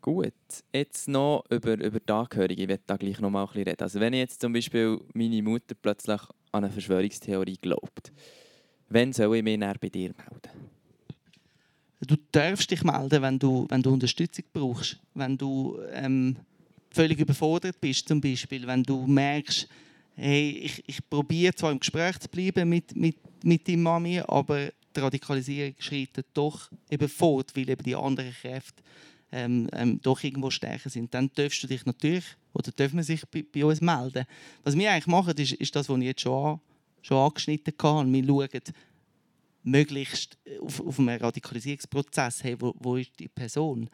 Gut, 0.00 0.32
jetzt 0.72 1.08
noch 1.08 1.42
über, 1.50 1.72
über 1.72 1.98
die 1.98 2.12
Angehörigen. 2.12 2.62
Ich 2.62 2.68
werde 2.68 2.84
da 2.86 2.96
gleich 2.96 3.18
noch 3.18 3.30
mal 3.30 3.42
ein 3.42 3.46
bisschen 3.48 3.64
reden. 3.64 3.82
Also 3.82 3.98
wenn 3.98 4.14
jetzt 4.14 4.40
zum 4.40 4.52
Beispiel 4.52 5.00
meine 5.12 5.42
Mutter 5.42 5.74
plötzlich 5.74 6.20
an 6.52 6.62
eine 6.62 6.70
Verschwörungstheorie 6.70 7.58
glaubt, 7.60 8.12
wann 8.90 9.12
soll 9.12 9.38
ich 9.38 9.42
mich 9.42 9.58
näher 9.58 9.74
bei 9.80 9.88
dir 9.88 10.14
melden? 10.16 10.70
Du 12.00 12.14
darfst 12.30 12.70
dich 12.70 12.84
melden, 12.84 13.22
wenn 13.22 13.40
du, 13.40 13.66
wenn 13.68 13.82
du 13.82 13.92
Unterstützung 13.92 14.44
brauchst. 14.52 15.00
Wenn 15.14 15.36
du 15.36 15.80
ähm, 15.90 16.36
völlig 16.94 17.18
überfordert 17.18 17.80
bist, 17.80 18.08
zum 18.08 18.20
Beispiel, 18.20 18.66
wenn 18.66 18.82
du 18.82 19.06
merkst, 19.06 19.68
hey, 20.16 20.50
ich, 20.62 20.82
ich 20.86 21.08
probiere 21.08 21.54
zwar 21.54 21.72
im 21.72 21.80
Gespräch 21.80 22.18
zu 22.18 22.28
bleiben 22.28 22.68
mit, 22.68 22.94
mit, 22.94 23.16
mit 23.44 23.66
deiner 23.68 23.82
Mami, 23.82 24.20
aber 24.20 24.70
die 24.94 25.00
Radikalisierung 25.00 25.74
schreitet 25.78 26.26
doch 26.34 26.70
eben 26.90 27.08
fort, 27.08 27.54
weil 27.56 27.68
eben 27.68 27.82
die 27.82 27.96
anderen 27.96 28.32
Kräfte 28.32 28.82
ähm, 29.32 29.68
ähm, 29.72 30.00
doch 30.00 30.22
irgendwo 30.22 30.50
stärker 30.50 30.88
sind. 30.88 31.12
Dann 31.12 31.30
darfst 31.34 31.62
du 31.62 31.66
dich 31.66 31.84
natürlich, 31.84 32.24
oder 32.52 32.70
dürfen 32.70 33.02
sich 33.02 33.26
bei, 33.26 33.44
bei, 33.52 33.64
uns 33.64 33.80
melden. 33.80 34.24
Was 34.62 34.76
wir 34.76 34.92
eigentlich 34.92 35.08
machen, 35.08 35.36
ist, 35.36 35.54
ist 35.54 35.74
das, 35.74 35.88
was 35.88 35.98
ich 35.98 36.04
jetzt 36.04 36.20
schon, 36.20 36.60
schon 37.02 37.18
angeschnitten 37.18 37.74
habe. 37.82 38.12
Wir 38.12 38.24
schauen 38.24 38.60
möglichst 39.64 40.38
auf, 40.60 40.86
auf 40.86 40.98
einen 41.00 41.18
Radikalisierungsprozess, 41.18 42.44
hey, 42.44 42.56
wo, 42.60 42.74
wo 42.78 42.96
ist 42.96 43.10
die 43.18 43.28
Person? 43.28 43.80
Ähm, 43.82 43.88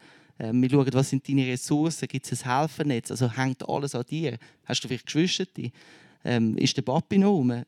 wir 0.51 0.69
schauen, 0.69 0.93
was 0.93 1.09
sind 1.09 1.27
deine 1.27 1.45
Ressourcen, 1.45 2.07
gibt 2.07 2.31
es 2.31 2.43
ein 2.43 2.59
Helfernetz, 2.59 3.11
also 3.11 3.31
hängt 3.31 3.67
alles 3.67 3.93
an 3.93 4.05
dir. 4.09 4.37
Hast 4.65 4.83
du 4.83 4.87
vielleicht 4.87 5.05
Geschwister? 5.05 5.45
Ähm, 6.23 6.57
ist 6.57 6.77
der 6.77 6.83
Papi 6.83 7.17
noch 7.17 7.31
rum? 7.31 7.51
Äh, 7.51 7.63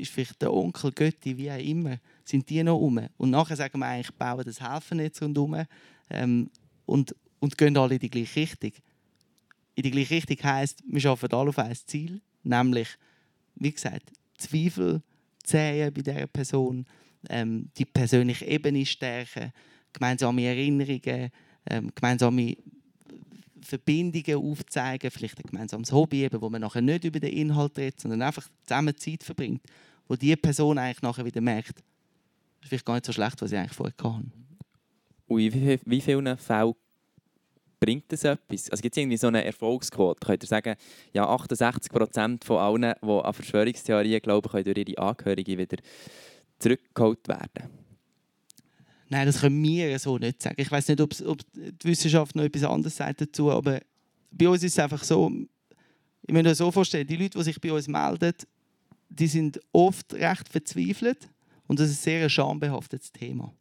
ist 0.00 0.12
vielleicht 0.12 0.40
der 0.40 0.52
Onkel, 0.52 0.92
Götti, 0.92 1.36
wie 1.36 1.50
auch 1.50 1.58
immer, 1.58 1.98
sind 2.24 2.48
die 2.48 2.62
noch 2.62 2.76
rum? 2.76 3.00
Und 3.16 3.30
nachher 3.30 3.56
sagen 3.56 3.78
wir 3.78 3.86
eigentlich, 3.86 4.14
bauen 4.14 4.44
das 4.44 4.60
Helfernetz 4.60 5.20
rundherum 5.22 5.64
ähm, 6.10 6.50
und, 6.84 7.14
und 7.40 7.56
gehen 7.56 7.76
alle 7.76 7.94
in 7.94 8.00
die 8.00 8.10
gleiche 8.10 8.40
Richtung. 8.40 8.72
In 9.74 9.82
die 9.82 9.90
gleiche 9.90 10.14
Richtung 10.14 10.36
heisst, 10.42 10.82
wir 10.86 11.10
arbeiten 11.10 11.34
alle 11.34 11.48
auf 11.50 11.58
ein 11.58 11.74
Ziel, 11.74 12.20
nämlich, 12.42 12.88
wie 13.56 13.72
gesagt, 13.72 14.12
Zweifel 14.38 15.02
zählen 15.42 15.92
bei 15.92 16.02
dieser 16.02 16.26
Person, 16.26 16.86
ähm, 17.28 17.70
die 17.76 17.84
persönliche 17.84 18.44
Ebene 18.44 18.84
stärken, 18.84 19.52
gemeinsame 19.92 20.44
Erinnerungen, 20.44 21.30
ähm, 21.70 21.90
gemeinsame 21.94 22.56
Verbindungen 23.60 24.36
aufzeigen, 24.36 25.10
vielleicht 25.10 25.38
ein 25.38 25.50
gemeinsames 25.50 25.92
Hobby, 25.92 26.24
eben, 26.24 26.40
wo 26.40 26.48
man 26.48 26.60
nachher 26.60 26.82
nicht 26.82 27.04
über 27.04 27.20
den 27.20 27.32
Inhalt 27.32 27.76
redet, 27.76 28.00
sondern 28.00 28.22
einfach 28.22 28.48
zusammen 28.64 28.96
Zeit 28.96 29.24
verbringt, 29.24 29.62
wo 30.08 30.14
die 30.14 30.36
Person 30.36 30.78
eigentlich 30.78 31.02
nachher 31.02 31.24
wieder 31.24 31.40
merkt, 31.40 31.78
das 31.78 32.62
ist 32.62 32.68
vielleicht 32.68 32.86
gar 32.86 32.94
nicht 32.94 33.06
so 33.06 33.12
schlecht, 33.12 33.40
was 33.42 33.52
ich 33.52 33.58
eigentlich 33.58 33.72
vorher 33.72 33.94
hatte. 33.98 34.24
Und 35.26 35.40
in 35.40 35.52
wie, 35.52 35.80
wie 35.84 36.00
vielen 36.00 36.36
Fällen 36.36 36.74
bringt 37.80 38.10
das 38.10 38.24
etwas? 38.24 38.70
Also 38.70 38.80
gibt 38.80 38.96
es 38.96 39.00
irgendwie 39.00 39.16
so 39.16 39.26
eine 39.26 39.44
Erfolgsquote? 39.44 40.24
Könnt 40.24 40.44
ihr 40.44 40.46
sagen, 40.46 40.76
ja, 41.12 41.28
68% 41.28 42.44
von 42.44 42.58
allen, 42.58 42.94
die 43.02 43.08
an 43.08 43.32
Verschwörungstheorien 43.32 44.20
glauben, 44.20 44.48
können 44.48 44.64
durch 44.64 44.88
ihre 44.88 45.02
Angehörigen 45.02 45.58
wieder 45.58 45.76
zurückgeholt 46.58 47.28
werden? 47.28 47.85
Nein, 49.08 49.26
das 49.26 49.40
können 49.40 49.62
wir 49.62 49.98
so 49.98 50.18
nicht 50.18 50.42
sagen. 50.42 50.60
Ich 50.60 50.70
weiß 50.70 50.88
nicht, 50.88 51.00
ob 51.00 51.10
die 51.54 51.88
Wissenschaft 51.88 52.34
noch 52.34 52.44
etwas 52.44 52.64
anderes 52.64 52.96
sagt 52.96 53.20
dazu, 53.20 53.50
aber 53.50 53.80
bei 54.30 54.48
uns 54.48 54.62
ist 54.62 54.72
es 54.72 54.78
einfach 54.78 55.04
so, 55.04 55.30
ich 56.22 56.34
muss 56.34 56.42
mir 56.42 56.54
so 56.54 56.70
vorstellen, 56.72 57.06
die 57.06 57.16
Leute, 57.16 57.38
die 57.38 57.44
sich 57.44 57.60
bei 57.60 57.72
uns 57.72 57.86
melden, 57.86 58.34
die 59.08 59.28
sind 59.28 59.60
oft 59.72 60.12
recht 60.14 60.48
verzweifelt 60.48 61.28
und 61.68 61.78
das 61.78 61.90
ist 61.90 62.00
ein 62.00 62.04
sehr 62.04 62.28
schambehaftetes 62.28 63.12
Thema. 63.12 63.52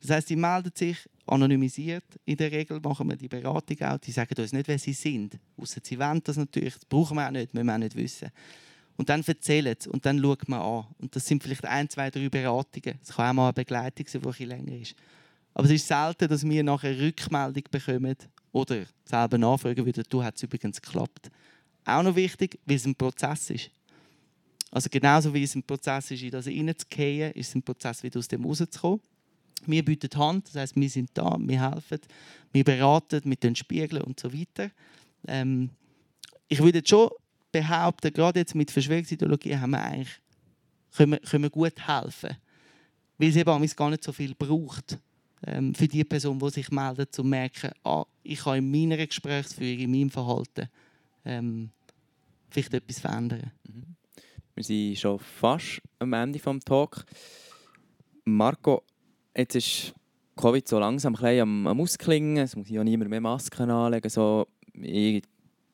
Das 0.00 0.10
heißt, 0.10 0.28
sie 0.28 0.36
melden 0.36 0.72
sich 0.74 0.98
anonymisiert. 1.26 2.04
In 2.24 2.36
der 2.36 2.50
Regel 2.50 2.80
machen 2.80 3.08
wir 3.08 3.16
die 3.16 3.28
Beratung 3.28 3.80
auch. 3.82 3.98
Die 3.98 4.10
sagen 4.10 4.34
uns 4.36 4.52
nicht, 4.52 4.66
wer 4.66 4.78
sie 4.78 4.92
sind. 4.92 5.38
Außer 5.56 5.80
sie 5.82 5.98
wollen 5.98 6.20
das 6.24 6.36
natürlich. 6.36 6.74
Das 6.74 6.84
brauchen 6.84 7.16
wir 7.16 7.26
auch 7.26 7.30
nicht, 7.30 7.54
müssen 7.54 7.66
wir 7.66 7.74
auch 7.74 7.78
nicht 7.78 7.94
wissen. 7.94 8.30
Und 8.96 9.08
dann 9.08 9.22
erzählen 9.22 9.74
sie 9.78 9.88
und 9.88 10.04
dann 10.04 10.20
schaut 10.20 10.48
man 10.48 10.60
an. 10.60 10.86
Und 10.98 11.16
das 11.16 11.26
sind 11.26 11.42
vielleicht 11.42 11.64
ein, 11.64 11.88
zwei, 11.88 12.10
drei 12.10 12.28
Beratungen. 12.28 12.98
Es 13.02 13.14
kann 13.14 13.30
auch 13.30 13.32
mal 13.32 13.44
eine 13.46 13.52
Begleitung 13.52 14.06
sein, 14.06 14.20
die 14.20 14.28
etwas 14.28 14.38
länger 14.38 14.76
ist. 14.76 14.94
Aber 15.54 15.66
es 15.66 15.72
ist 15.72 15.86
selten, 15.86 16.28
dass 16.28 16.44
wir 16.44 16.62
nachher 16.62 16.90
eine 16.90 17.00
Rückmeldung 17.00 17.64
bekommen 17.70 18.16
oder 18.52 18.84
selber 19.04 19.38
nachfragen 19.38 19.84
würden, 19.84 20.04
du 20.08 20.22
hat 20.22 20.36
es 20.36 20.42
übrigens 20.42 20.80
geklappt. 20.80 21.30
Auch 21.84 22.02
noch 22.02 22.14
wichtig, 22.14 22.58
weil 22.64 22.76
es 22.76 22.86
ein 22.86 22.94
Prozess 22.94 23.50
ist. 23.50 23.70
Also 24.70 24.88
genauso 24.90 25.34
wie 25.34 25.42
es 25.42 25.54
ein 25.54 25.62
Prozess 25.62 26.10
ist, 26.10 26.22
in 26.22 26.30
das 26.30 26.46
reinzugehen, 26.46 27.32
ist 27.32 27.48
es 27.48 27.54
ein 27.54 27.62
Prozess, 27.62 28.02
wieder 28.02 28.18
aus 28.18 28.28
dem 28.28 28.44
rauszukommen. 28.44 29.00
Wir 29.66 29.84
bieten 29.84 30.18
Hand, 30.18 30.48
das 30.48 30.56
heißt, 30.56 30.76
wir 30.76 30.90
sind 30.90 31.10
da, 31.14 31.36
wir 31.38 31.70
helfen, 31.70 32.00
wir 32.52 32.64
beraten, 32.64 33.20
wir 33.24 33.54
spiegeln 33.54 34.02
und 34.02 34.18
so 34.18 34.32
weiter. 34.32 34.70
Ähm, 35.26 35.70
ich 36.48 36.60
würde 36.60 36.78
jetzt 36.78 36.90
schon 36.90 37.10
behaupten, 37.52 38.12
gerade 38.12 38.40
jetzt 38.40 38.54
mit 38.54 38.70
Verschwörungsideologie 38.70 39.56
haben 39.56 39.70
wir 39.70 39.82
eigentlich, 39.82 40.20
können, 40.96 41.12
wir, 41.12 41.18
können 41.20 41.44
wir 41.44 41.50
gut 41.50 41.86
helfen. 41.86 42.36
Weil 43.18 43.28
es 43.28 43.36
eben 43.36 43.76
gar 43.76 43.90
nicht 43.90 44.02
so 44.02 44.12
viel 44.12 44.34
braucht 44.34 44.98
ähm, 45.46 45.74
für 45.74 45.88
die 45.88 46.04
Person, 46.04 46.38
die 46.38 46.50
sich 46.50 46.70
meldet, 46.70 47.14
zu 47.14 47.22
merken, 47.22 47.70
ah, 47.84 48.04
ich 48.22 48.40
kann 48.40 48.58
in 48.58 48.70
meiner 48.70 49.06
Gesprächsführung, 49.06 49.78
in 49.78 49.90
meinem 49.90 50.10
Verhalten 50.10 50.68
ähm, 51.24 51.70
vielleicht 52.50 52.74
etwas 52.74 53.00
verändern. 53.00 53.50
Mhm. 53.64 53.96
Wir 54.54 54.64
sind 54.64 54.98
schon 54.98 55.18
fast 55.18 55.80
am 55.98 56.12
Ende 56.12 56.38
des 56.38 56.64
Talks. 56.64 57.04
Marco, 58.24 58.82
jetzt 59.36 59.54
ist 59.54 59.94
Covid 60.36 60.66
so 60.66 60.78
langsam 60.78 61.14
ein 61.16 61.40
am, 61.40 61.66
am 61.66 61.80
Ausklingen. 61.80 62.38
Es 62.38 62.54
muss 62.54 62.68
ja 62.68 62.84
niemand 62.84 63.10
mehr 63.10 63.20
Masken 63.20 63.70
anlegen. 63.70 64.08
So, 64.08 64.46
in 64.74 65.22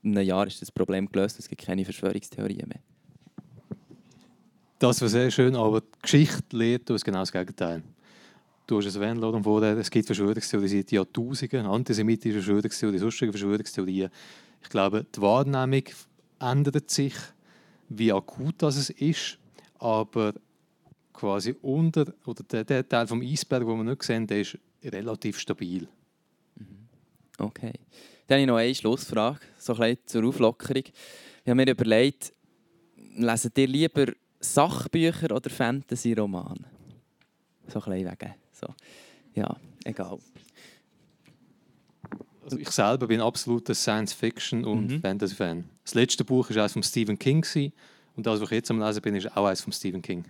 einem 0.03 0.23
Jahr 0.23 0.47
ist 0.47 0.61
das 0.63 0.71
Problem 0.71 1.11
gelöst. 1.11 1.39
Es 1.39 1.49
gibt 1.49 1.63
keine 1.63 1.85
Verschwörungstheorien 1.85 2.69
mehr. 2.69 2.81
Das 4.79 5.01
war 5.01 5.09
sehr 5.09 5.31
schön, 5.31 5.57
aber 5.57 5.81
die 5.81 5.87
Geschichte 6.03 6.57
lehrt 6.57 6.91
uns 6.91 7.05
genau 7.05 7.21
das 7.21 7.33
Gegenteil. 7.33 7.83
Du 8.67 8.79
hast 8.79 8.87
es 8.87 8.97
erwähnt, 8.97 9.21
Lothar, 9.21 9.43
vorher, 9.43 9.77
es 9.79 9.91
gibt 9.91 10.07
Verschwörungstheorien 10.07 10.69
seit 10.69 10.93
Jahrtausenden, 10.93 11.67
antisemitische 11.67 12.35
Verschwörungstheorien, 12.35 13.01
sonstige 13.01 13.33
Verschwörungstheorien. 13.33 14.11
Ich 14.63 14.69
glaube, 14.69 15.05
die 15.05 15.21
Wahrnehmung 15.21 15.85
ändert 16.39 16.91
sich, 16.91 17.15
wie 17.89 18.13
akut 18.13 18.57
das 18.59 18.77
es 18.77 18.91
ist, 18.91 19.39
aber 19.79 20.35
quasi 21.13 21.57
unter, 21.63 22.13
oder 22.27 22.45
der, 22.45 22.65
der 22.65 22.89
Teil 22.89 23.07
vom 23.07 23.23
Eisberg, 23.23 23.67
den 23.67 23.77
wir 23.79 23.85
nicht 23.85 24.03
sehen, 24.03 24.27
der 24.27 24.43
ist 24.43 24.59
relativ 24.85 25.39
stabil. 25.39 25.89
Okay. 27.39 27.73
Dann 28.29 28.37
habe 28.37 28.43
ich 28.43 28.47
noch 28.47 28.57
eine 28.57 28.75
Schlussfrage, 28.75 29.41
so 29.59 29.73
ein 29.73 29.79
bisschen 29.79 29.99
zur 30.07 30.25
Auflockerung. 30.29 30.83
Ich 30.85 30.93
habe 31.51 31.55
mir 31.55 31.71
überlegt, 31.71 32.33
lesen 33.17 33.51
ihr 33.57 33.67
lieber 33.67 34.07
Sachbücher 34.39 35.35
oder 35.35 35.49
Fantasy-Romane? 35.49 36.61
So 37.69 37.81
ein 37.81 37.91
bisschen 37.91 38.11
wegen. 38.11 38.35
So. 38.53 38.67
Ja, 39.35 39.57
egal. 39.83 40.19
Also 42.45 42.59
ich 42.59 42.71
selber 42.71 43.07
bin 43.07 43.23
absoluter 43.23 43.75
Science-Fiction- 43.75 44.65
und 44.65 44.89
Mhm. 44.93 45.01
Fantasy-Fan. 45.01 45.65
Das 45.85 45.95
letzte 45.95 46.23
Buch 46.23 46.51
war 46.51 46.57
eines 46.59 46.73
von 46.75 46.83
Stephen 46.83 47.19
King 47.19 47.47
und 48.15 48.27
das, 48.27 48.41
was 48.41 48.49
ich 48.51 48.57
jetzt 48.57 48.71
am 48.71 48.79
Lesen 48.79 49.01
bin, 49.01 49.15
ist 49.15 49.35
auch 49.35 49.47
eines 49.47 49.63
von 49.63 49.73
Stephen 49.73 50.03
King. 50.03 50.25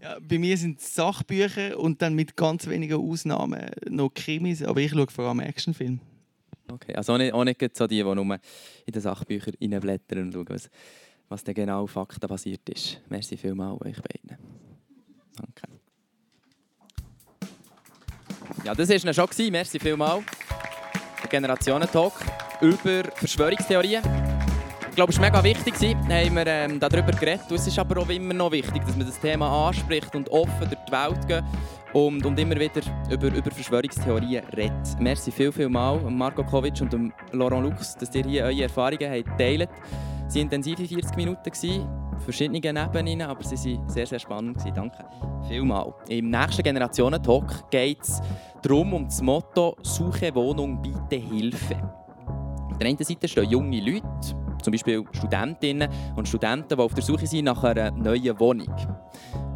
Ja, 0.00 0.18
bei 0.20 0.38
mir 0.38 0.56
sind 0.58 0.80
es 0.80 0.94
Sachbücher 0.94 1.78
und 1.78 2.02
dann 2.02 2.14
mit 2.14 2.36
ganz 2.36 2.66
wenigen 2.66 3.00
Ausnahmen 3.00 3.70
noch 3.88 4.12
Krimis, 4.12 4.62
aber 4.62 4.80
ich 4.80 4.90
schaue 4.90 5.10
vor 5.10 5.26
allem 5.26 5.40
Actionfilme. 5.40 5.98
Okay. 6.70 6.94
Also 6.94 7.14
auch 7.14 7.18
nicht, 7.18 7.32
auch 7.32 7.44
nicht 7.44 7.76
so 7.76 7.86
die, 7.86 7.96
die 7.96 8.02
nur 8.02 8.38
in 8.86 8.92
den 8.92 9.02
Sachbüchern 9.02 9.54
reinblättern 9.60 10.24
und 10.24 10.32
schauen, 10.32 10.46
was, 10.48 10.68
was 11.28 11.44
denn 11.44 11.54
genau 11.54 11.86
faktenbasiert 11.86 12.68
ist. 12.68 13.00
Merci 13.08 13.36
vielmals 13.36 13.80
euch 13.82 13.96
beiden. 14.02 14.36
Danke. 15.36 15.62
Ja, 18.64 18.74
das 18.74 18.88
war 18.88 18.96
es 18.96 19.16
schon. 19.16 19.50
Merci 19.50 19.78
vielmals. 19.78 20.24
Der 21.22 21.28
Generationentalk 21.28 22.12
über 22.60 23.04
Verschwörungstheorien. 23.14 24.25
Glaube, 24.96 25.12
es 25.12 25.20
war 25.20 25.26
mega 25.26 25.44
wichtig, 25.44 25.74
gewesen, 25.74 26.08
haben 26.08 26.36
wir 26.36 26.46
ähm, 26.46 26.80
darüber 26.80 27.12
geredet. 27.12 27.52
Es 27.52 27.66
ist 27.66 27.78
aber 27.78 28.00
auch 28.00 28.08
immer 28.08 28.32
noch 28.32 28.50
wichtig, 28.50 28.82
dass 28.82 28.96
man 28.96 29.06
das 29.06 29.20
Thema 29.20 29.68
anspricht 29.68 30.14
und 30.14 30.26
offen 30.30 30.70
durch 30.70 30.84
die 30.88 30.90
Welt 30.90 31.28
geht 31.28 31.44
und, 31.92 32.24
und 32.24 32.40
immer 32.40 32.54
wieder 32.54 32.80
über, 33.10 33.26
über 33.26 33.50
Verschwörungstheorien 33.50 34.42
redet. 34.56 34.98
Merci 34.98 35.30
viel, 35.30 35.52
viel 35.52 35.68
mal, 35.68 36.00
Marco 36.10 36.42
Kovic 36.42 36.80
und 36.80 37.12
Laurent 37.32 37.64
Lux, 37.64 37.94
dass 37.96 38.14
ihr 38.14 38.24
hier 38.24 38.44
eure 38.44 38.62
Erfahrungen 38.62 39.22
teilt. 39.36 39.68
Es 40.28 40.34
waren 40.34 40.44
intensive 40.44 40.88
40 40.88 41.14
Minuten, 41.14 41.44
gewesen, 41.44 41.86
verschiedene 42.24 42.56
Ebenen, 42.56 43.20
aber 43.20 43.44
sie 43.44 43.76
waren 43.76 43.88
sehr, 43.90 44.06
sehr 44.06 44.18
spannend. 44.18 44.64
Danke 44.74 45.04
vielmal. 45.46 45.92
Im 46.08 46.30
nächsten 46.30 46.62
Generationen-Talk 46.62 47.70
geht 47.70 48.00
es 48.00 48.22
darum, 48.62 48.94
um 48.94 49.04
das 49.04 49.20
Motto 49.20 49.76
«Suche 49.82 50.34
Wohnung, 50.34 50.80
biete 50.80 51.16
Hilfe». 51.16 51.76
Auf 52.70 52.78
der 52.78 52.88
einen 52.88 52.96
Seite 52.96 53.28
stehen 53.28 53.50
junge 53.50 53.80
Leute, 53.80 54.45
zum 54.66 54.72
Beispiel 54.72 55.04
Studentinnen 55.12 55.88
und 56.16 56.26
Studenten, 56.26 56.76
die 56.76 56.82
auf 56.82 56.92
der 56.92 57.04
Suche 57.04 57.24
sind 57.24 57.44
nach 57.44 57.62
einer 57.62 57.92
neuen 57.92 58.38
Wohnung. 58.40 58.68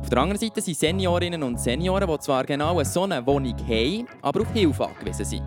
Auf 0.00 0.08
der 0.08 0.18
anderen 0.18 0.38
Seite 0.38 0.60
sind 0.60 0.76
Seniorinnen 0.76 1.42
und 1.42 1.58
Senioren, 1.58 2.08
die 2.08 2.18
zwar 2.20 2.44
genau 2.44 2.80
so 2.84 3.02
eine 3.02 3.26
Wohnung 3.26 3.56
haben, 3.58 4.06
aber 4.22 4.42
auf 4.42 4.52
Hilfe 4.52 4.86
angewiesen 4.86 5.24
sind. 5.24 5.42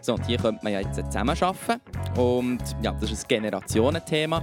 So, 0.00 0.14
und 0.14 0.24
hier 0.26 0.38
könnte 0.38 0.60
man 0.62 0.72
ja 0.72 0.80
jetzt 0.80 0.94
zusammenarbeiten. 0.94 1.80
Und 2.16 2.60
ja, 2.82 2.92
das 2.92 3.10
ist 3.10 3.24
ein 3.24 3.28
Generationenthema. 3.28 4.40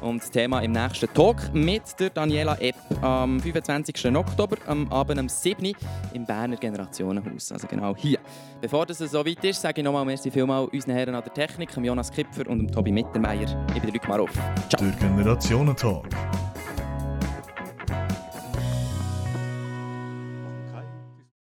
Und 0.00 0.22
das 0.22 0.30
Thema 0.30 0.60
im 0.60 0.72
nächsten 0.72 1.12
Talk 1.12 1.52
mit 1.52 1.82
der 1.98 2.10
Daniela 2.10 2.56
Epp 2.60 2.76
am 3.02 3.40
25. 3.40 4.14
Oktober, 4.14 4.56
am 4.66 4.90
Abend 4.92 5.20
um 5.20 5.28
7 5.28 5.64
Uhr 5.66 5.72
im 6.12 6.24
Berner 6.24 6.56
Generationenhaus. 6.56 7.50
Also 7.52 7.66
genau 7.66 7.94
hier. 7.96 8.18
Bevor 8.60 8.86
das 8.86 8.98
so 8.98 9.24
weit 9.24 9.44
ist, 9.44 9.60
sage 9.60 9.80
ich 9.80 9.84
nochmal 9.84 10.04
merci 10.04 10.30
vielmal 10.30 10.66
unseren 10.66 10.94
Herren 10.94 11.14
an 11.14 11.22
der 11.24 11.32
Technik, 11.32 11.70
Jonas 11.76 12.10
Kipfer 12.10 12.48
und 12.48 12.72
Tobi 12.72 12.92
Mittermeier. 12.92 13.66
Ich 13.68 13.80
bin 13.80 13.82
der 13.82 13.92
Luc 13.92 14.08
Maroff. 14.08 14.32
Ciao. 14.68 14.82
Der 14.82 14.92
Generationentalk. 14.92 16.06